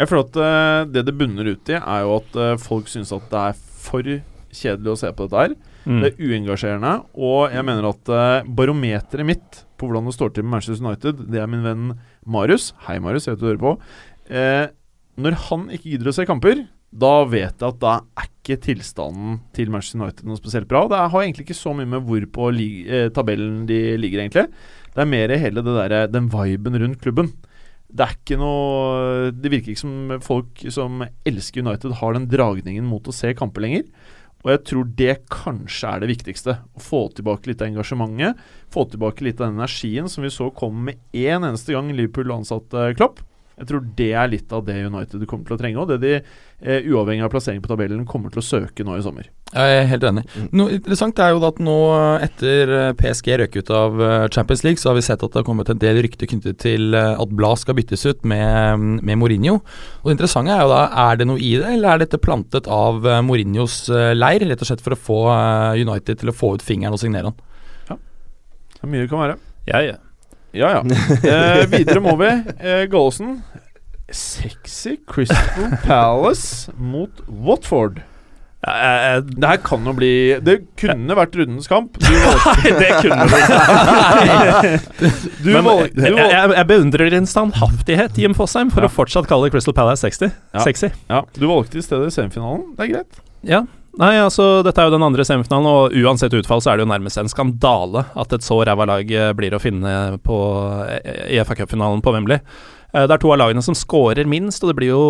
Jeg 0.00 0.08
føler 0.08 0.24
at 0.24 0.38
uh, 0.40 0.88
det 0.88 1.04
det 1.04 1.16
bunner 1.20 1.50
ut 1.52 1.68
i, 1.68 1.76
er 1.76 2.04
jo 2.06 2.14
at 2.16 2.38
uh, 2.40 2.54
folk 2.62 2.88
syns 2.88 3.12
at 3.12 3.26
det 3.28 3.42
er 3.50 3.58
for 3.84 4.06
kjedelig 4.50 4.94
å 4.94 4.98
se 5.02 5.10
på 5.12 5.26
dette 5.28 5.42
her. 5.44 5.56
Mm. 5.84 6.00
Det 6.00 6.08
er 6.10 6.30
uengasjerende, 6.30 6.94
og 7.20 7.52
jeg 7.52 7.66
mener 7.68 7.90
at 7.90 8.12
uh, 8.12 8.48
barometeret 8.48 9.28
mitt 9.28 9.60
på 9.80 9.88
hvordan 9.88 10.10
det 10.10 10.16
står 10.16 10.34
til 10.36 10.46
med 10.46 10.58
Manchester 10.58 10.84
United, 10.84 11.24
det 11.32 11.40
er 11.40 11.48
min 11.50 11.64
venn 11.64 11.94
Marius. 12.28 12.70
Hei, 12.86 12.98
Marius, 13.02 13.26
jeg 13.26 13.36
vet 13.38 13.42
du 13.42 13.48
hører 13.48 13.64
på. 13.64 13.72
Eh, 14.30 14.66
når 15.20 15.38
han 15.48 15.66
ikke 15.74 15.94
gidder 15.94 16.12
å 16.12 16.16
se 16.16 16.28
kamper, 16.28 16.66
da 16.90 17.12
vet 17.30 17.54
jeg 17.54 17.68
at 17.68 17.80
da 17.82 17.94
er 18.18 18.26
ikke 18.26 18.58
tilstanden 18.64 19.38
til 19.54 19.70
Manchester 19.70 20.00
United 20.00 20.26
noe 20.26 20.40
spesielt 20.40 20.68
bra. 20.70 20.86
Det 20.90 20.98
har 20.98 21.22
egentlig 21.22 21.46
ikke 21.46 21.58
så 21.58 21.74
mye 21.76 21.88
med 21.88 22.06
hvor 22.06 22.24
på 22.34 22.50
eh, 22.56 23.08
tabellen 23.14 23.62
de 23.68 23.80
ligger, 24.00 24.24
egentlig. 24.24 24.48
Det 24.90 25.04
er 25.04 25.10
mer 25.10 25.36
hele 25.38 25.62
det 25.62 25.76
der, 25.76 26.10
den 26.10 26.28
viben 26.32 26.78
rundt 26.82 27.02
klubben. 27.02 27.30
Det 27.90 28.04
er 28.04 28.12
ikke 28.14 28.36
noe 28.38 29.30
Det 29.34 29.50
virker 29.50 29.72
ikke 29.72 29.82
som 29.82 30.12
folk 30.22 30.62
som 30.70 31.02
elsker 31.26 31.64
United, 31.64 31.96
har 31.98 32.14
den 32.14 32.28
dragningen 32.30 32.86
mot 32.86 33.06
å 33.06 33.14
se 33.14 33.32
kamper 33.38 33.66
lenger. 33.66 33.86
Og 34.40 34.52
jeg 34.54 34.62
tror 34.70 34.92
det 34.96 35.14
kanskje 35.32 35.88
er 35.90 36.02
det 36.02 36.10
viktigste. 36.14 36.56
Å 36.60 36.82
få 36.82 37.02
tilbake 37.16 37.50
litt 37.50 37.60
av 37.60 37.68
engasjementet. 37.68 38.38
Få 38.72 38.86
tilbake 38.88 39.26
litt 39.26 39.40
av 39.40 39.50
den 39.50 39.60
energien 39.60 40.08
som 40.08 40.24
vi 40.24 40.32
så 40.32 40.48
kom 40.56 40.86
med 40.88 41.00
én 41.12 41.44
eneste 41.44 41.76
gang 41.76 41.92
Liverpool 41.92 42.32
ansatte 42.38 42.92
Klopp. 42.96 43.20
Jeg 43.60 43.68
tror 43.68 43.82
det 43.98 44.12
er 44.16 44.30
litt 44.32 44.52
av 44.56 44.64
det 44.64 44.78
United 44.86 45.26
kommer 45.28 45.44
til 45.44 45.56
å 45.58 45.60
trenge, 45.60 45.82
og 45.82 45.90
det 45.90 45.98
de, 46.00 46.12
eh, 46.64 46.86
uavhengig 46.88 47.26
av 47.26 47.32
plassering 47.32 47.60
på 47.60 47.68
tabellen, 47.68 48.06
kommer 48.08 48.32
til 48.32 48.40
å 48.40 48.46
søke 48.46 48.86
nå 48.86 48.96
i 48.96 49.04
sommer. 49.04 49.28
Jeg 49.52 49.76
er 49.76 49.88
helt 49.90 50.06
enig. 50.06 50.22
Noe 50.56 50.76
interessant 50.78 51.18
er 51.20 51.34
jo 51.34 51.42
at 51.44 51.60
nå 51.60 51.76
etter 52.24 52.72
eh, 52.76 52.92
PSG 52.96 53.36
røk 53.42 53.58
ut 53.60 53.72
av 53.76 54.00
eh, 54.00 54.26
Champions 54.32 54.64
League, 54.64 54.80
så 54.80 54.90
har 54.90 54.96
vi 54.96 55.04
sett 55.04 55.20
at 55.20 55.28
det 55.28 55.42
har 55.42 55.46
kommet 55.48 55.68
en 55.68 55.80
del 55.82 56.00
rykter 56.06 56.30
knyttet 56.30 56.60
til 56.64 56.96
eh, 56.96 57.20
at 57.20 57.36
Blad 57.36 57.60
skal 57.60 57.76
byttes 57.76 58.06
ut 58.08 58.24
med, 58.24 59.02
med 59.04 59.20
Mourinho. 59.20 59.58
Og 60.00 60.08
Det 60.08 60.16
interessante 60.16 60.56
er 60.56 60.64
jo 60.64 60.72
da, 60.72 60.82
er 61.04 61.20
det 61.20 61.28
noe 61.28 61.42
i 61.42 61.52
det, 61.60 61.66
eller 61.76 61.92
er 61.92 62.04
dette 62.06 62.22
plantet 62.22 62.70
av 62.70 63.04
eh, 63.04 63.20
Mourinhos 63.26 63.82
eh, 63.92 64.12
leir? 64.16 64.46
Rett 64.48 64.64
og 64.64 64.70
slett 64.72 64.84
for 64.84 64.96
å 64.96 65.02
få 65.08 65.22
eh, 65.34 65.82
United 65.84 66.22
til 66.22 66.32
å 66.32 66.36
få 66.36 66.54
ut 66.56 66.64
fingeren 66.64 66.96
og 66.96 67.02
signere 67.02 67.28
han. 67.28 67.42
Ja, 67.90 67.98
Det 68.78 68.86
er 68.86 68.94
mye 68.94 69.04
det 69.04 69.12
kan 69.12 69.26
være. 69.26 69.42
Ja, 69.68 69.82
ja. 70.52 70.70
Ja. 70.80 70.82
Eh, 70.82 71.66
videre 71.70 72.00
må 72.04 72.16
vi. 72.20 72.30
Eh, 72.58 72.86
Gallosen. 72.90 73.42
Sexy 74.10 74.96
Crystal 75.06 75.76
Palace 75.84 76.72
mot 76.78 77.10
Watford. 77.28 78.00
Jeg- 78.66 79.00
jeg- 79.24 79.40
Det 79.40 79.48
her 79.48 79.56
kan 79.64 79.84
jo 79.86 79.92
bli 79.96 80.36
Det 80.44 80.66
kunne 80.76 81.14
vært 81.16 81.32
rundens 81.38 81.66
kamp. 81.70 81.94
Du 81.98 82.10
Nei, 82.10 82.72
det 82.82 82.90
kunne 83.00 83.24
det 83.24 83.40
du 85.44 85.52
valg, 85.62 85.94
du 85.94 86.02
jeg, 86.02 86.12
valg, 86.12 86.30
jeg, 86.30 86.50
jeg 86.58 86.66
beundrer 86.68 87.10
din 87.10 87.26
standhaftighet, 87.26 88.18
Jim 88.18 88.34
Fosheim, 88.36 88.68
for 88.70 88.82
Ja. 88.84 88.88
å 88.88 88.92
fortsatt 88.92 89.26
kalle 89.30 89.48
Crystal 89.50 89.72
Palace 89.72 90.02
60. 90.04 90.30
Ja. 90.52 90.60
sexy. 90.60 90.90
ja, 91.08 91.22
du 91.38 91.46
valgte 91.48 91.78
i 91.78 91.82
stedet 91.86 92.12
semifinalen. 92.12 92.74
Det 92.76 92.84
er 92.88 92.92
greit. 92.98 93.20
Ja. 93.42 93.62
Nei, 93.98 94.14
altså, 94.22 94.60
dette 94.62 94.78
er 94.78 94.86
jo 94.86 94.94
den 94.94 95.02
andre 95.02 95.24
semifinalen, 95.26 95.66
og 95.66 95.94
uansett 95.98 96.34
utfall 96.38 96.60
så 96.62 96.72
er 96.72 96.78
det 96.78 96.84
jo 96.86 96.92
nærmest 96.92 97.18
en 97.18 97.30
skandale 97.30 98.04
at 98.22 98.32
et 98.36 98.44
så 98.46 98.60
ræva 98.64 98.86
lag 98.86 99.10
eh, 99.10 99.32
blir 99.36 99.56
å 99.56 99.60
finne 99.62 99.94
på 100.22 100.36
eh, 100.86 101.24
i 101.34 101.40
FA 101.42 101.56
Cup-finalen 101.58 102.02
på 102.04 102.12
Wembley. 102.14 102.38
Eh, 102.94 103.02
Det 103.02 103.16
er 103.16 103.22
to 103.22 103.32
av 103.34 103.40
lagene 103.42 103.64
som 103.66 103.74
scorer 103.74 104.30
minst, 104.30 104.62
og 104.62 104.70
det 104.70 104.76
blir 104.78 104.92
jo 104.94 105.02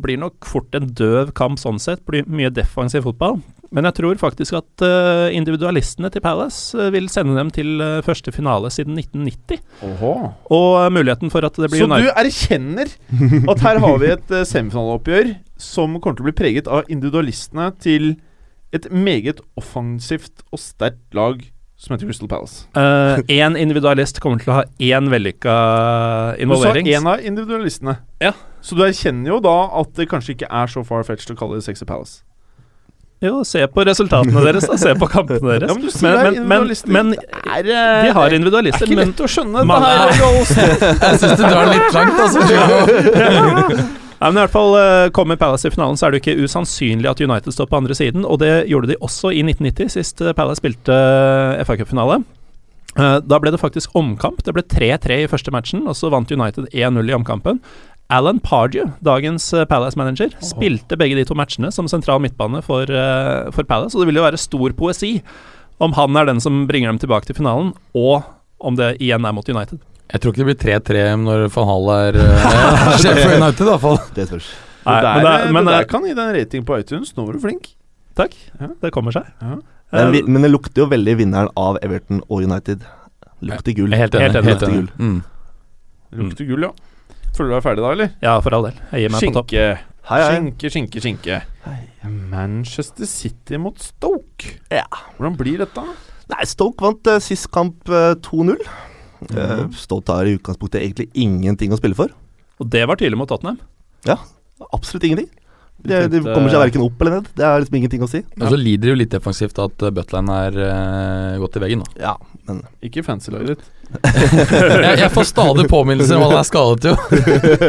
blir 0.00 0.18
nok 0.22 0.48
fort 0.48 0.72
en 0.78 0.88
døv 0.96 1.34
kamp 1.36 1.60
sånn 1.60 1.78
sett. 1.82 2.00
Blir 2.08 2.24
mye 2.24 2.50
defensiv 2.50 3.04
fotball. 3.04 3.42
Men 3.72 3.88
jeg 3.88 3.96
tror 3.96 4.18
faktisk 4.20 4.56
at 4.58 4.84
eh, 4.84 5.34
individualistene 5.36 6.10
til 6.12 6.22
Palace 6.24 6.76
eh, 6.76 6.90
vil 6.92 7.08
sende 7.12 7.36
dem 7.38 7.50
til 7.54 7.80
eh, 7.80 8.02
første 8.04 8.32
finale 8.34 8.68
siden 8.72 8.98
1990. 9.00 9.62
Og 10.52 10.68
eh, 10.82 10.90
muligheten 10.92 11.32
for 11.32 11.46
at 11.48 11.56
det 11.56 11.70
blir 11.72 11.86
Så 11.86 11.88
du 11.88 12.10
erkjenner 12.12 12.92
at 13.54 13.64
her 13.64 13.80
har 13.82 13.96
vi 14.02 14.12
et 14.12 14.34
uh, 14.34 14.42
semifinaleoppgjør 14.48 15.32
som 15.60 15.96
kommer 15.96 16.18
til 16.18 16.26
å 16.26 16.28
bli 16.28 16.36
preget 16.36 16.68
av 16.68 16.90
individualistene 16.92 17.70
til 17.80 18.14
et 18.76 18.88
meget 18.92 19.40
offensivt 19.60 20.44
og 20.52 20.60
sterkt 20.60 21.16
lag 21.16 21.40
som 21.82 21.94
heter 21.96 22.06
Crystal 22.06 22.28
Palace. 22.30 22.68
Én 23.32 23.56
individualist 23.58 24.20
kommer 24.22 24.38
til 24.38 24.52
å 24.52 24.60
ha 24.60 24.66
én 24.78 25.08
vellykka 25.10 25.54
Du 26.38 26.54
sa 26.60 26.74
én 26.78 27.08
av 27.10 27.24
individualistene. 27.24 27.96
Ja. 28.22 28.36
Så 28.62 28.78
du 28.78 28.84
erkjenner 28.86 29.34
jo 29.34 29.40
da 29.42 29.56
at 29.80 29.96
det 29.98 30.06
kanskje 30.12 30.36
ikke 30.36 30.52
er 30.52 30.70
så 30.70 30.84
far-fetched 30.86 31.34
å 31.34 31.38
kalle 31.40 31.58
det 31.58 31.66
Sexy 31.66 31.88
Palace. 31.88 32.20
Jo, 33.22 33.44
se 33.46 33.62
på 33.70 33.84
resultatene 33.86 34.42
deres, 34.42 34.66
da. 34.66 34.76
Se 34.82 34.92
på 34.98 35.06
kampene 35.10 35.54
deres. 35.54 35.70
Ja, 35.70 35.76
men 35.78 35.86
men, 36.02 36.12
men, 36.12 36.34
individualister. 36.42 36.90
men 36.96 37.12
eh, 37.14 37.62
de 37.62 38.14
har 38.16 38.34
Det 38.34 38.40
er 38.42 38.70
ikke 38.72 38.88
men 38.98 39.12
lett 39.12 39.22
å 39.22 39.30
skjønne 39.30 39.64
Man- 39.68 39.86
det 39.86 39.92
her. 39.94 40.08
Jeg 41.06 41.20
syns 41.22 41.36
du 41.38 41.44
drar 41.46 41.70
litt 41.70 41.94
langt, 41.94 42.18
altså. 42.26 42.40
Nei, 44.22 44.28
men 44.30 44.38
i 44.38 44.42
hvert 44.44 44.54
fall 44.54 44.76
eh, 44.78 45.08
Kommer 45.14 45.38
Palace 45.38 45.66
i 45.66 45.72
finalen, 45.74 45.96
så 45.98 46.06
er 46.06 46.14
det 46.14 46.20
ikke 46.22 46.36
usannsynlig 46.44 47.10
at 47.10 47.22
United 47.22 47.54
står 47.54 47.66
på 47.70 47.78
andre 47.80 47.94
siden, 47.98 48.26
og 48.26 48.38
det 48.42 48.52
gjorde 48.70 48.92
de 48.92 48.98
også 49.02 49.32
i 49.34 49.42
1990, 49.46 49.90
sist 49.96 50.22
eh, 50.22 50.34
Palace 50.38 50.62
spilte 50.62 50.94
FA 51.66 51.78
Cup-finale. 51.80 52.20
Eh, 52.92 53.16
da 53.24 53.38
ble 53.40 53.50
det 53.54 53.60
faktisk 53.62 53.94
omkamp. 53.98 54.42
Det 54.46 54.52
ble 54.54 54.62
3-3 54.68 55.22
i 55.24 55.30
første 55.30 55.54
matchen, 55.54 55.86
og 55.90 55.96
så 55.98 56.10
vant 56.12 56.30
United 56.30 56.68
1-0 56.70 57.10
i 57.10 57.16
omkampen. 57.16 57.58
Alan 58.12 58.38
Pardew, 58.44 58.90
dagens 59.04 59.46
eh, 59.56 59.64
Palace-manager, 59.70 60.34
spilte 60.44 60.98
begge 61.00 61.16
de 61.16 61.24
to 61.28 61.36
matchene 61.38 61.70
som 61.72 61.88
sentral 61.88 62.20
midtbane 62.20 62.60
for, 62.66 62.84
eh, 62.90 63.48
for 63.56 63.64
Palace, 63.68 63.96
og 63.96 64.02
det 64.04 64.10
vil 64.10 64.20
jo 64.20 64.26
være 64.26 64.40
stor 64.42 64.74
poesi 64.76 65.14
om 65.82 65.94
han 65.96 66.18
er 66.20 66.28
den 66.28 66.40
som 66.44 66.66
bringer 66.68 66.92
dem 66.92 67.00
tilbake 67.02 67.26
til 67.30 67.38
finalen, 67.40 67.72
og 67.96 68.22
om 68.62 68.76
det 68.78 68.92
igjen 69.02 69.24
er 69.26 69.32
mot 69.34 69.48
United. 69.48 69.80
Jeg 70.12 70.20
tror 70.20 70.34
ikke 70.34 70.44
det 70.44 70.50
blir 70.50 70.60
3-3 70.60 71.04
når 71.24 71.46
van 71.54 71.66
Hall 71.70 71.88
er 71.96 72.18
uh, 72.20 72.96
sjef 73.00 73.16
for 73.22 73.32
United, 73.40 73.64
i 73.64 73.70
hvert 73.70 73.82
fall. 73.86 73.98
Det 74.18 74.26
spørs. 74.28 74.50
Nei, 74.84 74.98
det, 75.00 75.12
men 75.14 75.24
det- 75.32 75.52
men 75.56 75.64
det 75.70 75.72
der 75.78 75.88
kan 75.88 76.04
gi 76.04 76.12
deg 76.12 76.22
en 76.28 76.34
rating 76.36 76.64
på 76.68 76.76
iTunes. 76.82 77.14
Nå 77.16 77.24
var 77.26 77.32
du 77.38 77.40
flink. 77.40 77.70
Takk. 78.18 78.34
Ja. 78.60 78.68
Det 78.82 78.90
kommer 78.92 79.14
seg. 79.16 79.24
Ja. 79.40 79.56
Men, 79.56 80.14
Eh, 80.14 80.22
men 80.24 80.40
det 80.44 80.48
lukter 80.52 80.84
jo 80.84 80.86
veldig 80.88 81.14
vinneren 81.18 81.48
av 81.56 81.76
Everton 81.84 82.22
og 82.30 82.42
United. 82.46 82.80
Lukter 83.44 83.74
gull. 83.76 83.92
Helt 83.92 84.14
enig. 84.16 84.30
Helt 84.32 84.36
enig. 84.36 84.48
Helt 84.52 84.62
enig. 84.68 84.88
Mm. 84.98 85.18
Lukter 86.22 86.46
gull, 86.48 86.62
ja. 86.68 86.70
Føler 87.32 87.48
du 87.48 87.56
deg 87.56 87.64
ferdig 87.64 87.84
da, 87.84 87.90
eller? 87.96 88.12
Ja, 88.24 88.36
for 88.44 88.56
all 88.56 88.68
del. 88.68 88.78
Jeg 88.92 89.04
gir 89.06 89.12
meg 89.14 89.24
på 89.24 89.34
topp. 89.38 89.52
Skinke. 89.52 89.92
Hei, 90.10 90.18
hei. 90.20 90.32
Skinke, 90.34 90.70
skinke, 90.74 91.02
skinke. 91.04 91.40
Manchester 92.32 93.08
City 93.08 93.60
mot 93.62 93.78
Stoke. 93.80 94.56
Ja. 94.72 94.84
Hvordan 95.16 95.38
blir 95.38 95.62
dette? 95.62 95.84
Nei, 96.32 96.44
Stoke 96.50 96.84
vant 96.84 97.08
uh, 97.08 97.20
sist 97.22 97.48
kamp 97.54 97.88
uh, 97.88 98.12
2-0. 98.20 98.60
Eh, 99.30 99.38
uh, 99.38 99.64
Stoke 99.78 100.12
har 100.12 100.28
i 100.28 100.36
utgangspunktet 100.36 100.82
egentlig 100.82 101.08
ingenting 101.14 101.72
å 101.72 101.80
spille 101.80 101.96
for. 101.96 102.12
Og 102.60 102.68
det 102.72 102.84
var 102.90 103.00
tydelig 103.00 103.20
mot 103.22 103.30
Tottenham. 103.30 103.60
Ja, 104.08 104.18
Absolutt 104.70 105.04
ingenting. 105.08 105.30
De, 105.82 106.00
de 106.12 106.20
kommer 106.22 106.46
seg 106.46 106.58
eh, 106.58 106.64
verken 106.66 106.84
opp 106.84 107.00
eller 107.02 107.18
ned. 107.18 107.30
Det 107.38 107.46
er 107.46 107.62
liksom 107.62 107.78
ingenting 107.80 108.04
å 108.06 108.08
si. 108.10 108.22
Og 108.38 108.44
så 108.54 108.58
lider 108.58 108.86
de 108.86 108.92
jo 108.92 108.98
litt 109.00 109.14
defensivt 109.14 109.58
at 109.62 109.86
Butline 109.96 110.36
er 110.46 110.58
uh, 110.62 111.40
gått 111.42 111.58
i 111.58 111.62
veggen. 111.64 111.82
Da. 111.82 112.02
Ja, 112.10 112.12
men 112.48 112.62
Ikke 112.86 113.04
fancy-laget 113.06 113.56
ditt. 113.56 113.70
jeg, 114.06 114.94
jeg 115.02 115.10
får 115.12 115.26
stadig 115.28 115.66
påminnelser 115.68 116.16
om 116.16 116.28
at 116.28 116.32
han 116.32 116.40
er 116.40 116.48
skadet, 116.48 116.92
jo. 116.92 116.94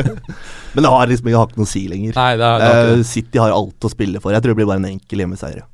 Men 0.74 0.86
det 0.86 0.90
har 0.90 1.10
liksom 1.10 1.28
ikke 1.30 1.42
noe 1.60 1.68
å 1.68 1.70
si 1.70 1.84
lenger. 1.90 2.16
Nei, 2.18 2.32
det 2.40 2.48
er, 2.48 2.62
det 2.64 2.70
er 2.74 2.92
uh. 2.98 3.04
City 3.06 3.42
har 3.42 3.54
alt 3.54 3.86
å 3.86 3.92
spille 3.92 4.22
for. 4.24 4.34
Jeg 4.34 4.42
tror 4.42 4.54
det 4.54 4.62
blir 4.62 4.70
bare 4.70 4.82
en 4.82 4.90
enkel 4.90 5.22
hjemmeseier. 5.22 5.66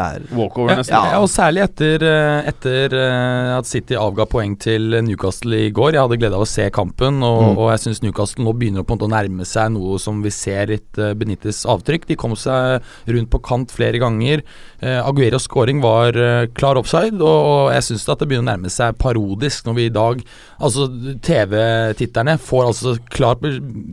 Er 0.00 0.22
Walkover, 0.32 0.70
Ja, 0.70 0.76
nesten. 0.76 0.94
ja, 1.10 1.18
og 1.20 1.28
særlig 1.28 1.62
etter, 1.64 2.02
eh, 2.02 2.48
etter 2.48 2.94
eh, 2.94 3.58
at 3.58 3.66
City 3.66 3.94
avga 3.98 4.24
poeng 4.26 4.56
til 4.58 4.90
Newcastle 5.02 5.54
i 5.66 5.70
går. 5.70 5.92
Jeg 5.92 6.00
hadde 6.04 6.18
glede 6.20 6.34
av 6.38 6.44
å 6.46 6.48
se 6.48 6.70
kampen, 6.70 7.22
og, 7.22 7.42
Mm. 7.44 7.58
og 7.58 7.70
jeg 7.72 7.80
syns 7.84 8.02
Newcastle 8.02 8.44
nå 8.44 8.54
begynner 8.56 8.84
på 8.84 8.92
en 8.94 8.98
måte 8.98 9.08
å 9.10 9.12
nærme 9.12 9.44
seg 9.44 9.72
noe 9.72 9.98
som 9.98 10.22
vi 10.22 10.30
ser 10.30 10.66
litt 10.66 10.98
uh, 10.98 11.12
Benittes 11.14 11.64
avtrykk. 11.66 12.06
De 12.06 12.16
kom 12.16 12.32
seg 12.36 12.80
rundt 13.08 13.30
på 13.30 13.42
kant 13.42 13.70
flere 13.70 13.98
ganger. 13.98 14.42
Aguero 14.80 15.24
Agueros 15.24 15.44
scoring 15.48 15.80
var 15.80 16.12
eh, 16.16 16.46
klar 16.54 16.76
offside, 16.76 17.16
og, 17.20 17.72
jeg 17.72 17.82
syns 17.82 18.08
at 18.12 18.18
det 18.20 18.28
begynner 18.28 18.44
å 18.44 18.56
nærme 18.58 18.70
seg 18.70 18.98
parodisk 19.00 19.64
når 19.64 19.74
vi 19.78 19.86
i 19.86 19.94
dag 19.94 20.20
Altså, 20.60 20.86
TV-titterne 21.24 22.36
får 22.40 22.68
altså 22.70 22.94
klart 23.12 23.42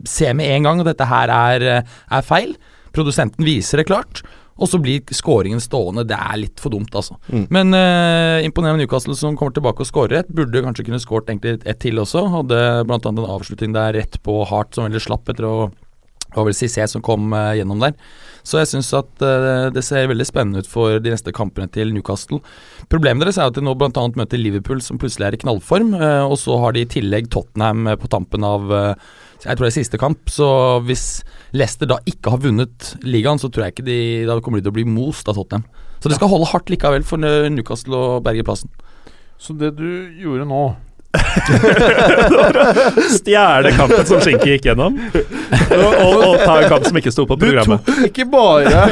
se 0.08 0.30
med 0.36 0.50
en 0.56 0.68
gang 0.68 0.82
at 0.82 0.90
dette 0.92 1.08
her 1.08 1.32
er, 1.32 1.64
eh, 1.78 1.82
er 2.10 2.22
feil. 2.22 2.54
Produsenten 2.92 3.44
viser 3.44 3.80
det 3.80 3.86
klart. 3.88 4.22
Og 4.60 4.68
så 4.68 4.80
blir 4.82 5.14
skåringen 5.14 5.62
stående. 5.62 6.04
Det 6.08 6.18
er 6.18 6.40
litt 6.40 6.60
for 6.62 6.74
dumt, 6.74 6.92
altså. 6.94 7.16
Mm. 7.32 7.46
Men 7.54 7.76
eh, 7.78 8.44
imponerende 8.46 8.84
Newcastle 8.84 9.16
som 9.18 9.38
kommer 9.38 9.54
tilbake 9.56 9.84
og 9.84 9.88
skårer 9.88 10.20
et. 10.20 10.32
Burde 10.32 10.64
kanskje 10.64 10.86
kunne 10.88 11.02
skåret 11.02 11.32
ett 11.32 11.80
til 11.82 12.02
også. 12.02 12.26
Hadde 12.36 12.60
bl.a. 12.88 13.00
en 13.08 13.24
avslutning 13.24 13.76
der 13.76 13.96
rett 13.96 14.20
på 14.22 14.42
Hart 14.50 14.76
som 14.76 14.88
veldig 14.88 15.02
slapp 15.02 15.32
etter 15.32 15.48
å 15.48 15.56
det 16.32 16.40
var 16.40 16.46
vel 16.48 16.56
Cissé 16.56 16.84
som 16.88 17.02
kom 17.04 17.32
eh, 17.36 17.58
gjennom 17.58 17.82
der. 17.82 17.92
Så 18.42 18.58
jeg 18.58 18.70
syns 18.70 18.88
at 18.96 19.22
eh, 19.22 19.66
det 19.74 19.82
ser 19.84 20.08
veldig 20.08 20.26
spennende 20.26 20.62
ut 20.64 20.70
for 20.70 20.96
de 21.02 21.12
neste 21.12 21.34
kampene 21.36 21.68
til 21.72 21.92
Newcastle. 21.92 22.40
Problemet 22.92 23.26
deres 23.26 23.38
er 23.38 23.50
at 23.50 23.58
de 23.58 23.64
nå 23.64 23.74
bl.a. 23.76 24.06
møter 24.16 24.40
Liverpool, 24.40 24.80
som 24.80 25.00
plutselig 25.00 25.28
er 25.28 25.36
i 25.36 25.42
knallform. 25.44 25.92
eh, 25.98 26.24
og 26.24 26.38
så 26.40 26.56
har 26.62 26.72
de 26.72 26.86
i 26.86 26.88
tillegg 26.88 27.28
Tottenham 27.32 27.84
eh, 27.86 27.98
på 28.00 28.08
tampen 28.12 28.48
av 28.48 28.72
eh, 28.72 29.12
jeg 29.42 29.56
tror 29.58 29.66
det 29.66 29.70
er 29.72 29.74
siste 29.74 29.98
kamp, 29.98 30.30
så 30.30 30.46
hvis 30.86 31.06
Leicester 31.56 31.88
da 31.90 31.98
ikke 32.06 32.30
har 32.30 32.42
vunnet 32.44 32.92
ligaen, 33.02 33.40
så 33.42 33.50
tror 33.50 33.66
jeg 33.66 33.74
ikke 33.74 33.86
de 33.88 33.98
Da 34.28 34.38
kommer 34.40 34.60
de 34.60 34.68
til 34.68 34.74
å 34.74 34.78
bli 34.78 34.86
most 34.86 35.28
av 35.28 35.34
Tottenham. 35.38 35.66
Så 36.02 36.10
det 36.10 36.18
skal 36.18 36.30
holde 36.30 36.50
hardt 36.50 36.70
likevel 36.70 37.04
for 37.06 37.18
Newcastle 37.22 37.98
å 37.98 38.22
berge 38.22 38.46
plassen. 38.46 38.70
Så 39.42 39.54
det 39.58 39.74
du 39.78 39.90
gjorde 40.22 40.46
nå 40.46 40.62
Stjele 43.12 43.72
kampen 43.76 44.06
som 44.08 44.22
Skinke 44.24 44.54
gikk 44.54 44.70
gjennom, 44.70 44.94
og, 45.76 45.92
og, 45.92 46.14
og 46.24 46.36
ta 46.40 46.54
en 46.62 46.70
kamp 46.70 46.86
som 46.86 46.96
ikke 47.02 47.12
sto 47.12 47.26
på 47.28 47.36
programmet. 47.40 47.84
Du 47.84 47.92
tok 47.92 48.06
ikke 48.08 48.26
bare 48.32 48.86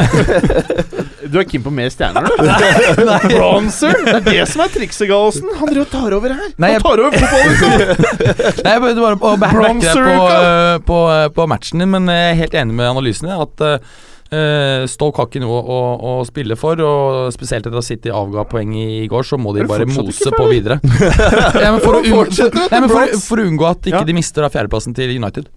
Du 1.31 1.39
er 1.41 1.47
keen 1.47 1.63
på 1.63 1.71
mer 1.75 1.91
stjerner, 1.95 2.27
du? 2.27 2.45
Bronzer! 3.35 3.95
Det 4.05 4.15
er 4.19 4.25
det 4.27 4.47
som 4.51 4.65
er 4.65 4.73
trikset, 4.75 5.07
Gallosen. 5.11 5.49
Han 5.61 5.71
driver 5.71 5.87
og 5.87 5.93
tar 5.95 6.17
over 6.19 6.35
her. 6.35 6.53
Nei, 6.59 6.73
jeg- 6.75 6.81
Han 6.81 6.87
tar 6.87 7.03
over 7.05 7.17
fotballen. 7.17 8.05
Nei, 8.65 8.73
jeg 8.75 8.85
prøvde 8.85 9.05
bare 9.07 9.17
å 9.17 9.35
back- 9.39 9.59
backe 9.63 9.81
deg 9.81 9.97
på, 9.97 10.29
eh, 10.37 10.79
på, 10.91 11.01
eh, 11.17 11.27
på 11.39 11.47
matchen 11.55 11.85
din, 11.85 11.91
men 11.95 12.09
jeg 12.11 12.31
er 12.33 12.41
helt 12.45 12.57
enig 12.65 12.75
med 12.81 12.91
analysen 12.91 13.29
din. 13.31 13.37
At 13.47 13.65
uh, 13.67 14.87
Stoke 14.91 15.19
har 15.23 15.27
ikke 15.31 15.43
noe 15.43 15.59
å, 15.63 15.79
å 16.11 16.13
spille 16.29 16.55
for, 16.59 16.79
og 16.87 17.31
spesielt 17.35 17.67
etter 17.67 17.79
at 17.83 17.87
City 17.87 18.13
avga 18.15 18.45
poeng 18.51 18.75
i 18.79 19.07
går, 19.11 19.27
så 19.27 19.39
må 19.43 19.55
de 19.57 19.67
bare 19.71 19.87
mose 19.91 20.31
på 20.35 20.49
videre. 20.51 20.81
ja, 21.63 21.71
men 21.75 21.81
for, 21.83 21.99
å 21.99 22.03
unngå, 22.05 22.27
nei, 22.71 22.81
men 22.85 22.91
for, 22.91 23.15
for 23.27 23.43
å 23.43 23.47
unngå 23.51 23.71
at 23.71 23.87
ikke 23.91 24.03
Ja. 24.05 24.07
de 24.07 24.15
mister 24.19 24.47
da 24.47 24.51
fjerdeplassen 24.55 24.95
til 24.99 25.15
United. 25.19 25.51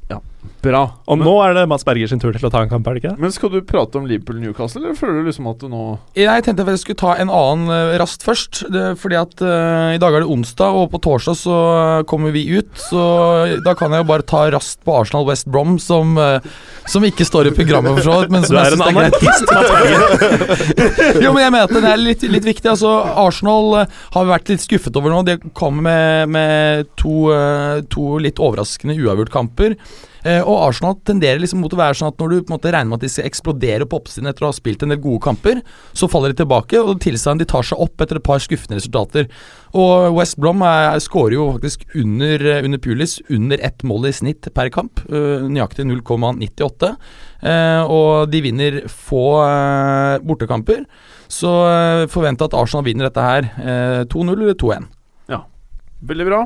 Bra. 0.63 0.83
Og 1.11 1.19
nå 1.19 1.33
er 1.43 1.57
det 1.57 1.65
Mats 1.67 1.83
Berger 1.87 2.07
sin 2.07 2.21
tur 2.23 2.31
til 2.35 2.47
å 2.47 2.51
ta 2.51 2.61
en 2.63 2.71
kamp, 2.71 2.87
er 2.87 2.95
det 2.95 3.03
ikke? 3.03 3.15
Men 3.19 3.33
skal 3.35 3.51
du 3.51 3.59
prate 3.67 3.99
om 3.99 4.05
Liverpool-Newcastle, 4.07 4.81
eller 4.83 4.95
føler 4.97 5.19
du 5.19 5.29
liksom 5.29 5.49
at 5.51 5.59
du 5.59 5.67
nå 5.71 5.83
Jeg 6.15 6.45
tenkte 6.45 6.65
jeg 6.69 6.81
skulle 6.81 7.01
ta 7.01 7.15
en 7.19 7.31
annen 7.33 7.97
rast 7.99 8.23
først. 8.23 8.63
Det, 8.71 8.85
fordi 9.01 9.19
at 9.19 9.43
uh, 9.43 9.91
i 9.93 9.99
dag 10.01 10.15
er 10.15 10.23
det 10.23 10.31
onsdag, 10.31 10.77
og 10.79 10.89
på 10.93 11.01
torsdag 11.03 11.35
så 11.37 11.57
eh, 11.73 12.05
kommer 12.09 12.31
vi 12.35 12.45
ut. 12.55 12.71
Så 12.79 13.01
da 13.65 13.75
kan 13.77 13.91
jeg 13.93 14.05
jo 14.05 14.09
bare 14.09 14.25
ta 14.27 14.45
rast 14.53 14.79
på 14.87 14.95
Arsenal 14.95 15.27
West 15.27 15.49
Brom, 15.51 15.75
som, 15.83 16.15
uh, 16.17 16.39
som 16.89 17.03
ikke 17.05 17.27
står 17.27 17.51
i 17.51 17.55
programmet, 17.57 17.99
for 17.99 18.07
så 18.07 18.19
vidt. 18.23 18.33
Men 18.33 18.47
som 18.47 18.59
jeg 18.59 18.73
syns 18.73 18.85
er 18.87 18.93
greit. 18.97 19.19
Jo, 21.23 21.31
men 21.35 21.43
jeg 21.43 21.53
mener 21.53 21.67
at 21.67 21.75
det 21.75 21.91
er 21.91 21.99
litt, 22.01 22.23
litt 22.27 22.47
viktig. 22.47 22.71
Altså, 22.71 22.93
Arsenal 23.19 23.69
uh, 23.83 23.99
har 24.15 24.25
vi 24.25 24.33
vært 24.33 24.53
litt 24.53 24.63
skuffet 24.63 24.95
over 24.99 25.13
nå. 25.13 25.21
De 25.27 25.37
kommer 25.55 25.83
med, 25.83 26.29
med 26.33 26.89
to, 26.99 27.27
eh, 27.33 27.83
to 27.91 28.17
litt 28.21 28.41
overraskende 28.41 28.95
uavgjort-kamper. 28.99 29.77
Eh, 30.23 30.41
og 30.41 30.69
Arsenal 30.69 30.95
tenderer 31.05 31.41
liksom 31.41 31.61
mot 31.63 31.73
å 31.73 31.79
være 31.79 31.97
sånn 31.99 32.11
at 32.13 32.21
når 32.21 32.31
du 32.31 32.35
på 32.39 32.51
en 32.51 32.55
måte 32.55 32.71
regner 32.73 32.91
med 32.91 33.01
at 33.01 33.05
de 33.05 33.11
skal 33.11 33.27
eksplodere 33.27 33.87
på 33.89 33.99
oppsiden 33.99 34.29
etter 34.31 34.45
å 34.45 34.51
ha 34.51 34.55
spilt 34.55 34.85
en 34.85 34.93
del 34.93 35.01
gode 35.03 35.23
kamper, 35.25 35.61
så 35.93 36.09
faller 36.11 36.33
de 36.33 36.41
tilbake, 36.41 36.79
og 36.79 37.01
tilstanden 37.03 37.43
de 37.43 37.49
tar 37.51 37.67
seg 37.67 37.81
opp 37.83 38.03
etter 38.03 38.19
et 38.19 38.25
par 38.25 38.41
skuffende 38.43 38.79
resultater. 38.79 39.29
Og 39.73 40.15
West 40.17 40.39
Brom 40.41 40.63
er, 40.67 40.97
skårer 41.03 41.37
jo 41.37 41.49
faktisk 41.57 41.85
under, 41.99 42.47
eh, 42.53 42.63
under 42.63 42.81
Pulis 42.83 43.19
under 43.29 43.59
ett 43.61 43.83
mål 43.83 44.09
i 44.09 44.15
snitt 44.15 44.49
per 44.53 44.69
kamp. 44.69 45.03
eh, 45.09 45.43
nøyaktig 45.49 45.85
0,98. 45.85 46.95
Eh, 47.43 47.83
og 47.83 48.31
de 48.31 48.41
vinner 48.41 48.81
få 48.87 49.25
bortekamper. 50.23 50.85
Så 51.27 51.49
forvente 52.13 52.45
at 52.45 52.53
Arsenal 52.53 52.85
vinner 52.85 53.09
dette 53.09 53.21
her. 53.21 53.43
eh, 53.57 54.03
2-0 54.05 54.41
eller 54.41 54.53
2-1. 54.53 54.85
Veldig 56.03 56.25
bra. 56.27 56.41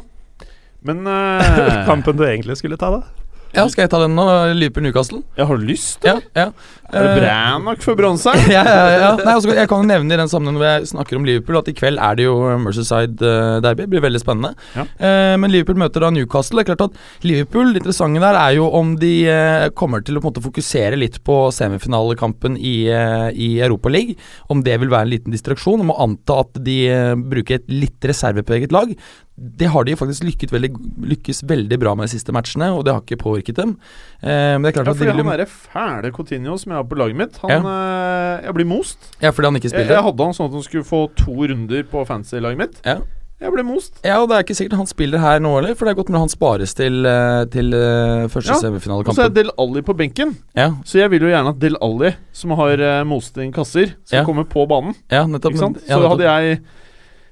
Men 0.85 1.07
uh, 1.09 1.85
Kampen 1.89 2.17
du 2.17 2.25
egentlig 2.27 2.59
skulle 2.59 2.77
ta, 2.77 2.91
da? 2.93 3.16
Ja, 3.57 3.67
skal 3.71 3.87
jeg 3.87 3.91
ta 3.93 4.01
den 4.03 4.15
nå? 4.17 4.25
Liverpool-Newcastle? 4.57 5.23
Jeg 5.37 5.49
har 5.49 5.63
lyst. 5.63 6.05
Ja, 6.05 6.19
ja. 6.37 6.51
Er 6.87 7.03
det 7.03 7.09
Eh, 7.09 7.17
bra 7.19 7.57
nok 7.59 7.81
for 7.83 7.97
bronse? 7.99 8.31
ja, 8.55 8.61
ja, 8.63 8.83
ja. 8.93 9.09
Nei, 9.19 9.33
altså, 9.33 9.51
jeg 9.51 9.67
kan 9.67 9.81
jo 9.83 9.87
nevne 9.89 10.13
i 10.15 10.19
den 10.21 10.29
sammenhengen 10.31 10.61
hvor 10.61 10.69
jeg 10.69 10.89
snakker 10.93 11.19
om 11.19 11.25
Liverpool, 11.27 11.57
at 11.59 11.67
i 11.67 11.75
kveld 11.75 11.99
er 11.99 12.15
det 12.15 12.27
jo 12.27 12.35
Merceside-derby. 12.63 13.81
Det 13.83 13.89
blir 13.91 14.05
veldig 14.05 14.21
spennende. 14.23 14.53
Ja. 14.77 14.85
Eh, 14.95 15.33
men 15.41 15.51
Liverpool 15.51 15.79
møter 15.81 16.05
da 16.05 16.11
Newcastle. 16.15 16.61
Det 16.61 16.63
er 16.63 16.69
klart 16.71 16.85
at 16.87 17.27
Liverpool, 17.27 17.73
Det 17.73 17.81
interessante 17.83 18.23
der 18.23 18.39
er 18.39 18.55
jo 18.55 18.69
om 18.79 18.95
de 19.01 19.11
eh, 19.27 19.67
kommer 19.75 20.05
til 20.05 20.15
å 20.15 20.23
på 20.23 20.29
en 20.29 20.31
måte 20.31 20.45
fokusere 20.45 20.99
litt 20.99 21.19
på 21.27 21.37
semifinalekampen 21.57 22.55
i, 22.55 22.77
eh, 22.93 23.29
i 23.35 23.49
Europaligaen. 23.67 24.15
Om 24.53 24.63
det 24.63 24.79
vil 24.79 24.93
være 24.93 25.09
en 25.09 25.15
liten 25.17 25.35
distraksjon. 25.35 25.83
Om 25.83 25.91
å 25.91 25.99
anta 26.07 26.39
at 26.45 26.61
de 26.63 26.79
eh, 26.93 27.15
bruker 27.19 27.59
et 27.59 27.67
litt 27.71 28.07
reservepreget 28.07 28.71
lag. 28.75 28.95
Det 29.37 29.67
har 29.69 29.83
de 29.85 29.93
faktisk 29.95 30.23
veldig, 30.49 30.71
lykkes 31.11 31.43
veldig 31.45 31.77
bra 31.79 31.93
med 31.95 32.07
de 32.07 32.15
siste 32.15 32.33
matchene, 32.33 32.71
og 32.73 32.85
det 32.87 32.93
har 32.95 33.03
ikke 33.03 33.19
påvirket 33.21 33.59
dem. 33.59 33.75
Eh, 34.21 34.57
men 34.57 34.63
det 34.65 34.71
er 34.71 34.77
klart 34.79 34.87
Ja, 34.87 34.91
at 34.95 34.97
de 34.97 35.05
fordi 35.05 35.17
han 35.21 35.29
derre 35.29 35.45
fæle 35.45 36.11
Coutinho 36.15 36.57
som 36.57 36.71
jeg 36.73 36.79
har 36.81 36.87
på 36.89 36.97
laget 36.97 37.19
mitt, 37.19 37.37
han 37.43 37.51
eh, 37.69 38.47
Jeg 38.47 38.53
blir 38.57 38.65
most. 38.65 39.11
Ja, 39.21 39.29
fordi 39.29 39.45
han 39.51 39.55
ikke 39.59 39.69
Jeg, 39.69 39.75
spiller. 39.75 39.93
jeg 39.93 40.03
hadde 40.09 40.25
han 40.25 40.33
sånn 40.33 40.49
at 40.49 40.57
han 40.57 40.65
skulle 40.65 40.89
få 40.89 41.03
to 41.15 41.37
runder 41.53 41.85
på 41.85 42.05
fancy-laget 42.09 42.57
mitt. 42.57 42.81
Ja. 42.83 42.97
Jeg 43.37 43.53
ble 43.53 43.61
most. 43.61 43.99
Ja, 44.01 44.15
og 44.23 44.31
det 44.31 44.33
er 44.39 44.45
ikke 44.47 44.55
sikkert 44.57 44.79
han 44.79 44.87
spiller 44.89 45.21
her 45.21 45.37
nå 45.43 45.51
heller, 45.59 45.75
for 45.77 45.85
det 45.85 45.91
er 45.93 45.97
godt 45.99 46.07
mulig 46.09 46.23
han 46.23 46.31
spares 46.33 46.73
til, 46.73 47.05
eh, 47.05 47.43
til 47.53 47.69
eh, 47.77 48.25
første 48.33 48.55
Ja, 48.57 48.71
Og 48.97 49.11
så 49.13 49.27
er. 49.27 49.29
Del 49.29 49.51
Alli 49.61 49.83
på 49.85 49.93
benken. 49.93 50.33
Ja, 50.57 50.71
Så 50.83 50.97
jeg 50.97 51.11
vil 51.13 51.21
jo 51.21 51.29
gjerne 51.29 51.53
at 51.53 51.59
Del 51.61 51.77
Alli, 51.79 52.15
som 52.33 52.55
har 52.57 52.81
uh, 52.81 53.03
most 53.05 53.37
inn 53.37 53.53
kasser, 53.53 53.93
skal 54.03 54.23
Ja. 54.23 54.25
komme 54.25 54.43
på 54.49 54.65
banen. 54.67 54.95
ja, 55.11 55.27
nettopp. 55.27 55.53
Ikke 55.53 55.59
sant? 55.59 55.77
Ja, 55.85 55.99
Så 56.01 56.09
hadde 56.09 56.25
jeg 56.25 56.61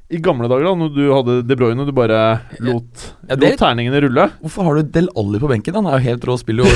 i 0.06 0.20
gamle 0.22 0.46
dager, 0.46 0.68
da 0.68 0.76
når 0.78 0.90
du 0.94 1.06
hadde 1.10 1.36
De 1.50 1.56
Bruyne, 1.58 1.82
du 1.88 1.90
bare 1.96 2.20
lot, 2.62 3.06
Ja, 3.26 3.34
lot 3.42 3.56
terningene 3.58 4.04
rulle 4.04 4.28
Hvorfor 4.44 4.68
har 4.68 4.78
du 4.78 4.92
Del 4.94 5.08
Alli 5.18 5.40
på 5.42 5.50
benken? 5.50 5.74
Han 5.80 5.88
er 5.90 5.98
jo 5.98 6.12
helt 6.12 6.28
rå 6.30 6.36
spiller 6.38 6.68
jo. 6.70 6.72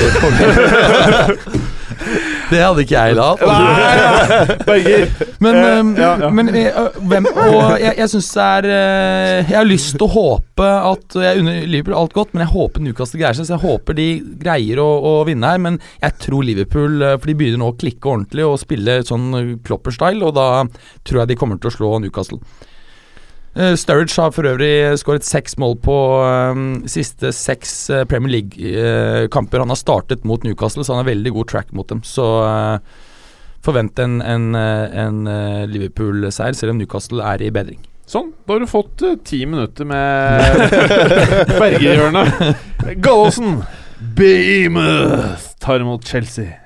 Det 2.50 2.58
hadde 2.58 2.82
ikke 2.82 2.98
jeg 2.98 3.14
da. 3.14 3.28
Men, 5.38 5.54
um, 5.54 5.92
ja, 5.94 6.08
ja. 6.24 6.30
men 6.34 6.48
øh, 6.50 6.88
hvem 7.10 7.28
Og 7.30 7.76
jeg, 7.78 7.92
jeg 8.00 8.10
syns 8.10 8.30
det 8.34 8.46
er 8.46 8.66
uh, 8.66 9.50
Jeg 9.52 9.58
har 9.58 9.68
lyst 9.68 9.94
til 9.94 10.06
å 10.06 10.10
håpe 10.10 10.66
at 10.90 11.18
Jeg 11.20 11.44
unner 11.44 11.60
Liverpool 11.70 11.98
alt 12.00 12.16
godt, 12.16 12.32
men 12.34 12.42
jeg 12.42 12.52
håper 12.54 12.82
Newcastle 12.82 13.20
greier 13.20 13.38
seg. 13.38 13.46
Så 13.46 13.54
jeg 13.54 13.62
håper 13.62 13.98
de 14.00 14.08
greier 14.42 14.82
å, 14.82 14.88
å 14.88 15.12
vinne 15.28 15.52
her. 15.52 15.62
Men 15.62 15.78
jeg 16.00 16.18
tror 16.24 16.42
Liverpool 16.46 16.98
For 17.12 17.30
de 17.30 17.36
begynner 17.38 17.62
nå 17.62 17.70
å 17.70 17.78
klikke 17.78 18.10
ordentlig 18.10 18.48
og 18.48 18.58
spille 18.62 18.98
sånn 19.06 19.30
Klopper-style, 19.66 20.24
og 20.26 20.34
da 20.38 20.48
tror 21.06 21.22
jeg 21.22 21.30
de 21.30 21.38
kommer 21.38 21.60
til 21.60 21.70
å 21.70 21.76
slå 21.76 21.94
Newcastle. 22.02 22.40
Uh, 23.58 23.74
Sturridge 23.74 24.14
har 24.20 24.30
for 24.34 24.46
øvrig 24.46 24.98
skåret 25.00 25.26
seks 25.26 25.56
mål 25.58 25.76
på 25.82 25.94
um, 26.54 26.66
siste 26.86 27.32
seks 27.34 27.72
øh, 27.90 28.04
Premier 28.06 28.36
League-kamper 28.36 29.64
han 29.64 29.72
har 29.72 29.80
startet 29.80 30.24
mot 30.24 30.44
Newcastle, 30.46 30.84
så 30.84 30.94
han 30.94 31.04
har 31.04 31.10
veldig 31.10 31.32
god 31.34 31.48
track 31.50 31.72
mot 31.74 31.88
dem. 31.90 32.04
Så 32.06 32.26
uh, 32.46 33.06
forvent 33.64 33.98
en, 33.98 34.20
en, 34.22 34.54
eh, 34.54 34.98
en 35.04 35.26
eh, 35.26 35.66
Liverpool-seier, 35.68 36.56
selv 36.56 36.74
om 36.74 36.80
Newcastle 36.80 37.24
er 37.24 37.44
i 37.44 37.52
bedring. 37.54 37.80
Sånn, 38.10 38.32
da 38.46 38.56
har 38.56 38.64
du 38.64 38.70
fått 38.70 39.04
uh, 39.06 39.14
ti 39.26 39.44
minutter 39.46 39.86
med 39.86 40.64
Bergerhjørnet. 41.60 42.64
Gallosen, 43.04 43.60
Behemoth 44.18 45.52
tar 45.62 45.84
imot 45.84 46.08
Chelsea. 46.08 46.56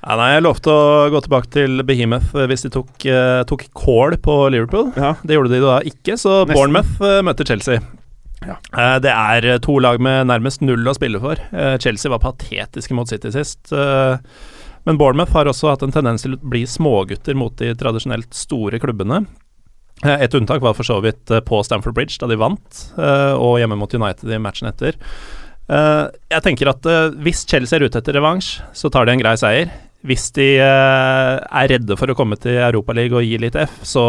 Ja, 0.00 0.14
nei, 0.16 0.30
Jeg 0.32 0.44
lovte 0.46 0.72
å 0.72 1.08
gå 1.12 1.20
tilbake 1.26 1.50
til 1.52 1.82
Behemoth 1.84 2.30
eh, 2.38 2.46
hvis 2.48 2.64
de 2.64 2.70
tok, 2.72 2.92
eh, 3.04 3.42
tok 3.48 3.66
kål 3.76 4.16
på 4.24 4.36
Liverpool. 4.54 4.92
Ja. 4.96 5.14
Det 5.20 5.36
gjorde 5.36 5.52
de 5.52 5.60
da 5.64 5.74
ikke, 5.84 6.16
så 6.16 6.38
Nesten. 6.46 6.54
Bournemouth 6.56 7.02
eh, 7.04 7.18
møter 7.26 7.44
Chelsea. 7.50 7.82
Ja. 8.40 8.54
Eh, 8.72 8.94
det 9.04 9.12
er 9.12 9.44
eh, 9.54 9.58
to 9.60 9.74
lag 9.84 10.00
med 10.00 10.30
nærmest 10.30 10.62
null 10.64 10.88
å 10.88 10.94
spille 10.96 11.20
for. 11.20 11.36
Eh, 11.52 11.74
Chelsea 11.84 12.08
var 12.12 12.22
patetiske 12.24 12.96
mot 12.96 13.10
City 13.12 13.28
sist. 13.34 13.60
eh, 13.76 14.16
men 14.88 14.96
Bournemouth 14.96 15.34
har 15.36 15.44
også 15.50 15.68
hatt 15.74 15.84
en 15.84 15.92
tendens 15.92 16.24
til 16.24 16.38
å 16.38 16.40
bli 16.48 16.62
smågutter 16.64 17.36
mot 17.36 17.52
de 17.60 17.74
tradisjonelt 17.76 18.32
store 18.32 18.80
klubbene. 18.80 19.26
Eh, 20.00 20.24
Et 20.24 20.38
unntak 20.40 20.64
var 20.64 20.72
for 20.78 20.88
så 20.88 20.96
vidt 21.04 21.28
på 21.44 21.60
Stamford 21.68 21.92
Bridge, 21.98 22.16
da 22.22 22.30
de 22.32 22.40
vant, 22.40 22.80
og 22.96 23.58
hjemme 23.60 23.76
mot 23.76 23.92
United 23.92 24.32
i 24.32 24.40
matchen 24.40 24.70
etter. 24.72 24.96
Jeg 25.70 26.42
tenker 26.42 26.70
at 26.72 26.88
hvis 27.22 27.44
Chelsea 27.46 27.76
er 27.78 27.84
ute 27.84 28.00
etter 28.00 28.16
revansj, 28.16 28.56
så 28.74 28.88
tar 28.90 29.04
de 29.06 29.12
en 29.12 29.20
grei 29.20 29.36
seier. 29.38 29.68
Hvis 30.06 30.30
de 30.36 30.48
eh, 30.62 31.34
er 31.44 31.70
redde 31.74 31.96
for 32.00 32.10
å 32.12 32.16
komme 32.16 32.38
til 32.40 32.56
Europaligaen 32.56 33.20
og 33.20 33.26
gi 33.26 33.40
litt 33.42 33.58
F, 33.60 33.80
så, 33.86 34.04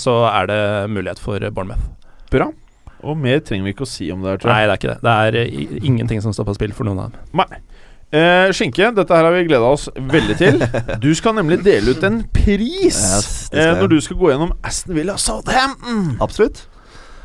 så 0.00 0.22
er 0.30 0.48
det 0.50 0.60
mulighet 0.94 1.20
for 1.20 1.42
Bournemouth. 1.50 1.90
Bra. 2.32 2.48
Og 3.04 3.18
mer 3.20 3.42
trenger 3.44 3.68
vi 3.68 3.74
ikke 3.74 3.84
å 3.84 3.90
si 3.90 4.08
om 4.12 4.24
det 4.24 4.32
her, 4.32 4.40
tror 4.40 4.54
Nei, 4.54 4.64
det 4.64 4.72
er 4.72 4.80
ikke 4.80 4.92
det. 4.94 4.98
Det 5.04 5.14
er 5.28 5.38
eh, 5.42 5.78
ingenting 5.84 6.24
som 6.24 6.34
står 6.34 6.48
på 6.48 6.56
spill 6.56 6.76
for 6.76 6.88
noen 6.88 7.02
av 7.04 7.12
dem. 7.12 7.30
Nei. 7.42 7.62
Eh, 8.14 8.48
Skinke, 8.54 8.92
dette 8.94 9.16
her 9.16 9.26
har 9.26 9.34
vi 9.34 9.46
gleda 9.48 9.72
oss 9.74 9.88
veldig 9.96 10.36
til. 10.38 10.60
Du 11.04 11.10
skal 11.18 11.36
nemlig 11.36 11.60
dele 11.66 11.96
ut 11.96 12.04
en 12.06 12.22
pris 12.34 13.00
Yes, 13.02 13.50
eh, 13.52 13.72
når 13.80 13.96
du 13.96 13.98
skal 14.04 14.20
gå 14.20 14.30
gjennom 14.32 14.54
Aston 14.64 14.96
Villa 14.96 15.18
Southampton. 15.20 16.14
Absolutt. 16.24 16.68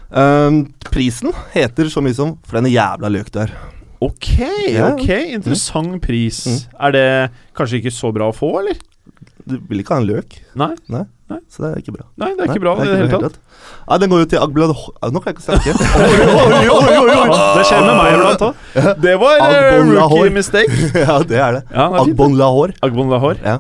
Ehm, 0.10 0.64
prisen 0.90 1.30
heter 1.54 1.90
så 1.94 2.02
mye 2.02 2.18
som 2.18 2.40
'For 2.42 2.58
den 2.58 2.72
jævla 2.74 3.12
løk 3.14 3.30
du 3.32 3.40
er'. 3.46 3.54
Ok, 4.02 4.30
Ja. 4.72 4.94
ok, 4.94 5.10
interessant 5.36 6.00
pris. 6.02 6.46
Mm. 6.48 6.60
Er 6.88 6.92
det 6.96 7.08
kanskje 7.58 7.82
ikke 7.82 7.92
så 7.92 8.14
bra 8.16 8.30
å 8.32 8.36
få, 8.36 8.54
eller? 8.62 8.78
Du 9.50 9.58
vil 9.68 9.82
ikke 9.82 9.96
ha 9.98 10.02
en 10.04 10.08
løk, 10.08 10.38
Nei, 11.30 11.38
så 11.50 11.62
det 11.62 11.70
er 11.70 11.82
ikke 11.84 11.94
bra. 11.94 12.06
nei 12.18 12.32
det 12.34 12.42
er 12.42 12.52
ikke 12.54 12.62
bra 12.64 12.72
i 12.74 12.86
det, 12.86 12.90
det 12.90 13.00
hele 13.04 13.18
tatt. 13.28 13.36
Ja, 13.90 13.98
Den 14.02 14.10
går 14.10 14.24
jo 14.24 14.28
til 14.32 14.40
Agblad 14.42 14.72
Nå 14.74 15.22
kan 15.22 15.30
jeg 15.30 15.36
ikke 15.36 15.46
snakke. 15.46 15.74
Det 17.58 17.66
skjer 17.70 17.84
med 17.86 17.96
meg 18.00 18.16
iblant 18.16 18.46
òg. 18.48 18.64
Det 19.04 19.14
var 19.22 19.44
eh, 19.46 19.92
rookie 19.92 20.32
mistake. 20.34 20.80
ja, 21.04 21.20
det 21.22 21.38
er 21.38 21.60
det. 21.60 21.64
Ja, 21.70 21.86
det 21.94 22.00
er. 22.00 22.02
Agbon 22.02 22.38
Lahore. 22.40 22.74
Agbon 22.86 23.12
Lahore. 23.14 23.38
Ja. 23.44 23.60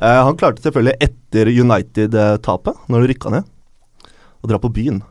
Eh, 0.00 0.20
han 0.28 0.38
klarte 0.40 0.64
selvfølgelig 0.64 0.96
etter 1.08 1.50
United-tapet, 1.52 2.80
når 2.88 3.04
du 3.04 3.12
rykka 3.12 3.34
ned, 3.36 3.52
å 4.40 4.50
dra 4.50 4.60
på 4.62 4.72
byen 4.74 5.02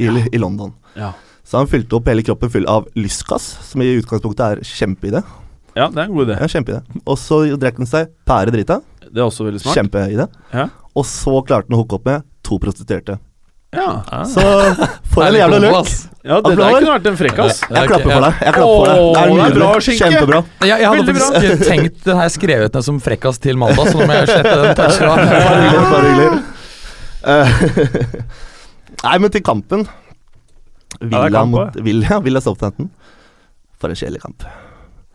i, 0.00 0.08
i 0.08 0.40
London. 0.40 0.72
Ja. 0.98 1.12
Så 1.44 1.58
han 1.60 1.68
fylte 1.68 1.98
opp 1.98 2.06
hele 2.08 2.22
kroppen 2.24 2.50
full 2.50 2.64
av 2.70 2.86
lystgass, 2.96 3.50
som 3.68 3.82
i 3.84 3.90
utgangspunktet 3.98 4.44
er 4.46 4.62
kjempeidé. 4.64 5.20
ja, 5.76 5.88
det 5.92 5.98
er 6.00 6.06
en 6.08 6.14
god 6.14 6.28
idé. 6.30 6.38
Ja, 6.40 6.46
kjempeidé. 6.48 6.80
Og 7.04 7.18
så 7.20 7.42
drakk 7.60 7.76
han 7.82 7.90
seg 7.90 8.08
pære 8.26 8.54
drita. 8.54 8.80
Det 9.04 9.20
er 9.20 9.26
også 9.28 9.44
veldig 9.44 9.60
smart. 9.60 9.76
Kjempeidé. 9.76 10.26
Ja. 10.54 10.68
Og 10.96 11.04
så 11.06 11.36
klarte 11.46 11.68
han 11.68 11.76
å 11.76 11.82
hooke 11.82 11.98
opp 12.00 12.08
med 12.08 12.24
to 12.46 12.56
prostituerte. 12.62 13.18
Ja, 13.74 14.04
Så 14.30 14.40
for 15.10 15.24
en 15.26 15.34
jævla 15.34 15.58
løk! 15.58 15.88
ja 16.24 16.36
det 16.40 16.52
der 16.56 16.76
kunne 16.76 16.92
vært 16.94 17.06
en 17.10 17.16
frekkas. 17.18 17.60
Jeg 17.74 17.88
klapper 17.90 18.12
for 18.14 18.22
deg. 18.22 18.36
Jeg 18.46 18.52
klapper 18.54 18.76
for 18.78 18.86
deg. 18.86 18.94
Det 18.94 19.02
er 19.02 19.10
det 19.10 19.22
er 19.24 19.32
nydelig. 19.34 19.58
bra, 19.58 19.70
Skinke. 19.82 19.98
Kjempebra. 20.04 20.40
Jeg, 20.62 20.78
jeg 20.84 20.88
hadde 20.92 21.14
faktisk 21.18 21.66
tenkt 21.68 21.98
den 22.06 22.20
her 22.22 22.30
skrevet 22.36 22.78
ned 22.78 22.86
som 22.86 23.00
frekkas 23.02 23.42
til 23.42 23.58
mandag, 23.58 23.90
så 23.90 23.98
nå 23.98 24.06
må 24.06 24.14
jeg 24.20 24.30
slette 24.30 24.54
den 24.62 24.70
Bare 24.78 25.58
hyggelig. 25.58 25.82
touchen. 25.82 25.90
Bare 25.90 26.06
hyggelig. 26.14 26.30
Eh, 27.34 28.14
Nei, 29.04 29.16
men 29.24 29.34
til 29.34 29.42
kampen. 29.50 29.84
Villa 31.00 31.28
ja, 31.30 31.44
mot 31.48 31.76
Villa, 31.86 32.20
Villa 32.24 32.40
Southampton. 32.44 32.90
For 33.80 33.92
en 33.92 33.98
kjedelig 33.98 34.22
kamp. 34.22 34.44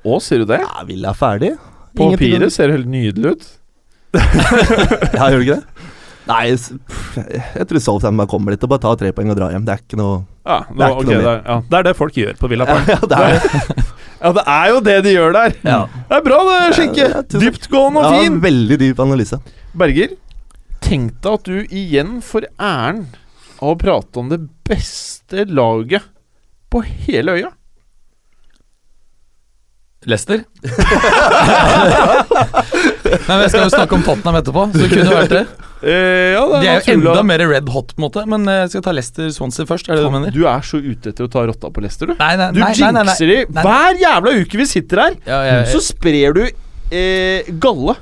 Å, 0.06 0.18
sier 0.24 0.44
du 0.44 0.50
det? 0.50 0.60
Ja, 0.64 0.84
Villa 0.88 1.14
er 1.14 1.18
ferdig. 1.20 1.54
På 1.98 2.12
papiret 2.14 2.54
ser 2.54 2.70
det 2.70 2.80
helt 2.80 2.92
nydelig 2.92 3.36
ut. 3.38 3.48
Ja, 4.20 5.30
gjør 5.30 5.40
det 5.40 5.46
ikke 5.46 5.56
det? 5.60 5.88
Nei, 6.30 6.42
jeg 6.54 7.66
tror 7.70 7.82
Southampton 7.82 8.20
bare 8.22 8.30
kommer 8.30 8.54
dit 8.54 8.64
og 8.66 8.70
bare 8.70 8.84
tar 8.84 8.98
tre 9.00 9.10
poeng 9.18 9.32
og 9.34 9.38
drar 9.40 9.54
hjem. 9.56 9.64
Det 9.66 9.74
er 9.74 9.82
ikke 9.82 9.98
noe 9.98 10.20
Ja, 10.46 10.60
Det 10.70 10.84
er 10.86 10.92
ikke 10.94 11.00
okay, 11.02 11.08
noe 11.10 11.24
det 11.24 11.32
er, 11.32 11.40
ja. 11.50 11.56
Det 11.72 11.80
er 11.80 11.88
det 11.88 11.94
folk 11.98 12.20
gjør 12.22 12.36
på 12.42 12.50
Villa 12.52 12.68
Ja, 12.70 12.76
Park. 12.78 13.08
det 13.10 13.18
er 13.18 13.32
ja, 14.22 14.32
det 14.38 14.44
er 14.54 14.68
jo 14.70 14.82
det 14.86 14.98
de 15.08 15.14
gjør 15.16 15.34
der. 15.40 15.56
Ja. 15.66 15.80
Det 16.12 16.20
er 16.20 16.26
bra, 16.28 16.40
det, 16.50 16.60
Skinke. 16.78 17.08
Ja, 17.16 17.24
Dyptgående 17.34 18.04
og 18.04 18.14
Ja, 18.14 18.20
fin. 18.28 18.38
veldig 18.46 18.78
dyp 18.84 19.02
analyse. 19.08 19.40
Berger, 19.80 20.14
tenk 20.86 21.18
deg 21.26 21.40
at 21.40 21.50
du 21.50 21.58
igjen 21.82 22.20
får 22.26 22.46
æren 22.62 23.02
av 23.60 23.74
å 23.74 23.78
prate 23.80 24.22
om 24.22 24.30
det 24.32 24.40
beste 24.68 25.46
laget 25.50 26.06
på 26.72 26.84
hele 27.08 27.38
øya. 27.40 27.52
Leicester? 30.08 30.46
Nei, 33.10 33.36
men 33.36 33.42
Jeg 33.44 33.52
skal 33.52 33.66
jo 33.66 33.72
snakke 33.74 33.98
om 33.98 34.04
Tottenham 34.06 34.38
etterpå, 34.40 34.64
så 34.72 34.80
det 34.86 34.90
kunne 34.94 35.18
vært 35.18 35.34
det. 35.34 35.42
Eh, 35.80 36.36
ja, 36.36 36.44
det 36.44 36.60
De 36.62 36.68
er 36.68 36.72
jo 36.72 36.80
naturlig 36.80 37.10
enda 37.12 37.24
mer 37.28 37.44
red 37.52 37.70
hot, 37.74 37.94
på 37.96 38.00
en 38.00 38.06
måte, 38.06 38.24
men 38.32 38.48
eh, 38.52 38.62
jeg 38.64 38.74
skal 38.74 38.86
ta 38.88 38.94
Leicester 38.96 39.30
Swansea 39.36 39.68
først. 39.68 39.90
Er 39.92 40.00
det 40.00 40.06
du 40.08 40.14
mener? 40.14 40.32
Du 40.36 40.44
er 40.48 40.64
så 40.66 40.80
ute 40.80 41.12
etter 41.12 41.28
å 41.28 41.32
ta 41.32 41.44
rotta 41.50 41.72
på 41.76 41.84
Leicester, 41.84 42.12
du. 42.12 42.16
Nei, 42.20 42.34
nei, 42.40 42.50
Du 42.56 42.62
nei, 42.64 42.72
jinxer 42.80 43.32
de 43.34 43.40
hver 43.60 44.00
jævla 44.04 44.36
uke 44.40 44.62
vi 44.62 44.68
sitter 44.72 45.04
her. 45.06 45.14
Ja, 45.28 45.40
jeg, 45.50 45.68
Så 45.74 45.84
sprer 45.92 46.36
du 46.38 46.44
eh, 46.48 47.52
galle. 47.64 47.96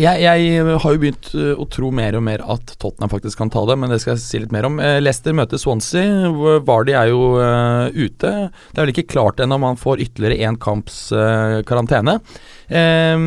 Jeg, 0.00 0.22
jeg 0.24 0.64
har 0.82 0.94
jo 0.94 1.00
begynt 1.02 1.30
eh, 1.36 1.52
å 1.54 1.66
tro 1.70 1.90
mer 1.94 2.16
og 2.18 2.24
mer 2.26 2.42
at 2.54 2.74
Tottenham 2.80 3.12
faktisk 3.12 3.40
kan 3.40 3.52
ta 3.52 3.62
det, 3.68 3.76
men 3.80 3.92
det 3.92 4.00
skal 4.02 4.14
jeg 4.14 4.22
si 4.24 4.42
litt 4.42 4.54
mer 4.54 4.68
om. 4.68 4.78
Eh, 4.82 4.98
Leicester 5.02 5.36
møter 5.36 5.60
Swansea. 5.60 6.30
Vardy 6.66 6.96
er 6.96 7.10
jo 7.12 7.34
uh, 7.38 7.88
ute. 7.92 8.30
Det 8.50 8.78
er 8.78 8.84
vel 8.84 8.94
ikke 8.94 9.08
klart 9.12 9.42
ennå 9.42 9.58
om 9.60 9.68
han 9.70 9.80
får 9.80 10.04
ytterligere 10.06 10.48
én 10.48 10.58
kamps 10.60 11.02
uh, 11.14 11.60
karantene. 11.68 12.18
Eh, 12.68 13.26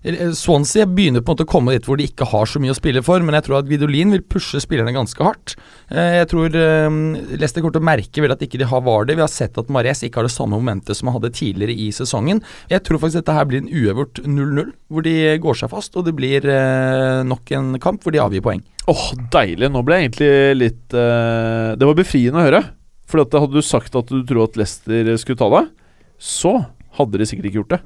Swansea 0.00 0.86
begynner 0.88 1.20
på 1.20 1.28
en 1.28 1.36
måte 1.36 1.44
å 1.44 1.50
komme 1.50 1.74
dit 1.74 1.84
hvor 1.84 1.98
de 2.00 2.06
ikke 2.08 2.28
har 2.30 2.48
så 2.48 2.60
mye 2.62 2.72
å 2.72 2.78
spille 2.78 3.02
for, 3.04 3.20
men 3.20 3.36
jeg 3.36 3.44
tror 3.46 3.58
at 3.58 3.68
Vidolin 3.68 4.14
vil 4.14 4.22
pushe 4.24 4.60
spillerne 4.62 4.94
ganske 4.96 5.20
hardt. 5.20 5.56
Eh, 5.92 6.16
jeg 6.22 6.30
tror 6.30 6.56
eh, 6.56 6.88
Leicester 7.34 7.60
kommer 7.60 7.76
til 7.76 7.84
å 7.84 7.88
merke 7.90 8.24
vel 8.24 8.32
at 8.32 8.44
ikke 8.44 8.62
de 8.62 8.68
har 8.70 8.84
Vardy. 8.86 9.18
Vi 9.18 9.24
har 9.24 9.32
sett 9.32 9.60
at 9.60 9.68
Mares 9.72 10.00
ikke 10.06 10.22
har 10.22 10.28
det 10.28 10.32
samme 10.32 10.56
momentet 10.56 10.96
som 10.96 11.10
han 11.10 11.18
hadde 11.18 11.34
tidligere 11.36 11.76
i 11.76 11.90
sesongen. 11.92 12.40
Jeg 12.72 12.84
tror 12.86 13.02
faktisk 13.02 13.20
dette 13.20 13.36
her 13.36 13.50
blir 13.50 13.60
en 13.60 13.68
uøvert 13.68 14.22
0-0, 14.24 14.72
hvor 14.88 15.04
de 15.04 15.14
går 15.44 15.60
seg 15.60 15.72
fast, 15.74 16.00
og 16.00 16.08
det 16.08 16.16
blir 16.16 16.48
eh, 16.48 17.20
nok 17.28 17.54
en 17.58 17.74
kamp 17.82 18.00
hvor 18.00 18.16
de 18.16 18.24
avgir 18.24 18.44
poeng. 18.46 18.64
Åh, 18.88 19.06
deilig. 19.36 19.68
Nå 19.68 19.84
ble 19.84 20.00
jeg 20.00 20.08
egentlig 20.08 20.32
litt 20.56 20.94
uh, 20.96 21.76
Det 21.78 21.86
var 21.86 21.98
befriende 21.98 22.40
å 22.40 22.46
høre. 22.48 22.62
For 23.10 23.20
hadde 23.20 23.52
du 23.52 23.62
sagt 23.62 23.94
at 23.98 24.08
du 24.08 24.22
tror 24.24 24.46
at 24.48 24.56
Leicester 24.56 25.12
skulle 25.20 25.38
ta 25.38 25.50
deg, 25.52 25.68
så 26.16 26.56
hadde 26.96 27.20
de 27.20 27.26
sikkert 27.28 27.50
ikke 27.50 27.60
gjort 27.60 27.74
det. 27.76 27.80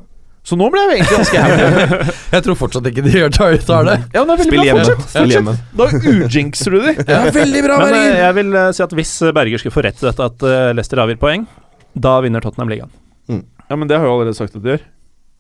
Så 0.44 0.58
nå 0.60 0.66
ble 0.72 0.82
jeg 0.82 0.98
egentlig 0.98 1.16
ganske 1.16 1.42
happy. 1.42 2.14
Jeg 2.34 2.44
tror 2.44 2.56
fortsatt 2.60 2.88
ikke 2.90 3.04
de 3.06 3.12
gjør 3.16 3.30
tar, 3.32 3.54
det. 3.88 3.94
Ja, 4.12 4.24
men 4.24 4.28
det 4.28 4.34
er 4.34 4.40
veldig 4.42 4.48
Spill 4.48 4.60
bra. 4.60 4.64
hjemme. 4.68 4.96
Fortsett. 5.00 5.30
Hjemme. 5.32 5.54
Da 5.78 5.86
ujinxer 6.28 6.74
du 6.74 6.80
de. 6.84 6.92
Ja, 7.14 7.20
veldig 7.32 7.62
bra, 7.64 7.78
Men 7.80 7.88
eh, 7.88 7.94
Berger! 7.94 8.18
jeg 8.20 8.36
vil 8.38 8.58
uh, 8.58 8.64
si 8.76 8.82
at 8.84 8.96
hvis 8.98 9.12
eh, 9.24 9.32
Berger 9.38 9.62
skulle 9.62 9.76
få 9.78 9.84
rett 9.86 10.02
i 10.02 10.08
dette, 10.10 10.26
at 10.28 10.44
uh, 10.44 10.72
Leicester 10.76 11.00
avgir 11.00 11.16
poeng, 11.22 11.46
da 11.96 12.18
vinner 12.24 12.44
Tottenham 12.44 12.72
ligaen. 12.74 12.92
Ja, 13.30 13.78
men 13.80 13.88
det 13.88 13.96
har 13.96 14.04
jeg 14.04 14.10
jo 14.12 14.18
allerede 14.18 14.36
sagt 14.36 14.58
at 14.58 14.60
de 14.60 14.74
gjør. 14.74 14.84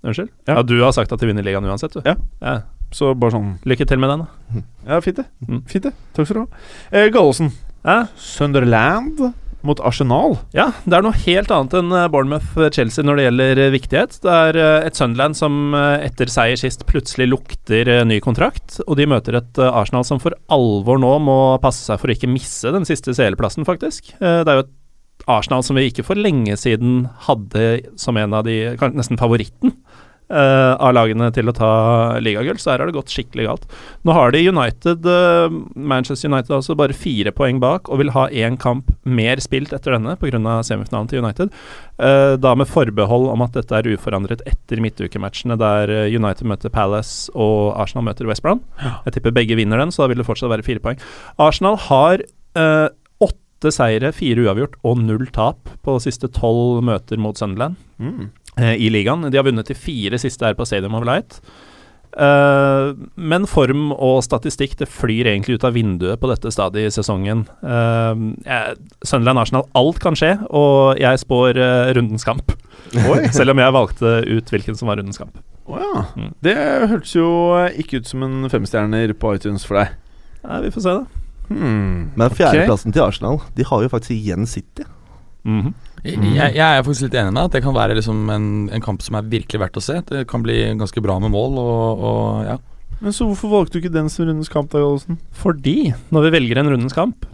Unnskyld? 0.08 0.30
Ja. 0.48 0.56
Ja. 0.56 0.62
du 0.64 0.74
har 0.80 0.96
sagt 0.96 1.12
at 1.12 1.20
de 1.20 1.28
vinner 1.28 1.44
ligaen 1.44 1.68
uansett, 1.68 1.92
du. 1.92 2.00
Ja. 2.08 2.56
Så 2.94 3.10
bare 3.18 3.34
sånn 3.34 3.54
Lykke 3.68 3.84
til 3.90 4.00
med 4.00 4.12
den, 4.14 4.24
da. 4.24 4.64
Ja, 4.88 5.02
fint 5.04 5.20
det. 5.20 5.26
Mm. 5.44 5.60
Fint 5.68 5.88
det. 5.90 5.92
Takk 6.16 6.28
skal 6.30 6.38
du 6.38 6.42
ha. 6.46 6.64
Eh, 6.94 7.10
Gallosen. 7.12 7.52
Eh? 7.84 8.06
Sunderland 8.16 9.20
mot 9.66 9.80
Arsenal. 9.84 10.36
Ja, 10.56 10.68
det 10.84 10.98
er 10.98 11.04
noe 11.06 11.16
helt 11.24 11.50
annet 11.54 11.74
enn 11.78 11.90
eh, 11.94 12.06
Bournemouth-Chelsea 12.12 13.04
når 13.06 13.16
det 13.20 13.24
gjelder 13.26 13.60
eh, 13.64 13.72
viktighet. 13.74 14.18
Det 14.24 14.34
er 14.34 14.58
eh, 14.60 14.86
et 14.90 14.98
Sunderland 15.00 15.38
som 15.38 15.74
eh, 15.78 16.04
etter 16.08 16.30
seier 16.32 16.60
sist 16.60 16.86
plutselig 16.90 17.30
lukter 17.32 17.88
eh, 17.88 18.04
ny 18.08 18.20
kontrakt, 18.24 18.78
og 18.86 18.96
de 19.00 19.08
møter 19.10 19.40
et 19.40 19.60
eh, 19.62 19.70
Arsenal 19.82 20.06
som 20.08 20.20
for 20.22 20.36
alvor 20.52 21.00
nå 21.02 21.12
må 21.24 21.38
passe 21.64 21.84
seg 21.88 22.00
for 22.02 22.12
å 22.12 22.16
ikke 22.16 22.30
misse 22.32 22.72
den 22.74 22.86
siste 22.88 23.16
CL-plassen, 23.16 23.66
faktisk. 23.68 24.14
Eh, 24.20 24.40
Det 24.44 24.52
er 24.54 24.60
jo 24.60 24.66
et 24.66 24.74
Arsenal 25.30 25.62
som 25.64 25.78
vi 25.78 25.86
ikke 25.88 26.04
for 26.04 26.18
lenge 26.20 26.56
siden 26.60 27.06
hadde 27.28 27.66
som 28.00 28.16
en 28.20 28.34
av 28.36 28.44
de, 28.44 28.58
nesten 28.92 29.16
favoritten. 29.20 29.72
Eh, 30.30 30.72
av 30.74 30.94
lagene 30.96 31.30
til 31.34 31.50
å 31.50 31.54
ta 31.56 31.70
ligagull, 32.22 32.58
så 32.60 32.72
her 32.72 32.82
har 32.82 32.90
det 32.90 32.96
gått 32.96 33.12
skikkelig 33.12 33.46
galt. 33.48 33.66
Nå 34.06 34.14
har 34.16 34.34
de 34.34 34.42
United, 34.48 35.06
uh, 35.06 35.52
Manchester 35.74 36.30
United 36.30 36.54
altså 36.56 36.76
bare 36.78 36.96
fire 36.96 37.32
poeng 37.34 37.60
bak, 37.62 37.88
og 37.88 38.00
vil 38.02 38.12
ha 38.16 38.26
én 38.30 38.58
kamp 38.60 38.90
mer 39.04 39.42
spilt 39.44 39.74
etter 39.76 39.96
denne 39.96 40.16
pga. 40.20 40.40
semifinalen 40.66 41.10
til 41.10 41.22
United. 41.22 41.54
Uh, 41.98 42.34
da 42.40 42.54
med 42.54 42.68
forbehold 42.68 43.30
om 43.32 43.44
at 43.44 43.54
dette 43.56 43.74
er 43.74 43.90
uforandret 43.94 44.42
etter 44.48 44.82
midtukematchene 44.82 45.58
der 45.60 45.92
United 46.08 46.48
møter 46.48 46.72
Palace 46.74 47.30
og 47.34 47.74
Arsenal 47.80 48.06
møter 48.08 48.28
West 48.28 48.42
Brom. 48.42 48.62
Jeg 49.06 49.18
tipper 49.18 49.34
begge 49.34 49.56
vinner 49.56 49.78
den, 49.80 49.92
så 49.94 50.04
da 50.04 50.12
vil 50.12 50.20
det 50.22 50.28
fortsatt 50.28 50.52
være 50.52 50.66
fire 50.66 50.82
poeng. 50.82 51.00
Arsenal 51.38 51.78
har 51.88 52.24
åtte 52.54 53.72
seire, 53.72 54.12
fire 54.12 54.44
uavgjort 54.44 54.76
og 54.84 55.00
null 55.00 55.26
tap 55.32 55.70
på 55.82 55.96
de 55.96 56.04
siste 56.04 56.28
tolv 56.28 56.82
møter 56.84 57.20
mot 57.20 57.38
Sunderland 57.38 57.80
Mm. 57.98 58.30
Eh, 58.60 58.74
i 58.74 58.90
ligaen. 58.92 59.30
De 59.30 59.38
har 59.38 59.46
vunnet 59.46 59.70
de 59.70 59.76
fire 59.78 60.20
siste 60.20 60.46
her 60.46 60.58
på 60.58 60.66
Stadium 60.68 60.96
of 60.98 61.06
Light. 61.08 61.40
Eh, 62.14 62.92
men 63.14 63.46
form 63.50 63.88
og 63.92 64.20
statistikk 64.22 64.76
det 64.78 64.90
flyr 64.90 65.26
egentlig 65.32 65.58
ut 65.58 65.66
av 65.66 65.74
vinduet 65.74 66.20
på 66.20 66.30
dette 66.30 66.52
stadiet 66.54 66.92
i 66.92 66.94
sesongen. 66.94 67.44
Uh, 67.64 68.74
Sunderland-Arsenal, 69.02 69.66
alt 69.78 69.98
kan 70.02 70.18
skje, 70.18 70.36
og 70.54 71.00
jeg 71.00 71.22
spår 71.24 71.58
eh, 71.58 71.90
rundens 71.96 72.26
kamp. 72.26 72.54
Selv 73.34 73.54
om 73.54 73.62
jeg 73.62 73.74
valgte 73.74 74.14
ut 74.28 74.54
hvilken 74.54 74.78
som 74.78 74.90
var 74.90 75.00
rundens 75.00 75.18
kamp. 75.18 75.40
Å 75.64 75.80
ja. 75.80 76.06
Mm. 76.20 76.30
Det 76.44 76.56
hørtes 76.92 77.14
jo 77.16 77.28
ikke 77.80 78.02
ut 78.02 78.10
som 78.10 78.22
en 78.26 78.50
femstjerner 78.52 79.14
på 79.18 79.34
iTunes 79.34 79.64
for 79.66 79.80
deg. 79.80 79.96
Nei, 80.44 80.60
vi 80.66 80.74
får 80.74 80.84
se, 80.84 80.98
da. 81.00 81.22
Hmm. 81.48 82.12
Men 82.16 82.32
fjerdeplassen 82.32 82.94
til 82.94 83.02
Arsenal 83.04 83.34
De 83.52 83.66
har 83.68 83.82
jo 83.84 83.90
faktisk 83.92 84.14
igjen 84.14 84.46
City. 84.48 84.86
Mhm. 85.44 85.74
Jeg, 85.74 85.83
jeg 86.04 86.52
jeg 86.58 86.60
er 86.60 86.84
faktisk 86.84 87.06
litt 87.06 87.16
enig 87.16 87.32
med 87.32 87.40
deg 87.40 87.48
at 87.48 87.56
det 87.56 87.64
kan 87.64 87.76
være 87.76 87.96
liksom 87.96 88.28
en, 88.32 88.48
en 88.68 88.84
kamp 88.84 89.02
som 89.04 89.16
er 89.18 89.28
virkelig 89.32 89.60
verdt 89.62 89.80
å 89.80 89.84
se. 89.84 90.00
Det 90.10 90.26
kan 90.28 90.44
bli 90.44 90.58
ganske 90.76 91.02
bra 91.04 91.16
med 91.22 91.32
mål 91.32 91.60
og, 91.62 92.04
og 92.10 92.48
ja. 92.48 92.58
Men 93.00 93.14
så 93.16 93.26
hvorfor 93.28 93.50
valgte 93.50 93.78
du 93.78 93.82
ikke 93.82 93.94
den 93.94 94.10
som 94.12 94.28
rundens 94.28 94.52
kamp, 94.52 94.70
da, 94.72 94.80
Gallosen? 94.80 95.18
Fordi 95.36 95.92
når 96.14 96.26
vi 96.26 96.34
velger 96.36 96.60
en 96.60 96.70
rundens 96.72 96.96
kamp, 96.96 97.26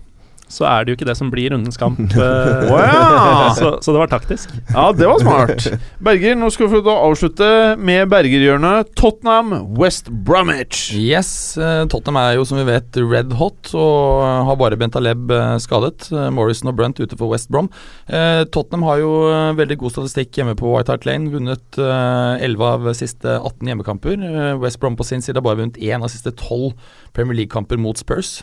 så 0.50 0.66
er 0.66 0.84
det 0.84 0.92
jo 0.92 0.98
ikke 0.98 1.08
det 1.08 1.16
som 1.18 1.30
blir 1.32 1.52
rundens 1.54 1.78
kamp. 1.80 2.00
eh, 2.16 2.70
Å 2.70 2.80
ja. 2.82 3.50
så, 3.58 3.72
så 3.82 3.94
det 3.94 4.02
var 4.02 4.10
taktisk. 4.10 4.52
Ja, 4.72 4.88
det 4.96 5.06
var 5.08 5.22
smart. 5.22 5.66
Berger, 6.02 6.36
nå 6.38 6.50
skal 6.52 6.68
vi 6.68 6.80
få 6.80 6.94
avslutte 6.94 7.50
med 7.78 8.10
Bergerhjørnet. 8.12 8.90
Tottenham, 8.98 9.54
West 9.78 10.10
Bromwich. 10.26 10.90
Yes, 10.98 11.30
eh, 11.60 11.84
Tottenham 11.90 12.20
er 12.22 12.36
jo 12.38 12.46
som 12.48 12.58
vi 12.60 12.66
vet 12.68 12.98
red 13.00 13.34
hot 13.38 13.72
og 13.78 14.24
har 14.48 14.58
bare 14.60 14.78
Bentaleb 14.80 15.30
eh, 15.34 15.54
skadet. 15.62 16.10
Eh, 16.10 16.28
Morrison 16.34 16.72
og 16.72 16.78
Brunt 16.80 17.00
ute 17.00 17.18
for 17.18 17.30
West 17.32 17.50
Brom. 17.52 17.70
Eh, 18.10 18.42
Tottenham 18.50 18.86
har 18.88 19.00
jo 19.02 19.12
eh, 19.30 19.52
veldig 19.60 19.78
god 19.84 19.94
statistikk 19.96 20.40
hjemme 20.40 20.56
på 20.58 20.74
White 20.74 20.92
Hart 20.94 21.06
Lane. 21.08 21.30
Vunnet 21.32 21.78
eh, 21.80 22.44
11 22.50 22.66
av 22.70 22.90
siste 22.98 23.38
18 23.38 23.70
hjemmekamper. 23.70 24.18
Eh, 24.18 24.52
West 24.62 24.82
Brom 24.82 24.98
på 24.98 25.06
sin 25.06 25.22
side 25.22 25.38
har 25.38 25.46
bare 25.46 25.62
vunnet 25.62 25.78
én 25.80 26.02
av 26.02 26.10
siste 26.12 26.34
12 26.34 26.74
Premier 27.16 27.42
League-kamper 27.42 27.78
mot 27.80 27.98
Spurs. 27.98 28.40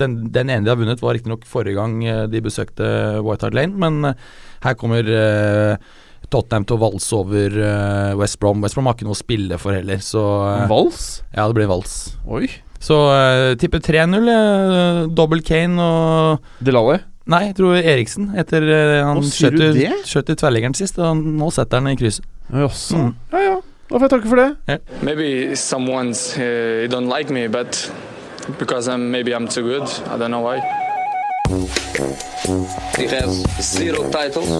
Den, 0.00 0.16
den 0.34 0.50
ene 0.50 0.66
de 0.66 0.72
har 0.72 0.80
vunnet, 0.80 1.02
var 1.04 1.14
riktignok 1.14 1.44
forrige 1.46 1.78
gang 1.78 2.00
eh, 2.04 2.24
de 2.30 2.42
besøkte 2.42 2.88
White 3.22 3.46
Hart 3.46 3.54
Lane, 3.54 3.78
men 3.78 4.10
eh, 4.10 4.26
her 4.66 4.74
kommer 4.80 5.06
eh, 5.06 5.76
Tottenham 6.32 6.64
til 6.66 6.78
å 6.78 6.82
valse 6.82 7.14
over 7.14 7.58
West 8.18 8.40
Brom. 8.42 8.62
West 8.64 8.74
Brom 8.74 8.88
har 8.88 8.96
ikke 8.96 9.06
noe 9.06 9.14
å 9.14 9.20
spille 9.20 9.58
for 9.60 9.76
heller, 9.76 10.00
så 10.02 10.22
Vals? 10.70 11.20
Ja, 11.34 11.44
det 11.46 11.58
blir 11.60 11.68
vals. 11.70 11.98
Oi. 12.26 12.48
Så 12.84 12.96
uh, 13.08 13.54
tipper 13.60 13.80
3-0. 13.80 14.24
Uh, 14.28 15.04
Double 15.14 15.40
Kane 15.44 15.80
og 15.80 16.64
Delali? 16.64 16.98
Nei, 17.30 17.46
jeg 17.46 17.56
tror 17.56 17.78
Eriksen. 17.80 18.32
Etter 18.36 18.66
uh, 18.68 19.04
han 19.08 19.22
skjøt 19.24 20.32
i- 20.32 20.36
tverrliggeren 20.36 20.76
sist, 20.76 20.98
og 21.00 21.22
nå 21.22 21.48
setter 21.54 21.80
han 21.80 21.92
i 21.92 21.96
krysset. 22.00 22.26
Jaså. 22.52 23.00
Mm. 23.00 23.14
Ja 23.32 23.44
ja. 23.46 23.54
Da 23.88 24.00
får 24.00 24.04
jeg 24.06 24.12
takke 24.14 24.30
for 24.32 24.40
det. 24.40 24.76
Maybe 25.04 25.28
someone's 25.60 26.26
uh, 26.40 26.88
don't 26.92 27.08
like 27.08 27.32
me, 27.32 27.46
but 27.48 27.78
because 28.58 28.88
I'm 28.88 29.10
maybe 29.10 29.34
I'm 29.34 29.48
too 29.48 29.62
good. 29.62 29.82
I 30.08 30.16
don't 30.16 30.30
know 30.30 30.40
why. 30.40 30.60
He 32.96 33.06
has 33.06 33.44
zero 33.60 34.10
titles, 34.10 34.50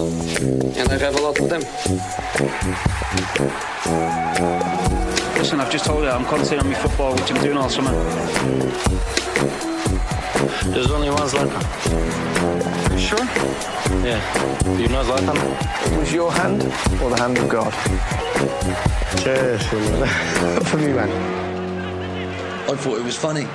and 0.77 0.89
I 0.89 0.97
have 0.97 1.15
a 1.15 1.21
lot 1.21 1.39
of 1.39 1.49
them. 1.49 1.61
Listen, 5.37 5.59
I've 5.59 5.71
just 5.71 5.85
told 5.85 6.03
you 6.03 6.09
I'm 6.09 6.25
concentrating 6.25 6.65
on 6.65 6.73
my 6.73 6.79
football, 6.79 7.13
which 7.15 7.31
I'm 7.31 7.43
doing 7.43 7.57
all 7.57 7.69
summer. 7.69 7.91
There's 10.73 10.91
only 10.91 11.09
one 11.09 11.27
Zlatan. 11.27 11.61
Sure? 12.97 13.25
Yeah. 14.03 14.19
Do 14.63 14.81
you 14.81 14.89
know 14.89 15.03
Zlatan? 15.03 15.99
was 15.99 16.13
your 16.13 16.31
hand 16.31 16.63
or 17.01 17.09
the 17.09 17.17
hand 17.17 17.37
of 17.37 17.49
God? 17.49 17.71
Cheers. 19.21 19.63
For 20.69 20.77
me, 20.77 20.93
man. 20.93 21.09
I 22.69 22.75
thought 22.75 22.97
it 22.99 23.03
was 23.03 23.15
funny. 23.15 23.47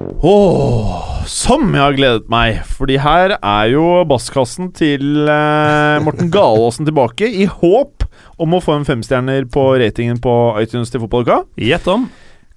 Åh, 0.00 1.24
som 1.28 1.68
jeg 1.74 1.82
har 1.82 1.96
gledet 1.96 2.30
meg. 2.32 2.62
Fordi 2.76 2.98
her 3.00 3.36
er 3.36 3.70
jo 3.72 3.84
basskassen 4.08 4.70
til 4.76 5.28
eh, 5.28 6.00
Morten 6.04 6.32
Galaasen 6.32 6.88
tilbake, 6.88 7.28
i 7.28 7.48
håp 7.50 8.06
om 8.40 8.56
å 8.56 8.62
få 8.64 8.78
en 8.78 8.88
femstjerner 8.88 9.46
på 9.52 9.66
ratingen 9.82 10.20
på 10.22 10.34
iTunes 10.62 10.92
til 10.92 11.04
fotballuka. 11.04 11.42
Gjett 11.60 11.88
om. 11.90 12.08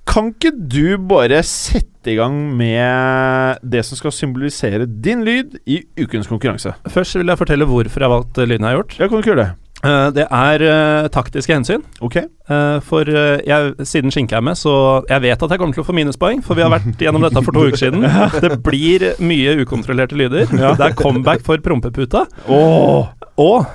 Kan 0.07 0.33
ikke 0.33 0.51
du 0.51 0.97
bare 1.07 1.39
sette 1.47 2.11
i 2.11 2.17
gang 2.19 2.35
med 2.59 3.61
det 3.63 3.85
som 3.87 3.99
skal 3.99 4.11
symbolisere 4.11 4.87
din 4.87 5.23
lyd 5.23 5.55
i 5.63 5.79
ukens 5.99 6.27
konkurranse? 6.27 6.75
Først 6.91 7.15
vil 7.19 7.31
jeg 7.31 7.39
fortelle 7.39 7.67
hvorfor 7.69 8.03
jeg 8.03 8.09
har 8.09 8.17
valgt 8.17 8.41
lyden 8.43 8.67
jeg 8.67 8.71
har 8.73 8.81
gjort. 8.81 8.97
Ja, 8.99 9.07
kan 9.07 9.15
du 9.15 9.23
ikke 9.23 9.31
gjøre 9.31 9.45
det? 9.45 9.62
Eh, 9.83 10.07
det 10.15 10.23
er 10.31 10.63
uh, 10.63 11.09
taktiske 11.11 11.51
hensyn. 11.51 11.83
Ok. 12.03 12.21
Uh, 12.47 12.79
for 12.87 13.07
uh, 13.09 13.41
jeg, 13.43 13.73
siden 13.87 14.13
Skinke 14.15 14.37
er 14.37 14.45
med, 14.45 14.55
så 14.59 15.03
jeg 15.09 15.25
vet 15.25 15.43
at 15.43 15.51
jeg 15.51 15.59
kommer 15.59 15.75
til 15.75 15.83
å 15.83 15.87
få 15.87 15.95
minuspoeng, 15.97 16.39
for 16.45 16.55
vi 16.55 16.63
har 16.63 16.71
vært 16.71 17.03
gjennom 17.03 17.25
dette 17.25 17.43
for 17.43 17.55
to 17.55 17.67
uker 17.67 17.81
siden. 17.81 18.07
Det 18.43 18.57
blir 18.63 19.09
mye 19.23 19.57
ukontrollerte 19.63 20.15
lyder. 20.19 20.47
Det 20.47 20.87
er 20.87 20.95
comeback 20.97 21.43
for 21.45 21.59
prompeputa. 21.63 22.25
Og 22.47 23.65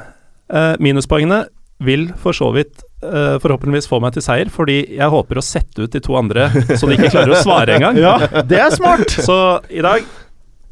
eh, 0.49 0.75
minuspoengene 0.81 1.45
vil 1.85 2.13
for 2.21 2.37
så 2.37 2.53
vidt 2.57 2.85
Uh, 2.99 3.39
forhåpentligvis 3.39 3.87
få 3.87 4.01
meg 4.03 4.11
til 4.17 4.25
seier, 4.25 4.49
fordi 4.51 4.81
jeg 4.97 5.07
håper 5.13 5.39
å 5.39 5.43
sette 5.47 5.85
ut 5.85 5.93
de 5.95 6.01
to 6.03 6.17
andre 6.19 6.49
så 6.73 6.83
de 6.91 6.97
ikke 6.97 7.13
klarer 7.13 7.31
å 7.31 7.39
svare 7.39 7.77
engang. 7.77 7.95
Ja, 8.03 8.43
det 8.43 8.59
er 8.59 8.75
smart! 8.75 9.15
Så 9.23 9.63
i 9.71 9.79
dag 9.79 10.03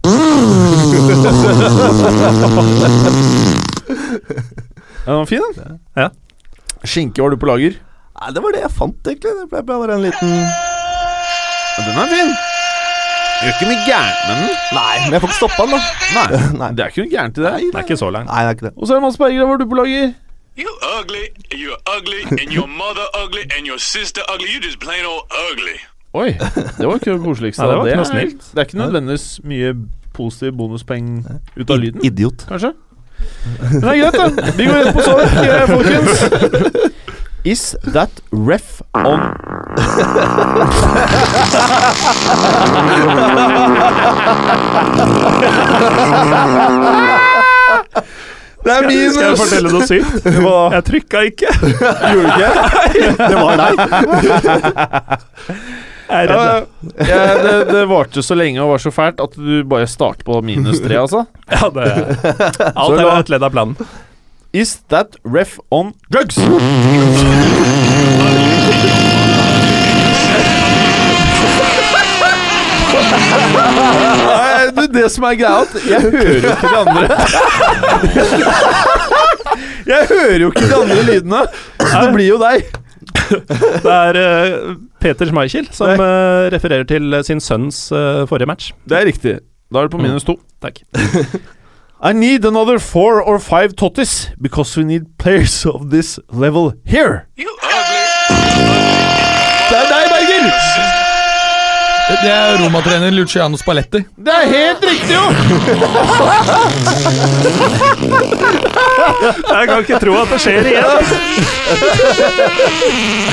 Ja, 0.03 0.11
den 5.07 5.15
var 5.21 5.29
fin, 5.31 5.45
den. 5.57 5.79
Ja. 5.97 6.09
Skinke 6.87 7.23
var 7.25 7.31
du 7.35 7.39
på 7.41 7.49
lager. 7.49 7.79
Nei, 8.17 8.31
det 8.33 8.43
var 8.45 8.55
det 8.57 8.61
jeg 8.65 8.73
fant, 8.73 9.01
egentlig. 9.07 9.33
Det 9.41 9.47
ble 9.53 9.63
bare 9.69 9.97
en 9.97 10.05
liten 10.07 10.31
Ja, 10.33 11.81
den 11.87 11.99
er 12.03 12.13
fin. 12.13 12.31
Gjør 13.37 13.53
ikke 13.53 13.67
mye 13.69 13.83
gærent 13.85 14.21
med 14.29 14.39
den. 14.41 14.53
Nei, 14.73 14.93
men 15.05 15.13
jeg 15.17 15.21
får 15.25 15.29
ikke 15.33 15.39
stoppa 15.43 15.67
den, 15.67 15.75
da. 15.77 15.81
Nei, 16.17 16.39
Nei. 16.63 16.71
det 16.79 16.85
er 16.87 16.93
ikke 16.95 17.03
noe 17.05 17.13
gærent 17.13 17.37
i 17.41 17.45
det. 17.45 17.51
Det 17.67 17.81
er 17.81 17.85
ikke 17.85 17.99
så 18.01 18.09
langt. 18.15 18.31
Nei, 18.33 18.39
det 18.47 18.53
er 18.53 18.57
ikke 18.57 18.67
det. 18.69 18.73
Og 18.77 18.87
så 18.89 18.95
er 18.95 18.97
det 19.01 19.05
Mads 19.07 19.19
Berger, 19.21 19.51
var 19.51 19.61
du 19.61 19.67
på 19.73 19.79
lager. 19.83 20.15
You 20.57 20.73
ugly, 20.97 21.25
you're 21.53 21.77
ugly, 21.97 22.23
and 22.41 22.49
your 22.57 22.65
mother 22.67 23.05
ugly, 23.21 23.43
and 23.59 23.69
your 23.69 23.77
sister 23.77 24.23
ugly. 24.33 24.49
You 24.55 24.63
just 24.65 24.81
plain 24.81 25.05
old 25.05 25.29
ugly. 25.51 25.77
Oi, 26.17 26.31
det 26.79 26.87
var 26.89 26.97
ikke 26.97 27.13
det 27.13 27.21
koseligste. 27.27 27.61
Nei, 27.67 27.69
det 27.69 27.77
var 27.83 27.91
ikke 27.93 28.01
noe 28.01 28.09
snilt. 28.09 28.47
Det 28.55 28.63
er 28.63 28.71
ikke 28.71 28.81
nødvendigvis 28.81 29.27
mye 29.45 29.75
positiv 30.17 30.55
bonuspoeng 30.57 31.11
ut 31.61 31.71
av 31.77 31.77
lyden, 31.83 32.01
Idiot. 32.09 32.47
kanskje? 32.49 32.73
Men 33.61 33.81
det 33.81 33.89
er 33.89 33.99
greit, 34.03 34.17
da. 34.17 34.27
Vi 34.57 34.65
går 34.67 34.75
rett 34.85 34.95
på 34.95 35.03
sak, 35.07 35.21
folkens. 35.71 36.11
Is 37.47 37.77
that 37.95 38.11
ref 38.33 38.81
on 38.93 39.21
Det 48.65 48.73
er 48.73 48.83
minus! 48.87 49.15
Skal 49.15 49.29
jeg 49.29 49.39
fortelle 49.39 49.71
noe 49.71 49.87
sykt? 49.87 50.27
Jeg 50.75 50.83
trykka 50.89 51.21
ikke. 51.31 51.51
Gjorde 51.63 52.27
du 52.27 52.31
ikke? 52.35 52.51
Det 53.21 53.37
var 53.39 53.55
deg. 53.63 53.75
Jeg 56.07 56.27
er 56.27 56.31
redd. 56.31 56.67
Ja, 57.01 57.05
ja, 57.11 57.35
det, 57.43 57.55
det 57.73 57.83
varte 57.91 58.23
så 58.23 58.37
lenge 58.39 58.63
og 58.63 58.75
var 58.77 58.83
så 58.83 58.93
fælt 58.95 59.21
at 59.23 59.35
du 59.35 59.65
bare 59.69 59.89
starter 59.91 60.27
på 60.27 60.41
minus 60.47 60.81
tre, 60.85 61.01
altså. 61.03 61.25
Ja, 61.57 61.71
det 61.75 61.87
Alt 62.85 63.01
er 63.01 63.13
et 63.17 63.33
ledd 63.35 63.47
av 63.47 63.55
planen. 63.55 63.77
Is 64.57 64.77
that 64.89 65.19
ref 65.25 65.59
on 65.71 65.93
drugs? 66.13 66.39
Nei, 73.37 74.71
du, 74.75 74.83
det 74.93 75.07
som 75.13 75.27
er 75.29 75.37
greia, 75.39 75.63
at 75.65 75.75
jeg 75.87 76.01
hører 76.07 76.29
jo 76.33 76.51
ikke 76.53 76.71
de 76.71 76.77
andre 76.81 77.05
Jeg 79.87 80.09
hører 80.11 80.41
jo 80.45 80.51
ikke 80.51 80.67
de 80.71 80.77
andre 80.81 81.03
lydene, 81.11 81.43
så 81.83 82.03
det 82.03 82.13
blir 82.17 82.29
jo 82.31 82.39
deg. 82.43 82.67
Det 83.27 83.93
er 83.93 84.19
eh, 84.21 84.55
Peter 85.01 85.27
Schmeichel 85.29 85.67
som 85.73 85.89
eh, 86.01 86.51
refererer 86.55 86.85
til 86.89 87.15
eh, 87.15 87.23
sin 87.27 87.41
sønns 87.43 87.93
eh, 87.93 88.27
forrige 88.29 88.47
match. 88.49 88.73
Det 88.89 88.97
er 88.99 89.05
riktig. 89.09 89.39
Da 89.73 89.79
er 89.79 89.83
det 89.89 89.93
på 89.97 90.03
minus 90.03 90.25
to. 90.25 90.35
Takk. 90.63 90.77
I 92.09 92.13
need 92.13 92.45
another 92.45 92.79
four 92.79 93.23
or 93.23 93.39
five 93.39 93.69
totties 93.77 94.31
because 94.41 94.77
we 94.77 94.85
need 94.85 95.03
players 95.19 95.67
of 95.67 95.91
this 95.91 96.19
level 96.33 96.73
here. 96.85 97.21
Det 97.37 97.47
er 99.77 99.87
deg, 99.91 100.09
Berger! 100.13 100.51
Det 102.07 102.31
er 102.31 102.63
Roma-trener 102.63 103.11
Luciano 103.11 103.57
Spalletti. 103.59 103.99
Det 104.15 104.31
er 104.33 104.47
helt 104.47 104.79
riktig, 104.87 105.15
jo! 105.17 105.21
Jeg 109.57 109.69
kan 109.69 109.79
ikke 109.79 109.99
tro 109.99 110.15
at 110.21 110.29
det 110.31 110.41
skjer 110.45 110.67
igjen. 110.71 110.87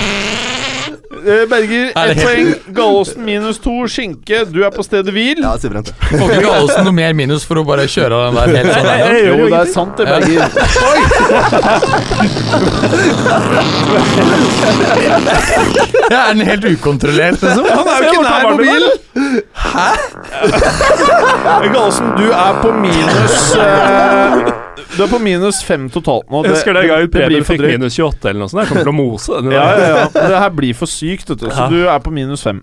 Eh, 1.23 1.45
Berger, 1.49 1.91
Er 1.95 2.09
ett 2.11 2.21
poeng. 2.23 2.53
Gallosen 2.75 3.23
minus 3.25 3.59
to. 3.63 3.71
Skinke, 3.87 4.43
du 4.51 4.63
er 4.65 4.71
på 4.75 4.83
stedet 4.83 5.13
hvil. 5.15 5.39
Ja, 5.43 5.53
suverent. 5.61 5.93
Får 6.09 6.27
ikke 6.29 6.41
Gallosen 6.43 6.83
noe 6.87 6.95
mer 6.97 7.13
minus 7.17 7.45
for 7.47 7.55
å 7.61 7.63
bare 7.67 7.85
kjøre 7.87 8.15
den 8.25 8.35
der 8.39 8.47
helt 8.57 8.73
sånn 8.73 8.87
der. 8.89 8.97
Jo, 9.23 9.33
jo 9.39 9.47
det 9.53 9.59
er 9.61 9.69
sant 9.71 9.93
det, 9.97 10.05
Berger. 10.09 10.43
Oi! 10.89 10.99
Ja, 16.11 16.17
er 16.29 16.33
den 16.33 16.41
helt 16.47 16.65
ukontrollert, 16.65 17.41
liksom? 17.41 17.65
Han 17.69 17.87
er 17.87 17.97
jo 17.97 18.11
ikke 18.11 18.23
nær 18.23 18.43
mobilen! 18.51 18.91
Hæ? 19.53 19.89
Gallosen, 21.73 22.07
du 22.17 22.27
er 22.31 22.59
på 22.61 22.71
minus 22.71 23.55
eh, 23.55 24.53
Du 24.73 25.03
er 25.03 25.07
på 25.11 25.19
minus 25.21 25.59
fem 25.65 25.83
totalt 25.93 26.29
nå. 26.33 26.39
Jeg 26.47 26.53
husker 26.55 26.73
den 26.73 26.87
gangen 26.89 27.09
det 27.13 27.27
blir 27.29 27.43
for 27.43 27.51
fikk 27.53 27.59
drøyt. 27.61 27.73
minus 27.77 27.95
28 27.99 28.29
eller 28.29 28.39
noe 28.41 28.49
sånt. 28.49 28.61
Jeg 28.63 28.69
kommer 28.71 28.83
til 28.87 28.93
å 28.93 28.95
mose 28.97 29.31
den. 29.43 29.51
Ja, 29.53 29.65
ja, 29.77 29.87
ja. 29.99 30.05
Det 30.13 30.39
her 30.41 30.49
blir 30.57 30.73
for 30.77 30.87
sykt, 30.89 31.29
vet 31.29 31.39
du. 31.43 31.47
Så 31.53 31.63
du 31.69 31.79
er 31.85 31.99
på 32.01 32.09
minus 32.13 32.41
fem. 32.45 32.59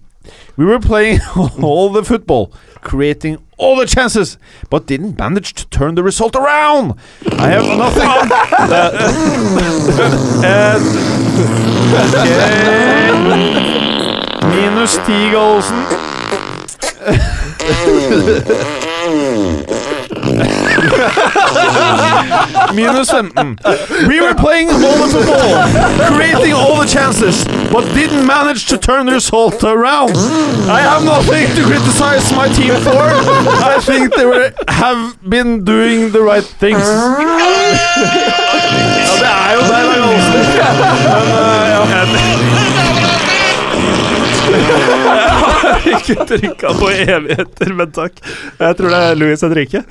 We 0.57 0.65
were 0.67 0.81
playing 0.81 1.21
all 1.65 1.89
the 1.93 2.03
football, 2.05 2.51
creating 2.83 3.39
all 3.59 3.77
the 3.79 3.87
chances, 3.87 4.39
but 4.71 4.87
didn't 4.87 5.19
manage 5.19 5.53
to 5.55 5.65
turn 5.71 5.95
the 5.95 6.03
result 6.03 6.35
around. 6.37 6.93
I 7.39 7.49
have 7.49 7.67
nothing 7.79 8.09
Eh, 10.45 10.77
okay. 11.95 12.29
Minus 14.51 14.99
ti, 15.07 15.31
Gallosen. 15.33 15.85
Minus 22.75 23.11
15. 23.11 23.59
We 24.09 24.21
were 24.21 24.35
playing 24.35 24.69
all 24.71 24.99
the 24.99 25.09
football, 25.13 26.13
creating 26.15 26.53
all 26.53 26.77
the 26.81 26.87
chances, 26.87 27.45
but 27.73 27.85
didn't 27.95 28.27
manage 28.27 28.67
to 28.67 28.79
turn 28.79 29.07
the 29.07 29.13
result 29.13 29.63
around. 29.65 30.13
I 30.69 30.81
have 30.81 31.05
nothing 31.05 31.47
to 31.57 31.63
criticize 31.65 32.33
my 32.33 32.49
team 32.49 32.75
for. 32.83 32.99
I 33.65 33.79
think 33.81 34.15
they 34.15 34.27
were, 34.27 34.53
have 34.69 35.17
been 35.29 35.65
doing 35.65 36.11
the 36.13 36.23
right 36.23 36.45
things. 36.45 36.83
Ja, 39.21 39.37
det 39.59 39.77
er 39.77 39.97
jo 39.97 40.11
da, 41.35 41.40
Ikke 46.11 46.27
trykka 46.33 46.75
på 46.79 46.91
evigheter, 46.95 47.75
men 47.79 47.93
takk. 47.95 48.21
Jeg 48.59 48.77
tror 48.79 48.89
det 48.95 49.01
er 49.11 49.15
Louis 49.21 49.41
Henrique. 49.47 49.83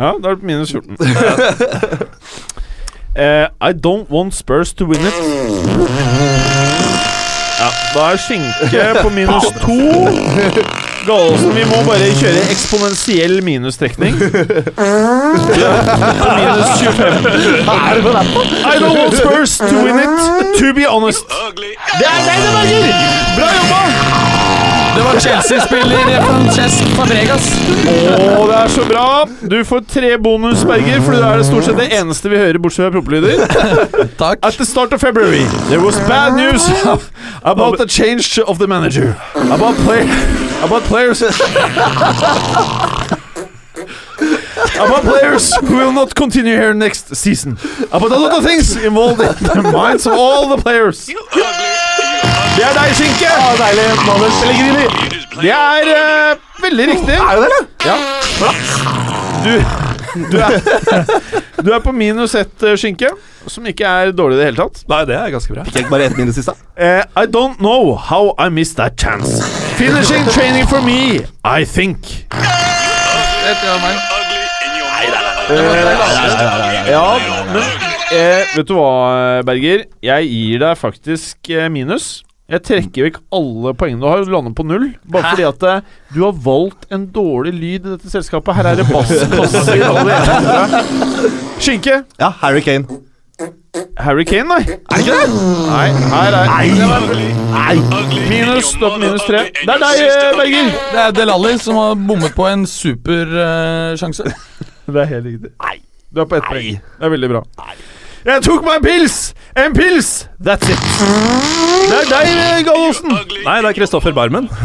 Ja, 0.00 0.12
da 0.16 0.30
er 0.30 0.34
det 0.40 0.42
minus 0.48 0.70
14. 0.72 0.96
Uh, 3.10 3.46
I 3.60 3.72
don't 3.72 4.08
want 4.10 4.34
Spurs 4.34 4.72
to 4.72 4.84
win 4.86 5.00
it. 5.00 5.14
Ja, 7.60 7.68
da 7.94 8.00
er 8.12 8.16
skinke 8.16 9.02
på 9.02 9.08
minus 9.12 9.44
to. 9.60 9.76
Gallosen, 11.06 11.54
vi 11.56 11.64
må 11.68 11.82
bare 11.84 12.08
kjøre 12.20 12.42
eksponentiell 12.52 13.42
minustrekning. 13.44 14.16
Ja, 15.60 15.72
på 16.22 16.28
minus 16.38 16.68
25. 16.80 17.28
I 18.64 18.78
don't 18.80 18.96
want 18.96 19.14
Spurs 19.20 19.58
to 19.58 19.76
win 19.84 20.00
it, 20.00 20.16
to 20.60 20.72
be 20.74 20.88
honest. 20.88 21.24
Det 21.28 22.06
er 22.06 22.20
deg, 22.30 22.36
det, 22.40 22.50
Berger! 22.56 22.84
Bra 23.36 23.48
jobba! 23.58 24.29
Det 25.00 25.04
var 25.04 25.20
Chelsea-spiller 25.20 26.22
Francesc 26.22 26.80
Fabregas. 26.96 27.46
Å, 27.88 28.46
det 28.50 28.56
er 28.58 28.68
så 28.68 28.82
bra! 28.84 29.04
Du 29.48 29.54
får 29.64 29.80
tre 29.88 30.10
bonus, 30.20 30.60
Berger, 30.68 31.00
for 31.00 31.16
det 31.16 31.22
er 31.24 31.40
det 31.40 31.46
stort 31.48 31.64
sett 31.64 31.78
det 31.80 31.86
eneste 31.96 32.28
vi 32.28 32.36
hører, 32.36 32.58
bortsett 32.60 32.84
fra 32.84 32.92
proppelyder. 32.98 33.40
Takk. 34.20 34.44
At 34.44 34.60
the 34.60 34.66
start 34.68 34.92
of 34.92 35.00
February, 35.00 35.46
there 35.70 35.80
was 35.80 35.96
bad 36.04 36.36
news 36.36 36.68
about 37.40 37.80
the 37.80 37.88
change 37.88 38.36
of 38.44 38.60
the 38.60 38.68
manager. 38.68 39.16
About, 39.48 39.80
play, 39.88 40.04
about 40.60 40.84
players. 40.84 41.24
about 44.84 45.02
players 45.08 45.56
who 45.64 45.76
will 45.80 45.92
not 45.96 46.14
continue 46.14 46.56
here 46.60 46.74
next 46.74 47.16
season. 47.16 47.56
About 47.88 48.12
a 48.12 48.18
lot 48.20 48.36
of 48.36 48.44
things 48.44 48.76
involved 48.76 49.22
in 49.24 49.32
the 49.48 49.70
minds 49.72 50.04
of 50.06 50.12
all 50.12 50.54
the 50.54 50.60
players. 50.60 51.08
Det 52.60 52.66
er 52.68 52.74
deg, 52.76 52.90
Skinke! 52.92 53.28
deilig. 53.56 53.84
Manus 54.04 54.34
Pellegrini. 54.42 54.82
Det 55.40 55.52
er 55.56 55.86
eh, 55.94 56.42
veldig 56.60 56.88
riktig. 56.90 57.14
Er 57.16 57.38
det 57.40 57.46
det, 57.46 57.46
eller? 57.46 57.64
Ja. 57.86 57.94
Du, 59.40 59.54
du, 60.28 60.36
er, 60.36 60.50
du 61.64 61.70
er 61.72 61.80
på 61.80 61.94
minus 61.96 62.36
ett, 62.36 62.52
eh, 62.60 62.76
Skinke, 62.76 63.14
som 63.48 63.64
ikke 63.64 63.88
er 63.88 64.12
dårlig 64.12 64.36
i 64.36 64.42
det 64.42 64.50
hele 64.50 64.60
tatt. 64.60 64.84
Nei, 64.92 65.00
det 65.08 65.16
er 65.16 65.32
ganske 65.32 65.56
bra. 65.56 65.64
Fikk 65.70 65.80
jeg 65.80 65.88
bare 65.88 66.10
ett 66.10 66.20
minus 66.20 66.36
i 66.36 66.44
stad? 66.44 66.60
Eh, 66.76 67.00
I 67.16 67.24
don't 67.32 67.56
know 67.64 67.94
how 67.96 68.34
I 68.36 68.52
missed 68.52 68.76
that 68.76 69.00
chance. 69.00 69.40
Finishing 69.80 70.28
training 70.36 70.68
for 70.68 70.84
me, 70.84 71.24
I 71.40 71.64
think. 71.64 72.04
Ja, 76.92 77.04
men 77.56 77.64
eh, 78.12 78.44
vet 78.52 78.68
du 78.68 78.76
hva, 78.76 78.90
Berger? 79.48 79.88
Jeg 80.04 80.34
gir 80.36 80.66
deg 80.68 80.76
faktisk 80.84 81.56
eh, 81.56 81.72
minus. 81.72 82.18
Jeg 82.50 82.64
trekker 82.66 83.06
vekk 83.06 83.18
alle 83.36 83.72
poengene 83.78 84.02
du 84.02 84.08
har, 84.10 84.24
og 84.24 84.32
lander 84.32 84.54
på 84.58 84.64
null. 84.66 84.88
Bare 85.12 85.30
fordi 85.30 85.44
at 85.46 85.62
uh, 85.62 85.92
du 86.10 86.24
har 86.24 86.32
valgt 86.46 86.88
en 86.90 87.04
dårlig 87.14 87.52
lyd 87.54 87.84
i 87.86 87.92
dette 87.92 88.10
selskapet. 88.10 88.56
Her 88.58 88.72
er 88.72 88.80
det 88.80 88.88
det 88.88 89.84
andre. 89.86 90.80
Skinke. 91.64 92.02
Ja, 92.18 92.32
Harry 92.40 92.64
Kane. 92.66 93.00
Harry 94.02 94.24
Kane, 94.24 94.48
nei. 94.48 94.64
Er 94.90 95.04
ikke 95.04 95.14
det? 95.14 95.28
Nei, 95.68 95.86
her 96.10 96.36
er 96.40 96.50
Minus, 96.58 97.06
nei. 97.52 97.76
Minus, 98.32 98.72
stopp 98.74 98.98
minus 98.98 99.22
tre. 99.28 99.44
Det 99.60 99.76
er 99.76 99.84
deg, 99.84 100.02
eh, 100.08 100.32
Berger. 100.40 100.72
Det 100.90 101.04
er 101.04 101.14
Del 101.20 101.32
Alli 101.36 101.54
som 101.62 101.78
har 101.78 101.94
bommet 101.94 102.34
på 102.34 102.48
en 102.50 102.66
super 102.66 103.30
uh, 103.30 103.94
sjanse. 104.00 104.26
Det 104.90 105.04
er 105.04 105.06
helt 105.12 105.28
riktig. 105.28 105.54
Du 106.10 106.24
er 106.24 106.26
på 106.26 106.40
ett 106.40 106.50
poeng. 106.50 106.82
Det 106.98 107.06
er 107.06 107.14
veldig 107.14 107.30
bra. 107.30 107.44
Jeg 108.24 108.42
tok 108.44 108.64
meg 108.66 108.74
en 108.80 108.84
pils! 108.84 109.14
En 109.56 109.72
pils! 109.74 110.08
That's 110.44 110.68
it. 110.68 110.82
Det 111.90 111.96
er 112.02 112.08
deg, 112.10 112.66
Gallosen. 112.68 113.14
Nei, 113.46 113.54
det 113.64 113.70
er 113.70 113.76
Kristoffer 113.78 114.12
Barmen. 114.16 114.48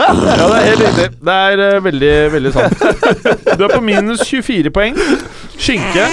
Ja, 0.00 0.46
det 0.48 0.56
er 0.56 0.64
helt 0.64 0.82
riktig. 0.86 1.06
Det 1.26 1.34
er 1.34 1.60
eh, 1.64 1.76
veldig, 1.84 2.12
veldig 2.32 2.52
sant. 2.54 2.82
Du 3.58 3.64
er 3.66 3.72
på 3.74 3.80
minus 3.84 4.22
24 4.26 4.70
poeng. 4.74 4.96
Skinke. 5.60 6.06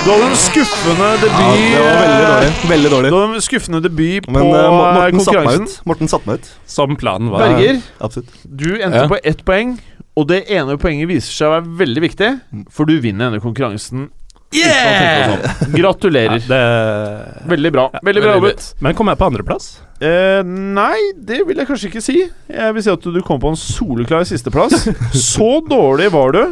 Du 0.00 0.08
hadde 0.08 0.30
en 0.30 0.36
skuffende 0.40 1.08
debut 1.20 1.58
Det 1.60 1.82
var 1.84 1.98
veldig 2.00 2.22
dårlig. 2.24 2.52
Veldig 2.70 2.90
dårlig. 2.94 3.10
Du 3.12 3.16
hadde 3.18 3.34
en 3.40 3.44
skuffende 3.44 3.80
debut 3.84 4.26
på 4.26 4.32
Men 4.36 4.46
eh, 4.48 4.60
eh, 4.62 4.70
Morten 4.70 4.94
satte 4.94 5.02
meg 5.04 5.18
konkurransen. 5.20 5.66
ut. 5.68 5.86
Morten 5.92 6.12
satte 6.14 6.30
meg 6.30 6.40
ut. 6.40 6.52
Som 6.76 6.96
planen 7.00 7.32
var. 7.34 7.44
Berger, 7.44 7.82
Absolutt. 8.00 8.32
du 8.44 8.68
endte 8.78 9.02
Ja. 9.04 9.08
på 9.12 9.20
ett 9.24 9.44
poeng, 9.46 9.76
og 10.16 10.28
det 10.32 10.40
ene 10.50 10.78
poenget 10.80 11.10
viser 11.12 11.32
seg 11.36 11.50
å 11.50 11.54
være 11.58 11.76
veldig 11.84 12.02
viktig, 12.08 12.30
for 12.72 12.88
du 12.88 12.96
vinner 13.04 13.28
denne 13.30 13.42
konkurransen. 13.44 14.08
Om. 14.50 14.58
Ja, 14.58 15.36
Gratulerer. 15.76 16.42
det 16.42 17.48
Veldig 17.50 17.72
bra. 17.72 17.90
Veldig 18.02 18.22
bra 18.24 18.34
jobbet. 18.38 18.74
Men 18.82 18.94
kom 18.98 19.10
jeg 19.12 19.20
på 19.20 19.28
andreplass? 19.30 19.68
Eh, 20.00 20.42
nei, 20.46 21.12
det 21.14 21.42
vil 21.46 21.60
jeg 21.60 21.68
kanskje 21.68 21.90
ikke 21.90 22.02
si. 22.02 22.18
Jeg 22.50 22.74
vil 22.74 22.84
si 22.84 22.90
at 22.92 23.04
du 23.04 23.20
kom 23.26 23.40
på 23.42 23.52
en 23.52 23.58
soleklar 23.60 24.26
sisteplass. 24.28 24.88
Så 25.32 25.50
dårlig 25.68 26.10
var 26.14 26.34
du 26.36 26.42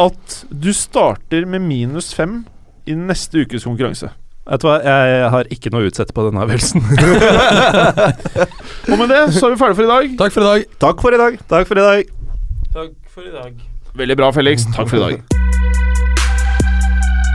at 0.00 0.42
du 0.48 0.70
starter 0.72 1.46
med 1.48 1.64
minus 1.66 2.12
fem 2.16 2.42
i 2.88 2.94
neste 2.96 3.44
ukes 3.44 3.66
konkurranse. 3.66 4.10
Vet 4.42 4.62
du 4.62 4.66
hva, 4.66 4.78
jeg 4.82 5.28
har 5.30 5.50
ikke 5.54 5.70
noe 5.70 5.84
å 5.84 5.90
utsette 5.90 6.14
på 6.16 6.24
denne 6.26 6.42
avgjørelsen. 6.42 6.82
Og 8.90 8.96
med 8.98 9.12
det 9.12 9.20
så 9.36 9.46
er 9.46 9.54
vi 9.54 9.60
ferdige 9.60 9.76
for 9.78 9.84
i 9.86 9.92
dag. 9.92 10.16
Takk 10.18 10.34
for 10.34 10.42
i 10.42 10.50
dag. 10.50 10.66
Takk 10.82 11.04
for 11.04 11.14
i 11.14 11.20
dag. 11.22 11.38
Takk 11.52 11.70
for 11.70 11.78
i 11.78 11.86
dag. 11.86 12.10
Takk 12.72 12.98
for 13.14 13.28
i 13.28 13.36
dag. 13.36 13.62
Veldig 14.02 14.18
bra, 14.18 14.32
Felix. 14.34 14.66
Takk 14.74 14.90
for 14.90 14.98
i 14.98 15.06
dag. 15.06 15.41